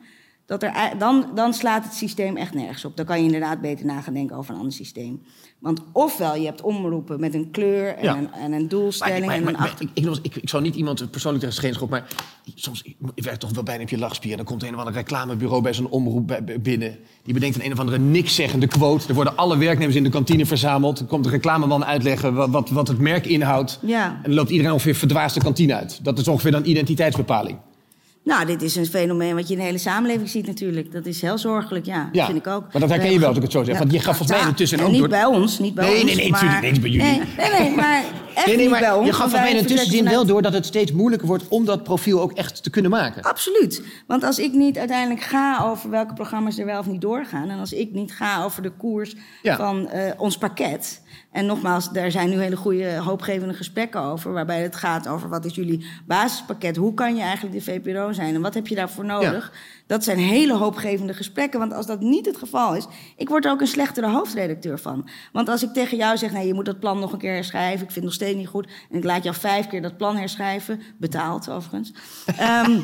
Dat 0.48 0.62
er, 0.62 0.72
dan, 0.98 1.26
dan 1.34 1.54
slaat 1.54 1.84
het 1.84 1.94
systeem 1.94 2.36
echt 2.36 2.54
nergens 2.54 2.84
op. 2.84 2.96
Dan 2.96 3.06
kan 3.06 3.18
je 3.18 3.24
inderdaad 3.24 3.60
beter 3.60 3.86
na 3.86 4.00
gaan 4.00 4.14
denken 4.14 4.36
over 4.36 4.50
een 4.52 4.58
ander 4.58 4.72
systeem. 4.74 5.22
Want 5.58 5.80
ofwel 5.92 6.34
je 6.36 6.44
hebt 6.44 6.60
omroepen 6.60 7.20
met 7.20 7.34
een 7.34 7.50
kleur 7.50 7.96
en, 7.96 8.02
Ja. 8.04 8.16
een, 8.16 8.32
en 8.32 8.44
een 8.44 8.50
Maar, 8.60 8.68
doelstelling 8.68 9.26
maar- 9.26 9.34
en 9.34 9.46
een 9.48 9.56
achter... 9.56 9.86
ik, 9.94 10.04
ik, 10.06 10.18
ik, 10.22 10.36
ik 10.36 10.48
zou 10.48 10.62
niet 10.62 10.74
iemand 10.74 11.10
persoonlijk 11.10 11.44
tegen 11.44 11.58
scheen 11.60 11.74
schoppen, 11.74 11.98
maar 12.00 12.08
soms 12.54 12.82
ik 13.14 13.24
werk 13.24 13.36
toch 13.38 13.50
wel 13.54 13.62
bijna 13.62 13.82
op 13.82 13.88
je 13.88 13.98
lachspier. 13.98 14.30
En 14.30 14.36
dan 14.36 14.46
komt 14.46 14.62
een 14.62 14.72
of 14.74 14.78
ander 14.78 14.94
reclamebureau 14.94 15.62
bij 15.62 15.74
zo'n 15.74 15.88
omroep 15.88 16.26
bij- 16.26 16.44
bij- 16.44 16.60
binnen. 16.60 16.98
Die 17.22 17.34
bedenkt 17.34 17.56
een 17.56 17.64
een 17.64 17.72
of 17.72 17.78
andere 17.78 17.98
nikszeggende 17.98 18.66
quote. 18.66 19.08
Er 19.08 19.14
worden 19.14 19.36
alle 19.36 19.56
werknemers 19.58 19.96
in 19.96 20.02
de 20.04 20.10
kantine 20.10 20.46
verzameld. 20.46 20.98
Dan 20.98 21.06
komt 21.06 21.24
de 21.24 21.30
reclameman 21.30 21.84
uitleggen 21.84 22.34
wat, 22.34 22.50
wat, 22.50 22.70
wat 22.70 22.88
het 22.88 22.98
merk 22.98 23.26
inhoudt. 23.26 23.78
Ja. 23.82 24.06
En 24.14 24.20
dan 24.22 24.34
loopt 24.34 24.50
iedereen 24.50 24.72
ongeveer 24.72 24.94
verdwaasd 24.94 25.34
de 25.34 25.40
kantine 25.42 25.74
uit. 25.74 26.04
Dat 26.04 26.18
is 26.18 26.28
ongeveer 26.28 26.50
dan 26.50 26.64
identiteitsbepaling. 26.64 27.58
Nou, 28.28 28.46
dit 28.46 28.62
is 28.62 28.76
een 28.76 28.86
fenomeen 28.86 29.34
wat 29.34 29.46
je 29.46 29.52
in 29.52 29.58
de 29.58 29.64
hele 29.66 29.78
samenleving 29.78 30.28
ziet 30.28 30.46
natuurlijk. 30.46 30.92
Dat 30.92 31.06
is 31.06 31.20
heel 31.22 31.38
zorgelijk, 31.38 31.86
ja. 31.86 32.08
Ja, 32.12 32.26
vind 32.26 32.38
ik 32.38 32.46
ook. 32.46 32.72
maar 32.72 32.80
dat 32.80 32.90
herken 32.90 33.12
je 33.12 33.18
wel, 33.18 33.28
als 33.28 33.36
ik 33.36 33.42
het 33.42 33.52
zo 33.52 33.64
zeg. 33.64 33.78
Want 33.78 33.92
je 33.92 33.98
gaf 33.98 34.16
volgens 34.16 34.28
mij 34.30 34.38
ja, 34.40 34.46
intussen 34.48 34.78
en 34.78 34.84
ook 34.84 34.90
niet 34.90 35.00
door- 35.00 35.08
bij 35.08 35.24
ons, 35.24 35.58
niet 35.58 35.74
bij 35.74 35.84
Nee, 35.84 35.94
ons. 35.94 36.04
nee, 36.04 36.14
nee, 36.14 36.30
maar- 36.30 36.44
natuurlijk 36.44 36.62
niet, 36.62 36.72
niet 36.72 36.80
bij 36.82 36.90
jullie. 36.90 37.26
Nee, 37.36 37.50
nee, 37.50 37.60
nee, 37.60 37.76
maar 37.76 37.96
echt 38.34 38.46
Nee, 38.46 38.54
nee, 38.56 38.56
niet 38.64 38.70
maar 38.70 38.80
bij 38.80 38.92
ons. 38.92 39.06
je 39.06 39.12
gaf 39.12 39.32
mij 39.32 40.02
wel 40.04 40.26
door 40.26 40.42
dat 40.42 40.52
het 40.52 40.66
steeds 40.66 40.92
moeilijker 40.92 41.28
wordt 41.28 41.48
om 41.48 41.64
dat 41.64 41.82
profiel 41.82 42.20
ook 42.20 42.32
echt 42.32 42.62
te 42.62 42.70
kunnen 42.70 42.90
maken. 42.90 43.22
Absoluut. 43.22 43.82
Want 44.06 44.22
als 44.24 44.38
ik 44.38 44.52
niet 44.52 44.78
uiteindelijk 44.78 45.20
ga 45.20 45.64
over 45.70 45.90
welke 45.90 46.14
programma's 46.14 46.58
er 46.58 46.66
wel 46.66 46.78
of 46.78 46.86
niet 46.86 47.00
doorgaan... 47.00 47.48
en 47.48 47.58
als 47.58 47.72
ik 47.72 47.92
niet 47.92 48.12
ga 48.12 48.44
over 48.44 48.62
de 48.62 48.70
koers 48.70 49.14
Ja. 49.42 49.56
van 49.56 49.88
eh, 49.88 50.12
ons 50.16 50.38
pakket... 50.38 51.00
en 51.32 51.46
nogmaals, 51.46 51.90
daar 51.90 52.10
zijn 52.10 52.30
nu 52.30 52.40
hele 52.40 52.56
goede, 52.56 52.96
hoopgevende 52.96 53.54
gesprekken 53.54 54.00
over... 54.00 54.32
waarbij 54.32 54.62
het 54.62 54.76
gaat 54.76 55.08
over 55.08 55.28
wat 55.28 55.44
is 55.44 55.54
jullie 55.54 55.86
basispakket... 56.06 56.76
hoe 56.76 56.94
kan 56.94 57.16
je 57.16 57.22
eigenlijk 57.22 57.54
de 57.54 57.72
VPRO 57.72 58.12
zijn 58.12 58.34
en 58.34 58.40
wat 58.40 58.54
heb 58.54 58.66
je 58.66 58.74
daarvoor 58.74 59.04
nodig... 59.04 59.52
Dat 59.88 60.04
zijn 60.04 60.18
hele 60.18 60.54
hoopgevende 60.54 61.14
gesprekken. 61.14 61.58
Want 61.58 61.72
als 61.72 61.86
dat 61.86 62.00
niet 62.00 62.26
het 62.26 62.36
geval 62.36 62.74
is, 62.74 62.86
ik 63.16 63.28
word 63.28 63.44
er 63.44 63.50
ook 63.50 63.60
een 63.60 63.66
slechtere 63.66 64.08
hoofdredacteur 64.08 64.78
van. 64.78 65.08
Want 65.32 65.48
als 65.48 65.62
ik 65.62 65.72
tegen 65.72 65.96
jou 65.96 66.16
zeg, 66.16 66.32
nee, 66.32 66.46
je 66.46 66.54
moet 66.54 66.64
dat 66.64 66.80
plan 66.80 66.98
nog 66.98 67.12
een 67.12 67.18
keer 67.18 67.34
herschrijven. 67.34 67.86
Ik 67.86 67.92
vind 67.92 67.94
het 67.94 68.04
nog 68.04 68.12
steeds 68.12 68.36
niet 68.36 68.48
goed. 68.48 68.68
En 68.90 68.98
ik 68.98 69.04
laat 69.04 69.24
jou 69.24 69.36
vijf 69.36 69.66
keer 69.66 69.82
dat 69.82 69.96
plan 69.96 70.16
herschrijven. 70.16 70.80
Betaald, 70.98 71.50
overigens. 71.50 71.92
Ehm, 72.36 72.80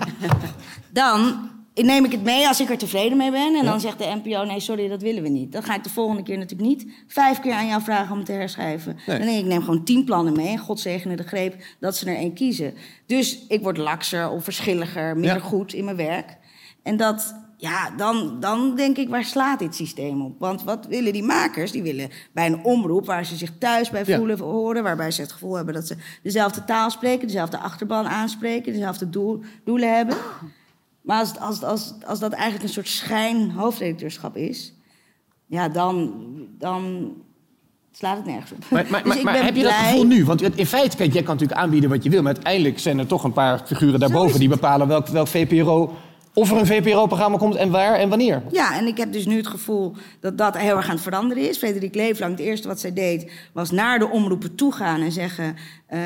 dan 0.90 1.50
neem 1.74 2.04
ik 2.04 2.12
het 2.12 2.22
mee 2.22 2.48
als 2.48 2.60
ik 2.60 2.70
er 2.70 2.78
tevreden 2.78 3.16
mee 3.18 3.30
ben. 3.30 3.54
En 3.54 3.64
dan 3.64 3.80
zegt 3.80 3.98
de 3.98 4.20
NPO, 4.24 4.44
nee, 4.44 4.60
sorry, 4.60 4.88
dat 4.88 5.02
willen 5.02 5.22
we 5.22 5.28
niet. 5.28 5.52
Dan 5.52 5.62
ga 5.62 5.74
ik 5.74 5.82
de 5.82 5.90
volgende 5.90 6.22
keer 6.22 6.38
natuurlijk 6.38 6.68
niet 6.68 6.86
vijf 7.06 7.40
keer 7.40 7.52
aan 7.52 7.66
jou 7.66 7.82
vragen 7.82 8.10
om 8.12 8.16
het 8.16 8.26
te 8.26 8.32
herschrijven. 8.32 8.96
Nee. 9.06 9.18
Dan 9.18 9.26
denk 9.26 9.38
ik, 9.38 9.44
neem 9.44 9.62
gewoon 9.62 9.84
tien 9.84 10.04
plannen 10.04 10.36
mee. 10.36 10.48
En 10.48 10.58
God 10.58 10.80
zegene 10.80 11.16
de 11.16 11.22
greep 11.22 11.54
dat 11.80 11.96
ze 11.96 12.06
er 12.10 12.16
één 12.16 12.34
kiezen. 12.34 12.74
Dus 13.06 13.46
ik 13.48 13.62
word 13.62 13.76
lakser, 13.76 14.30
onverschilliger, 14.30 15.14
minder 15.14 15.34
Ja. 15.36 15.42
goed 15.42 15.72
in 15.72 15.84
mijn 15.84 15.96
werk. 15.96 16.36
En 16.82 16.96
dat, 16.96 17.34
ja, 17.56 17.90
dan, 17.90 18.40
dan 18.40 18.76
denk 18.76 18.96
ik, 18.96 19.08
waar 19.08 19.24
slaat 19.24 19.58
dit 19.58 19.74
systeem 19.74 20.22
op? 20.22 20.38
Want 20.38 20.62
wat 20.62 20.86
willen 20.86 21.12
die 21.12 21.22
makers? 21.22 21.70
Die 21.72 21.82
willen 21.82 22.10
bij 22.32 22.46
een 22.46 22.64
omroep 22.64 23.06
waar 23.06 23.24
ze 23.26 23.36
zich 23.36 23.50
thuis 23.58 23.90
bij 23.90 24.02
Ja. 24.06 24.16
voelen, 24.16 24.38
horen... 24.38 24.82
waarbij 24.82 25.10
ze 25.10 25.20
het 25.20 25.32
gevoel 25.32 25.54
hebben 25.54 25.74
dat 25.74 25.86
ze 25.86 25.96
dezelfde 26.22 26.64
taal 26.64 26.90
spreken... 26.90 27.26
dezelfde 27.26 27.58
achterban 27.58 28.06
aanspreken, 28.06 28.72
dezelfde 28.72 29.10
doel, 29.10 29.40
doelen 29.64 29.96
hebben. 29.96 30.16
Maar 31.04 31.18
als, 31.18 31.38
als, 31.38 31.62
als, 31.62 31.94
als 32.06 32.18
dat 32.18 32.32
eigenlijk 32.32 32.62
een 32.62 32.68
soort 32.68 32.88
schijn-hoofdredacteurschap 32.88 34.36
is... 34.36 34.74
ja, 35.46 35.68
dan, 35.68 36.12
dan 36.58 37.12
slaat 37.92 38.16
het 38.16 38.26
nergens 38.26 38.52
op. 38.52 38.58
Maar, 38.70 38.86
maar, 38.90 39.02
Dus 39.04 39.14
maar, 39.14 39.24
maar 39.24 39.44
heb 39.44 39.56
je 39.56 39.62
dat 39.62 39.72
gevoel 39.72 40.04
nu? 40.04 40.24
Want 40.24 40.42
in 40.42 40.66
feite, 40.66 40.96
kijk, 40.96 41.12
jij 41.12 41.22
kan 41.22 41.34
natuurlijk 41.34 41.60
aanbieden 41.60 41.90
wat 41.90 42.04
je 42.04 42.10
wil... 42.10 42.22
maar 42.22 42.34
uiteindelijk 42.34 42.78
zijn 42.78 42.98
er 42.98 43.06
toch 43.06 43.24
een 43.24 43.32
paar 43.32 43.62
figuren 43.66 44.00
daarboven... 44.00 44.38
die 44.38 44.48
bepalen 44.48 44.88
welk, 44.88 45.06
welk 45.06 45.28
VPRO 45.28 45.94
Of 46.34 46.50
er 46.50 46.56
een 46.56 46.66
VPRO-programma 46.66 47.36
komt 47.36 47.54
en 47.54 47.70
waar 47.70 47.94
en 47.94 48.08
wanneer. 48.08 48.42
Ja, 48.50 48.76
en 48.76 48.86
ik 48.86 48.96
heb 48.96 49.12
dus 49.12 49.26
nu 49.26 49.36
het 49.36 49.46
gevoel 49.46 49.94
dat 50.20 50.38
dat 50.38 50.58
heel 50.58 50.76
erg 50.76 50.84
aan 50.84 50.94
het 50.94 51.02
veranderen 51.02 51.48
is. 51.48 51.58
Frederik 51.58 51.94
Leeflang, 51.94 52.30
het 52.30 52.46
eerste 52.46 52.68
wat 52.68 52.80
zij 52.80 52.92
deed, 52.92 53.30
was 53.52 53.70
naar 53.70 53.98
de 53.98 54.08
omroepen 54.08 54.54
toe 54.54 54.72
gaan 54.72 55.00
en 55.00 55.12
zeggen: 55.12 55.56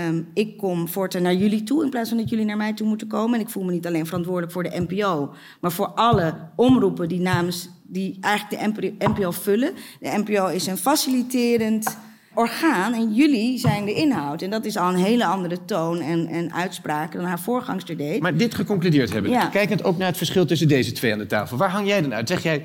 um, 0.08 0.28
Ik 0.34 0.56
kom 0.56 0.88
voortaan 0.88 1.22
naar 1.22 1.34
jullie 1.34 1.62
toe 1.62 1.84
in 1.84 1.90
plaats 1.90 2.08
van 2.08 2.18
dat 2.18 2.28
jullie 2.28 2.44
naar 2.44 2.56
mij 2.56 2.72
toe 2.72 2.86
moeten 2.86 3.06
komen. 3.06 3.34
En 3.34 3.44
ik 3.44 3.50
voel 3.50 3.64
me 3.64 3.72
niet 3.72 3.86
alleen 3.86 4.06
verantwoordelijk 4.06 4.52
voor 4.52 4.62
de 4.62 4.84
NPO, 4.88 5.34
maar 5.60 5.72
voor 5.72 5.86
alle 5.86 6.34
omroepen 6.56 7.08
die 7.08 7.20
namens 7.20 7.68
die 7.82 8.18
eigenlijk 8.20 8.62
de 8.98 9.06
NPO 9.08 9.30
vullen. 9.30 9.74
De 10.00 10.22
NPO 10.24 10.46
is 10.46 10.66
een 10.66 10.76
faciliterend 10.76 11.96
orgaan 12.38 12.94
en 12.94 13.14
jullie 13.14 13.59
zijn 13.59 13.85
de 13.85 13.94
inhoud. 13.94 14.42
En 14.42 14.51
dat 14.51 14.64
is 14.64 14.77
al 14.77 14.88
een 14.88 15.05
hele 15.05 15.27
andere 15.27 15.64
toon 15.64 16.01
en, 16.01 16.27
en 16.27 16.53
uitspraak 16.53 17.12
dan 17.12 17.24
haar 17.24 17.40
voorgangster 17.40 17.96
deed. 17.96 18.20
Maar 18.20 18.37
dit 18.37 18.55
geconcludeerd 18.55 19.12
hebben. 19.12 19.31
Ja. 19.31 19.46
Kijkend 19.46 19.85
ook 19.85 19.98
naar 19.98 20.07
het 20.07 20.16
verschil 20.16 20.46
tussen 20.46 20.68
deze 20.68 20.92
twee 20.92 21.12
aan 21.12 21.18
de 21.18 21.27
tafel. 21.27 21.57
Waar 21.57 21.70
hang 21.70 21.87
jij 21.87 22.01
dan 22.03 22.14
uit? 22.14 22.29
Zeg 22.29 22.42
jij, 22.42 22.64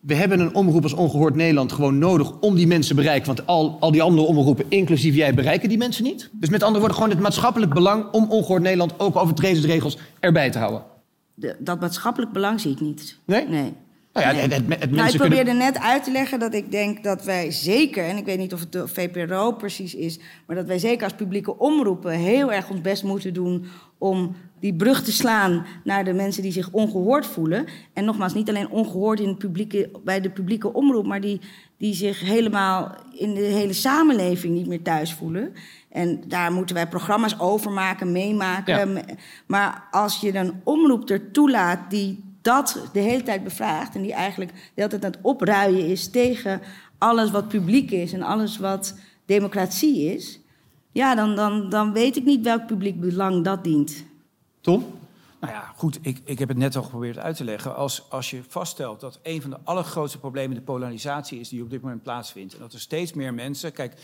we 0.00 0.14
hebben 0.14 0.40
een 0.40 0.54
omroep 0.54 0.82
als 0.82 0.92
Ongehoord 0.92 1.34
Nederland 1.34 1.72
gewoon 1.72 1.98
nodig 1.98 2.40
om 2.40 2.54
die 2.54 2.66
mensen 2.66 2.96
te 2.96 3.02
bereiken. 3.02 3.26
Want 3.26 3.46
al, 3.46 3.76
al 3.80 3.90
die 3.90 4.02
andere 4.02 4.26
omroepen, 4.26 4.64
inclusief 4.68 5.14
jij, 5.14 5.34
bereiken 5.34 5.68
die 5.68 5.78
mensen 5.78 6.04
niet. 6.04 6.30
Dus 6.32 6.48
met 6.48 6.62
andere 6.62 6.78
woorden, 6.78 6.96
gewoon 6.96 7.12
het 7.12 7.22
maatschappelijk 7.22 7.74
belang 7.74 8.04
om 8.12 8.30
Ongehoord 8.30 8.62
Nederland 8.62 9.00
ook 9.00 9.16
overtredensregels 9.16 9.98
erbij 10.20 10.50
te 10.50 10.58
houden. 10.58 10.82
De, 11.34 11.56
dat 11.58 11.80
maatschappelijk 11.80 12.32
belang 12.32 12.60
zie 12.60 12.70
ik 12.70 12.80
niet. 12.80 13.18
Nee? 13.24 13.48
Nee. 13.48 13.72
Nou 14.14 14.26
ja, 14.26 14.42
het, 14.42 14.52
het, 14.52 14.80
het 14.80 14.90
nou, 14.90 15.08
ik 15.08 15.16
probeerde 15.16 15.52
net 15.52 15.78
uit 15.78 16.04
te 16.04 16.10
leggen 16.10 16.38
dat 16.38 16.54
ik 16.54 16.70
denk 16.70 17.04
dat 17.04 17.24
wij 17.24 17.50
zeker, 17.50 18.04
en 18.04 18.16
ik 18.16 18.24
weet 18.24 18.38
niet 18.38 18.52
of 18.52 18.60
het 18.60 18.72
de 18.72 18.88
VPRO 18.88 19.52
precies 19.52 19.94
is, 19.94 20.18
maar 20.46 20.56
dat 20.56 20.66
wij 20.66 20.78
zeker 20.78 21.04
als 21.04 21.14
publieke 21.14 21.58
omroepen 21.58 22.12
heel 22.12 22.52
erg 22.52 22.70
ons 22.70 22.80
best 22.80 23.02
moeten 23.02 23.34
doen 23.34 23.66
om 23.98 24.36
die 24.60 24.74
brug 24.74 25.02
te 25.02 25.12
slaan 25.12 25.66
naar 25.84 26.04
de 26.04 26.12
mensen 26.12 26.42
die 26.42 26.52
zich 26.52 26.70
ongehoord 26.70 27.26
voelen. 27.26 27.66
En 27.92 28.04
nogmaals, 28.04 28.34
niet 28.34 28.48
alleen 28.48 28.70
ongehoord 28.70 29.20
in 29.20 29.28
het 29.28 29.38
publieke, 29.38 29.90
bij 30.04 30.20
de 30.20 30.30
publieke 30.30 30.72
omroep, 30.72 31.06
maar 31.06 31.20
die, 31.20 31.40
die 31.78 31.94
zich 31.94 32.20
helemaal 32.20 32.96
in 33.18 33.34
de 33.34 33.40
hele 33.40 33.72
samenleving 33.72 34.54
niet 34.54 34.66
meer 34.66 34.82
thuis 34.82 35.12
voelen. 35.12 35.52
En 35.88 36.20
daar 36.26 36.52
moeten 36.52 36.74
wij 36.74 36.88
programma's 36.88 37.40
over 37.40 37.70
maken, 37.70 38.12
meemaken. 38.12 39.04
Maar 39.46 39.88
als 39.90 40.20
je 40.20 40.34
een 40.34 40.60
omroep 40.64 41.10
er 41.10 41.30
toelaat 41.30 41.90
die 41.90 42.33
dat 42.44 42.88
de 42.92 43.00
hele 43.00 43.22
tijd 43.22 43.44
bevraagt 43.44 43.94
en 43.94 44.02
die 44.02 44.12
eigenlijk 44.12 44.52
de 44.52 44.58
hele 44.74 44.88
tijd 44.88 45.04
aan 45.04 45.10
het 45.10 45.20
opruien 45.22 45.86
is 45.86 46.10
tegen 46.10 46.60
alles 46.98 47.30
wat 47.30 47.48
publiek 47.48 47.90
is 47.90 48.12
en 48.12 48.22
alles 48.22 48.58
wat 48.58 48.98
democratie 49.24 50.14
is, 50.14 50.40
ja, 50.92 51.14
dan, 51.14 51.36
dan, 51.36 51.70
dan 51.70 51.92
weet 51.92 52.16
ik 52.16 52.24
niet 52.24 52.44
welk 52.44 52.66
publiek 52.66 53.00
belang 53.00 53.44
dat 53.44 53.64
dient. 53.64 54.04
Tom? 54.60 54.84
Nou 55.40 55.52
ja, 55.52 55.72
goed, 55.76 55.98
ik, 56.02 56.20
ik 56.24 56.38
heb 56.38 56.48
het 56.48 56.56
net 56.56 56.76
al 56.76 56.82
geprobeerd 56.82 57.18
uit 57.18 57.36
te 57.36 57.44
leggen. 57.44 57.76
Als, 57.76 58.10
als 58.10 58.30
je 58.30 58.42
vaststelt 58.48 59.00
dat 59.00 59.20
een 59.22 59.40
van 59.40 59.50
de 59.50 59.58
allergrootste 59.64 60.18
problemen 60.18 60.56
de 60.56 60.62
polarisatie 60.62 61.40
is 61.40 61.48
die 61.48 61.62
op 61.62 61.70
dit 61.70 61.82
moment 61.82 62.02
plaatsvindt. 62.02 62.54
En 62.54 62.60
dat 62.60 62.72
er 62.72 62.80
steeds 62.80 63.12
meer 63.12 63.34
mensen. 63.34 63.72
Kijk, 63.72 63.94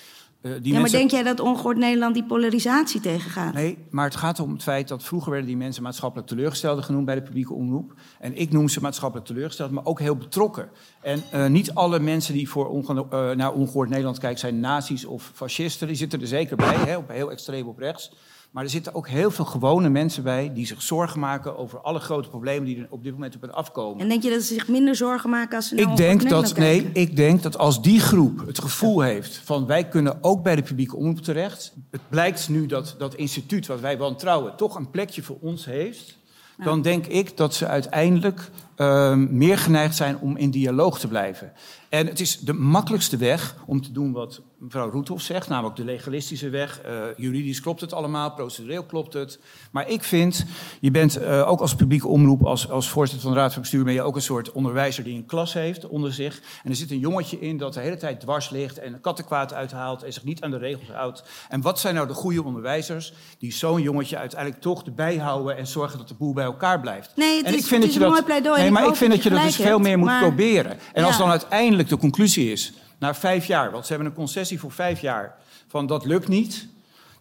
uh, 0.42 0.53
die 0.62 0.72
ja, 0.72 0.81
maar 0.81 0.90
denk 0.90 1.11
jij 1.11 1.22
dat 1.22 1.40
ongehoord 1.40 1.76
Nederland 1.76 2.14
die 2.14 2.24
polarisatie 2.24 3.00
tegengaat? 3.00 3.55
Nee, 3.55 3.79
maar 3.90 4.05
het 4.05 4.16
gaat 4.16 4.40
om 4.40 4.53
het 4.53 4.62
feit 4.62 4.88
dat 4.88 5.05
vroeger 5.05 5.31
werden 5.31 5.48
die 5.48 5.57
mensen 5.57 5.83
maatschappelijk 5.83 6.29
teleurgesteld 6.29 6.85
genoemd 6.85 7.05
bij 7.05 7.14
de 7.14 7.22
publieke 7.22 7.55
omroep. 7.55 7.94
En 8.18 8.37
ik 8.37 8.53
noem 8.53 8.68
ze 8.68 8.81
maatschappelijk 8.81 9.26
teleurgesteld, 9.26 9.70
maar 9.70 9.85
ook 9.85 10.00
heel 10.00 10.16
betrokken. 10.16 10.68
En 11.03 11.22
uh, 11.35 11.46
niet 11.46 11.74
alle 11.74 11.98
mensen 11.98 12.35
die 12.35 12.48
voor 12.48 12.68
onge 12.68 13.07
uh, 13.12 13.31
naar 13.31 13.53
ongehoord 13.53 13.88
Nederland 13.88 14.18
kijken 14.18 14.38
zijn 14.38 14.61
nazi's 14.61 15.05
of 15.05 15.31
fascisten. 15.35 15.87
Die 15.87 15.96
zitten 15.96 16.20
er 16.20 16.26
zeker 16.26 16.57
bij, 16.57 16.74
hè, 16.74 16.96
op, 16.96 17.09
heel 17.09 17.31
extreem 17.31 17.68
op 17.68 17.79
rechts. 17.79 18.12
Maar 18.51 18.65
er 18.65 18.71
zitten 18.71 18.95
ook 18.95 19.09
heel 19.09 19.31
veel 19.31 19.45
gewone 19.45 19.89
mensen 19.89 20.23
bij 20.23 20.53
die 20.55 20.67
zich 20.67 20.83
zorgen 20.83 21.21
maken 21.21 21.57
over 21.57 21.81
alle 21.81 21.99
grote 21.99 22.29
problemen 22.29 22.65
die 22.65 22.79
er 22.79 22.87
op 22.91 23.03
dit 23.03 23.13
moment 23.13 23.35
op 23.35 23.41
het 23.41 23.53
afkomen. 23.53 24.01
En 24.01 24.09
denk 24.09 24.23
je 24.23 24.31
dat 24.31 24.43
ze 24.43 24.55
zich 24.55 24.69
minder 24.69 24.97
zorgen 24.97 25.31
maken 25.31 25.57
als 25.57 25.69
ze 25.69 25.75
ik 25.75 25.97
denk 25.97 26.29
dat 26.29 26.57
Nee, 26.57 26.91
ik 26.93 27.17
denk 27.17 27.43
dat 27.43 27.59
als 27.59 27.83
die 27.83 28.01
groep 28.01 28.47
het 28.47 28.61
gevoel 28.61 29.01
heeft 29.01 29.41
van 29.45 29.67
wij 29.67 29.89
kunnen 29.89 30.19
ook 30.21 30.43
bij 30.43 30.57
de 30.57 30.63
publieke 30.63 30.97
omroep 30.97 31.21
terecht. 31.21 31.75
Het 31.91 32.01
blijkt 32.09 32.49
nu 32.49 32.67
dat 32.67 32.95
dat 32.99 33.15
instituut 33.15 33.67
wat 33.67 33.81
wij 33.81 33.99
wantrouwen 33.99 34.57
toch 34.57 34.75
een 34.75 34.91
plekje 34.91 35.23
voor 35.23 35.39
ons 35.41 35.65
heeft. 35.65 36.19
Dan 36.65 36.83
denk 36.83 37.07
ik 37.07 37.37
dat 37.37 37.55
ze 37.55 37.67
uiteindelijk 37.67 38.51
uh, 38.77 39.15
meer 39.15 39.59
geneigd 39.59 39.97
zijn 39.97 40.19
om 40.19 40.37
in 40.37 40.51
dialoog 40.51 40.99
te 40.99 41.09
blijven. 41.09 41.53
En 41.90 42.07
het 42.07 42.20
is 42.20 42.38
de 42.38 42.53
makkelijkste 42.53 43.16
weg 43.16 43.57
om 43.66 43.83
te 43.83 43.92
doen 43.92 44.12
wat 44.12 44.42
mevrouw 44.59 44.90
Roethoff 44.90 45.24
zegt, 45.24 45.48
namelijk 45.48 45.76
de 45.76 45.85
legalistische 45.85 46.48
weg. 46.48 46.81
Uh, 46.87 47.05
juridisch 47.16 47.61
klopt 47.61 47.81
het 47.81 47.92
allemaal, 47.92 48.33
procedureel 48.33 48.85
klopt 48.85 49.12
het. 49.12 49.38
Maar 49.70 49.88
ik 49.88 50.03
vind, 50.03 50.44
je 50.81 50.90
bent 50.90 51.18
uh, 51.18 51.50
ook 51.50 51.61
als 51.61 51.74
publieke 51.74 52.09
omroep, 52.09 52.44
als, 52.44 52.70
als 52.70 52.88
voorzitter 52.88 53.26
van 53.26 53.35
de 53.35 53.40
Raad 53.40 53.53
van 53.53 53.62
Bestuur, 53.62 53.85
ben 53.85 53.92
je 53.92 54.03
ook 54.03 54.16
een 54.16 54.22
soort 54.22 54.53
onderwijzer 54.53 55.05
die 55.05 55.16
een 55.16 55.26
klas 55.26 55.53
heeft 55.53 55.88
onder 55.88 56.12
zich. 56.12 56.40
En 56.62 56.70
er 56.70 56.76
zit 56.76 56.90
een 56.90 56.98
jongetje 56.98 57.40
in 57.40 57.57
dat 57.57 57.74
de 57.74 57.81
hele 57.81 57.96
tijd 57.96 58.20
dwars 58.20 58.50
ligt 58.50 58.79
en 58.79 59.00
kattenkwaad 59.00 59.55
uithaalt 59.55 60.03
en 60.03 60.12
zich 60.12 60.24
niet 60.24 60.40
aan 60.40 60.50
de 60.50 60.59
regels 60.59 60.90
houdt. 60.90 61.22
En 61.48 61.61
wat 61.61 61.81
zijn 61.81 61.94
nou 61.94 62.07
de 62.07 62.14
goede 62.14 62.44
onderwijzers 62.44 63.12
die 63.38 63.53
zo'n 63.53 63.83
jongetje 63.83 64.16
uiteindelijk 64.16 64.62
toch 64.62 64.85
erbij 64.85 65.16
houden 65.16 65.57
en 65.57 65.66
zorgen 65.66 65.98
dat 65.98 66.09
de 66.09 66.14
boel 66.14 66.33
bij 66.33 66.44
elkaar 66.44 66.81
blijft? 66.81 67.16
Nee, 67.16 67.37
het 67.37 67.46
en 67.46 67.55
is, 67.55 67.61
ik 67.61 67.66
vind 67.66 67.83
dat 67.83 67.92
je 67.92 67.98
dat, 67.98 68.09
mooi 68.09 68.22
pleidooi. 68.22 68.61
Nee, 68.61 68.70
maar 68.70 68.87
ik 68.87 68.94
vind 68.94 69.12
dat 69.12 69.22
je 69.22 69.31
dat 69.31 69.42
dus 69.42 69.57
veel 69.57 69.79
meer 69.79 69.98
moet 69.98 70.18
proberen. 70.18 70.79
En 70.92 71.05
als 71.05 71.18
dan 71.18 71.31
uiteindelijk 71.31 71.80
de 71.88 71.97
conclusie 71.97 72.53
is 72.53 72.73
na 72.99 73.14
vijf 73.14 73.47
jaar, 73.47 73.71
want 73.71 73.87
ze 73.87 73.93
hebben 73.93 74.11
een 74.11 74.16
concessie 74.16 74.59
voor 74.59 74.73
vijf 74.73 75.01
jaar, 75.01 75.37
van 75.69 75.87
dat 75.87 76.05
lukt 76.05 76.29
niet, 76.29 76.69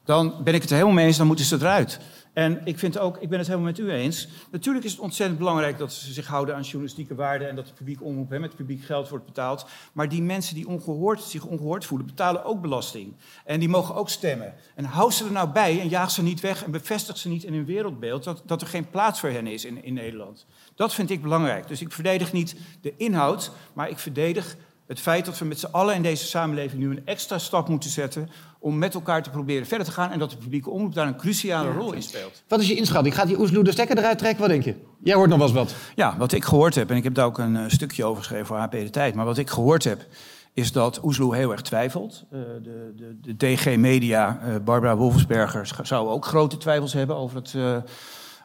dan 0.05 0.43
ben 0.43 0.53
ik 0.53 0.61
het 0.61 0.69
helemaal 0.69 0.93
mee 0.93 1.05
eens, 1.05 1.17
dan 1.17 1.27
moeten 1.27 1.45
ze 1.45 1.55
eruit. 1.55 1.99
En 2.39 2.61
ik 2.63 2.79
vind 2.79 2.99
ook, 2.99 3.17
ik 3.17 3.29
ben 3.29 3.37
het 3.37 3.47
helemaal 3.47 3.69
met 3.69 3.79
u 3.79 3.91
eens. 3.91 4.27
Natuurlijk 4.51 4.85
is 4.85 4.91
het 4.91 4.99
ontzettend 4.99 5.39
belangrijk 5.39 5.77
dat 5.77 5.93
ze 5.93 6.13
zich 6.13 6.27
houden 6.27 6.55
aan 6.55 6.61
journalistieke 6.61 7.15
waarden 7.15 7.49
en 7.49 7.55
dat 7.55 7.67
de 7.67 7.73
publiek 7.73 8.03
omroep 8.03 8.29
hè, 8.29 8.39
met 8.39 8.55
publiek 8.55 8.83
geld 8.83 9.09
wordt 9.09 9.25
betaald. 9.25 9.65
Maar 9.93 10.09
die 10.09 10.21
mensen 10.21 10.55
die 10.55 10.67
ongehoord, 10.67 11.21
zich 11.21 11.45
ongehoord 11.45 11.85
voelen, 11.85 12.07
betalen 12.07 12.43
ook 12.43 12.61
belasting. 12.61 13.15
En 13.45 13.59
die 13.59 13.69
mogen 13.69 13.95
ook 13.95 14.09
stemmen. 14.09 14.53
En 14.75 14.85
hou 14.85 15.11
ze 15.11 15.25
er 15.25 15.31
nou 15.31 15.49
bij 15.49 15.79
en 15.79 15.89
jaag 15.89 16.11
ze 16.11 16.23
niet 16.23 16.39
weg 16.39 16.63
en 16.63 16.71
bevestig 16.71 17.17
ze 17.17 17.29
niet 17.29 17.43
in 17.43 17.53
hun 17.53 17.65
wereldbeeld 17.65 18.23
dat, 18.23 18.41
dat 18.45 18.61
er 18.61 18.67
geen 18.67 18.89
plaats 18.89 19.19
voor 19.19 19.29
hen 19.29 19.47
is 19.47 19.65
in, 19.65 19.83
in 19.83 19.93
Nederland. 19.93 20.45
Dat 20.75 20.93
vind 20.93 21.09
ik 21.09 21.21
belangrijk. 21.21 21.67
Dus 21.67 21.81
ik 21.81 21.91
verdedig 21.91 22.33
niet 22.33 22.55
de 22.81 22.93
inhoud, 22.97 23.51
maar 23.73 23.89
ik 23.89 23.99
verdedig 23.99 24.57
het 24.89 24.99
feit 24.99 25.25
dat 25.25 25.37
we 25.37 25.45
met 25.45 25.59
z'n 25.59 25.67
allen 25.71 25.95
in 25.95 26.01
deze 26.01 26.25
samenleving 26.25 26.81
nu 26.81 26.89
een 26.89 27.05
extra 27.05 27.37
stap 27.37 27.67
moeten 27.67 27.89
zetten 27.89 28.29
om 28.59 28.77
met 28.77 28.93
elkaar 28.93 29.23
te 29.23 29.29
proberen 29.29 29.67
verder 29.67 29.87
te 29.87 29.93
gaan 29.93 30.11
en 30.11 30.19
dat 30.19 30.29
de 30.29 30.37
publieke 30.37 30.69
omroep 30.69 30.93
daar 30.93 31.07
een 31.07 31.17
cruciale 31.17 31.71
rol 31.71 31.93
in 31.93 32.01
speelt. 32.01 32.43
Wat 32.47 32.59
is 32.59 32.67
je 32.67 32.75
inschatting? 32.75 33.15
Gaat 33.15 33.27
die 33.27 33.39
Oesloe 33.39 33.63
de 33.63 33.71
stekker 33.71 33.97
eruit 33.97 34.17
trekken? 34.17 34.39
Wat 34.39 34.49
denk 34.49 34.63
je? 34.63 34.75
Jij 35.03 35.15
hoort 35.15 35.29
nog 35.29 35.37
wel 35.37 35.47
eens 35.47 35.55
wat. 35.55 35.75
Ja, 35.95 36.15
wat 36.17 36.31
ik 36.31 36.43
gehoord 36.43 36.75
heb, 36.75 36.89
en 36.89 36.95
ik 36.95 37.03
heb 37.03 37.13
daar 37.13 37.25
ook 37.25 37.37
een 37.37 37.55
uh, 37.55 37.63
stukje 37.67 38.05
over 38.05 38.23
geschreven 38.23 38.45
voor 38.45 38.57
HP 38.57 38.71
De 38.71 38.89
Tijd, 38.89 39.15
maar 39.15 39.25
wat 39.25 39.37
ik 39.37 39.49
gehoord 39.49 39.83
heb, 39.83 40.05
is 40.53 40.71
dat 40.71 41.03
Oesloe 41.03 41.35
heel 41.35 41.51
erg 41.51 41.61
twijfelt. 41.61 42.25
Uh, 42.31 42.39
de, 42.63 42.93
de, 42.95 43.35
de, 43.35 43.55
DG 43.55 43.75
Media, 43.77 44.39
uh, 44.45 44.55
Barbara 44.63 44.95
Wolfsberger, 44.95 45.71
zou 45.81 46.09
ook 46.09 46.25
grote 46.25 46.57
twijfels 46.57 46.93
hebben 46.93 47.15
over 47.15 47.35
het, 47.35 47.53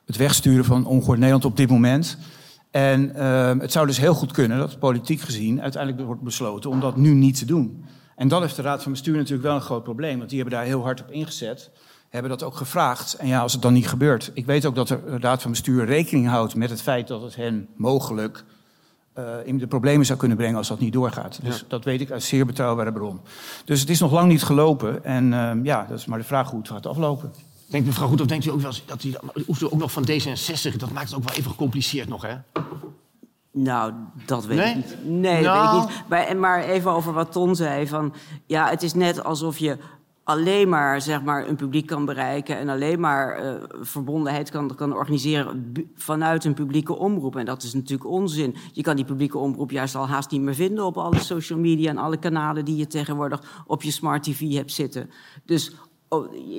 het 0.04 0.16
wegsturen 0.16 0.64
van 0.64 0.86
Ongehoord 0.86 1.18
Nederland 1.18 1.44
op 1.44 1.56
dit 1.56 1.70
moment. 1.70 2.18
En 2.74 3.12
uh, 3.16 3.52
het 3.58 3.72
zou 3.72 3.86
dus 3.86 3.98
heel 3.98 4.14
goed 4.14 4.32
kunnen 4.32 4.58
dat 4.58 4.78
politiek 4.78 5.20
gezien 5.20 5.62
uiteindelijk 5.62 6.06
wordt 6.06 6.22
besloten 6.22 6.70
om 6.70 6.80
dat 6.80 6.96
nu 6.96 7.14
niet 7.14 7.38
te 7.38 7.44
doen. 7.44 7.84
En 8.16 8.28
dan 8.28 8.42
heeft 8.42 8.56
de 8.56 8.62
Raad 8.62 8.82
van 8.82 8.92
Bestuur 8.92 9.16
natuurlijk 9.16 9.42
wel 9.42 9.54
een 9.54 9.60
groot 9.60 9.82
probleem, 9.82 10.18
want 10.18 10.30
die 10.30 10.40
hebben 10.40 10.58
daar 10.58 10.66
heel 10.66 10.82
hard 10.82 11.00
op 11.00 11.10
ingezet. 11.10 11.70
Hebben 12.08 12.30
dat 12.30 12.42
ook 12.42 12.56
gevraagd. 12.56 13.14
En 13.14 13.26
ja, 13.26 13.40
als 13.40 13.52
het 13.52 13.62
dan 13.62 13.72
niet 13.72 13.88
gebeurt. 13.88 14.30
Ik 14.34 14.46
weet 14.46 14.66
ook 14.66 14.74
dat 14.74 14.88
de 14.88 14.98
Raad 15.20 15.42
van 15.42 15.50
Bestuur 15.50 15.84
rekening 15.84 16.28
houdt 16.28 16.54
met 16.54 16.70
het 16.70 16.82
feit 16.82 17.08
dat 17.08 17.22
het 17.22 17.36
hen 17.36 17.68
mogelijk 17.76 18.44
uh, 19.18 19.24
in 19.44 19.58
de 19.58 19.66
problemen 19.66 20.06
zou 20.06 20.18
kunnen 20.18 20.36
brengen 20.36 20.56
als 20.56 20.68
dat 20.68 20.80
niet 20.80 20.92
doorgaat. 20.92 21.38
Dus 21.42 21.58
ja. 21.58 21.64
dat 21.68 21.84
weet 21.84 22.00
ik 22.00 22.10
uit 22.10 22.22
zeer 22.22 22.46
betrouwbare 22.46 22.92
bron. 22.92 23.20
Dus 23.64 23.80
het 23.80 23.90
is 23.90 24.00
nog 24.00 24.12
lang 24.12 24.28
niet 24.28 24.42
gelopen. 24.42 25.04
En 25.04 25.32
uh, 25.32 25.52
ja, 25.62 25.86
dat 25.88 25.98
is 25.98 26.06
maar 26.06 26.18
de 26.18 26.24
vraag 26.24 26.50
hoe 26.50 26.58
het 26.58 26.68
gaat 26.68 26.86
aflopen. 26.86 27.32
Denkt 27.74 27.88
mevrouw 27.88 28.08
Goed, 28.08 28.20
of 28.20 28.26
denkt 28.26 28.44
u 28.44 28.50
ook 28.50 28.60
wel 28.60 28.70
eens 28.70 28.82
dat 28.86 29.02
hij 29.02 29.16
ook 29.70 29.78
nog 29.78 29.92
van 29.92 30.08
D66, 30.10 30.76
dat 30.76 30.92
maakt 30.92 31.08
het 31.08 31.16
ook 31.16 31.24
wel 31.24 31.34
even 31.34 31.50
gecompliceerd 31.50 32.08
nog, 32.08 32.22
hè? 32.22 32.36
Nou, 33.52 33.92
dat 34.26 34.46
weet 34.46 34.58
nee? 34.58 34.68
ik 34.68 34.74
niet. 34.74 34.96
Nee, 35.04 35.42
nou. 35.42 35.42
dat 35.42 35.72
weet 35.72 35.82
ik 35.82 35.98
niet. 35.98 36.08
Maar, 36.08 36.36
maar 36.36 36.64
even 36.64 36.90
over 36.90 37.12
wat 37.12 37.32
Ton 37.32 37.56
zei. 37.56 37.86
Van, 37.86 38.14
ja, 38.46 38.68
het 38.68 38.82
is 38.82 38.94
net 38.94 39.24
alsof 39.24 39.58
je 39.58 39.78
alleen 40.24 40.68
maar, 40.68 41.00
zeg 41.00 41.22
maar 41.22 41.48
een 41.48 41.56
publiek 41.56 41.86
kan 41.86 42.04
bereiken... 42.04 42.58
en 42.58 42.68
alleen 42.68 43.00
maar 43.00 43.44
uh, 43.44 43.54
verbondenheid 43.80 44.50
kan, 44.50 44.74
kan 44.74 44.92
organiseren 44.92 45.72
vanuit 45.94 46.44
een 46.44 46.54
publieke 46.54 46.96
omroep. 46.96 47.36
En 47.36 47.44
dat 47.44 47.62
is 47.62 47.74
natuurlijk 47.74 48.10
onzin. 48.10 48.56
Je 48.72 48.82
kan 48.82 48.96
die 48.96 49.04
publieke 49.04 49.38
omroep 49.38 49.70
juist 49.70 49.94
al 49.94 50.08
haast 50.08 50.30
niet 50.30 50.40
meer 50.40 50.54
vinden... 50.54 50.84
op 50.84 50.96
alle 50.96 51.18
social 51.18 51.58
media 51.58 51.90
en 51.90 51.98
alle 51.98 52.16
kanalen 52.16 52.64
die 52.64 52.76
je 52.76 52.86
tegenwoordig 52.86 53.64
op 53.66 53.82
je 53.82 53.90
smart 53.90 54.22
tv 54.22 54.52
hebt 54.52 54.72
zitten. 54.72 55.10
Dus 55.44 55.72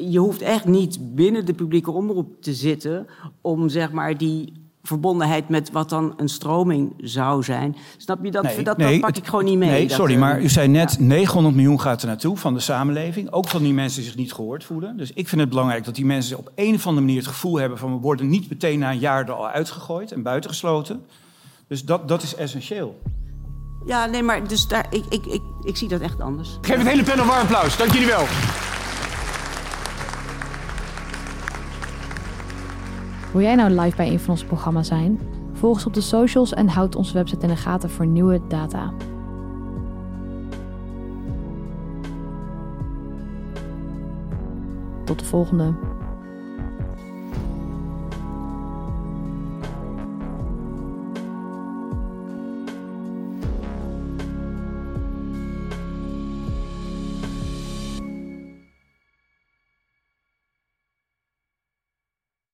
je 0.10 0.20
hoeft 0.20 0.42
echt 0.42 0.66
niet 0.66 1.16
binnen 1.16 1.46
de 1.46 1.54
publieke 1.54 1.92
omroep 1.92 2.42
te 2.42 2.54
zitten 2.54 3.08
om 3.42 3.70
zeg 3.70 3.92
maar 3.92 4.18
die 4.18 4.54
verbondenheid 4.88 5.50
met 5.50 5.72
wat 5.72 5.90
dan 5.90 6.14
een 6.18 6.30
stroming 6.30 6.94
zou 6.98 7.44
zijn. 7.44 7.76
Snap 7.98 8.24
je 8.24 8.32
dat? 8.32 8.44
Nee, 8.44 8.64
dat, 8.64 8.78
nee, 8.78 8.92
dat 8.92 9.00
pak 9.00 9.18
ik 9.18 9.26
gewoon 9.26 9.46
niet 9.46 9.58
mee. 9.58 9.70
Nee, 9.70 9.88
Dat, 9.88 9.98
sorry, 9.98 10.14
eh, 10.14 10.20
maar 10.20 10.42
u 10.42 10.50
zei 10.50 10.68
net 10.68 10.96
ja. 11.00 11.06
900 11.06 11.56
miljoen 11.56 11.82
gaat 11.82 12.02
er 12.02 12.08
naartoe 12.08 12.38
van 12.38 12.54
de 12.54 12.60
samenleving. 12.60 13.32
Ook 13.32 13.48
van 13.48 13.64
die 13.64 13.74
mensen 13.74 14.02
die 14.02 14.10
zich 14.10 14.20
niet 14.20 14.34
gehoord 14.34 14.64
voelen. 14.64 14.98
Dus 14.98 15.12
ik 15.14 15.28
vind 15.28 15.42
het 15.42 15.50
belangrijk 15.50 15.86
dat 15.86 15.96
die 15.96 16.06
mensen 16.06 16.38
op 16.38 16.52
een 16.56 16.76
of 16.76 16.88
andere 16.88 17.06
manier 17.06 17.22
het 17.22 17.30
gevoel 17.32 17.60
hebben 17.60 17.78
van 17.78 17.94
we 17.94 18.00
worden 18.00 18.30
niet 18.30 18.50
meteen 18.50 18.80
na 18.80 18.92
een 18.92 19.00
jaar 19.00 19.24
er 19.24 19.32
al 19.32 19.48
uitgegooid 19.48 20.12
en 20.12 20.24
buitengesloten. 20.24 21.06
Dus 21.68 21.86
dat, 21.86 22.08
dat 22.08 22.24
is 22.24 22.36
essentieel. 22.36 23.00
Ja, 23.86 24.06
nee, 24.06 24.24
maar 24.24 24.48
dus 24.48 24.68
daar, 24.68 24.86
ik, 24.90 25.04
ik, 25.10 25.26
ik, 25.26 25.42
ik 25.64 25.78
zie 25.78 25.88
dat 25.88 26.02
echt 26.02 26.20
anders. 26.20 26.58
Geef 26.62 26.78
het 26.78 26.88
hele 26.88 27.04
panel 27.04 27.20
een 27.20 27.30
warm 27.30 27.42
applaus. 27.42 27.78
Dank 27.78 27.92
jullie 27.92 28.08
wel. 28.08 28.26
Wil 33.36 33.44
jij 33.44 33.56
nou 33.56 33.82
live 33.82 33.96
bij 33.96 34.12
een 34.12 34.20
van 34.20 34.30
onze 34.30 34.46
programma's 34.46 34.88
zijn? 34.88 35.20
Volg 35.54 35.74
ons 35.74 35.86
op 35.86 35.94
de 35.94 36.02
socials 36.02 36.54
en 36.54 36.68
houd 36.68 36.96
onze 36.96 37.14
website 37.14 37.42
in 37.42 37.48
de 37.48 37.56
gaten 37.56 37.90
voor 37.90 38.06
nieuwe 38.06 38.42
data. 38.48 38.94
Tot 45.04 45.20
de 45.20 45.26
volgende. 45.26 45.74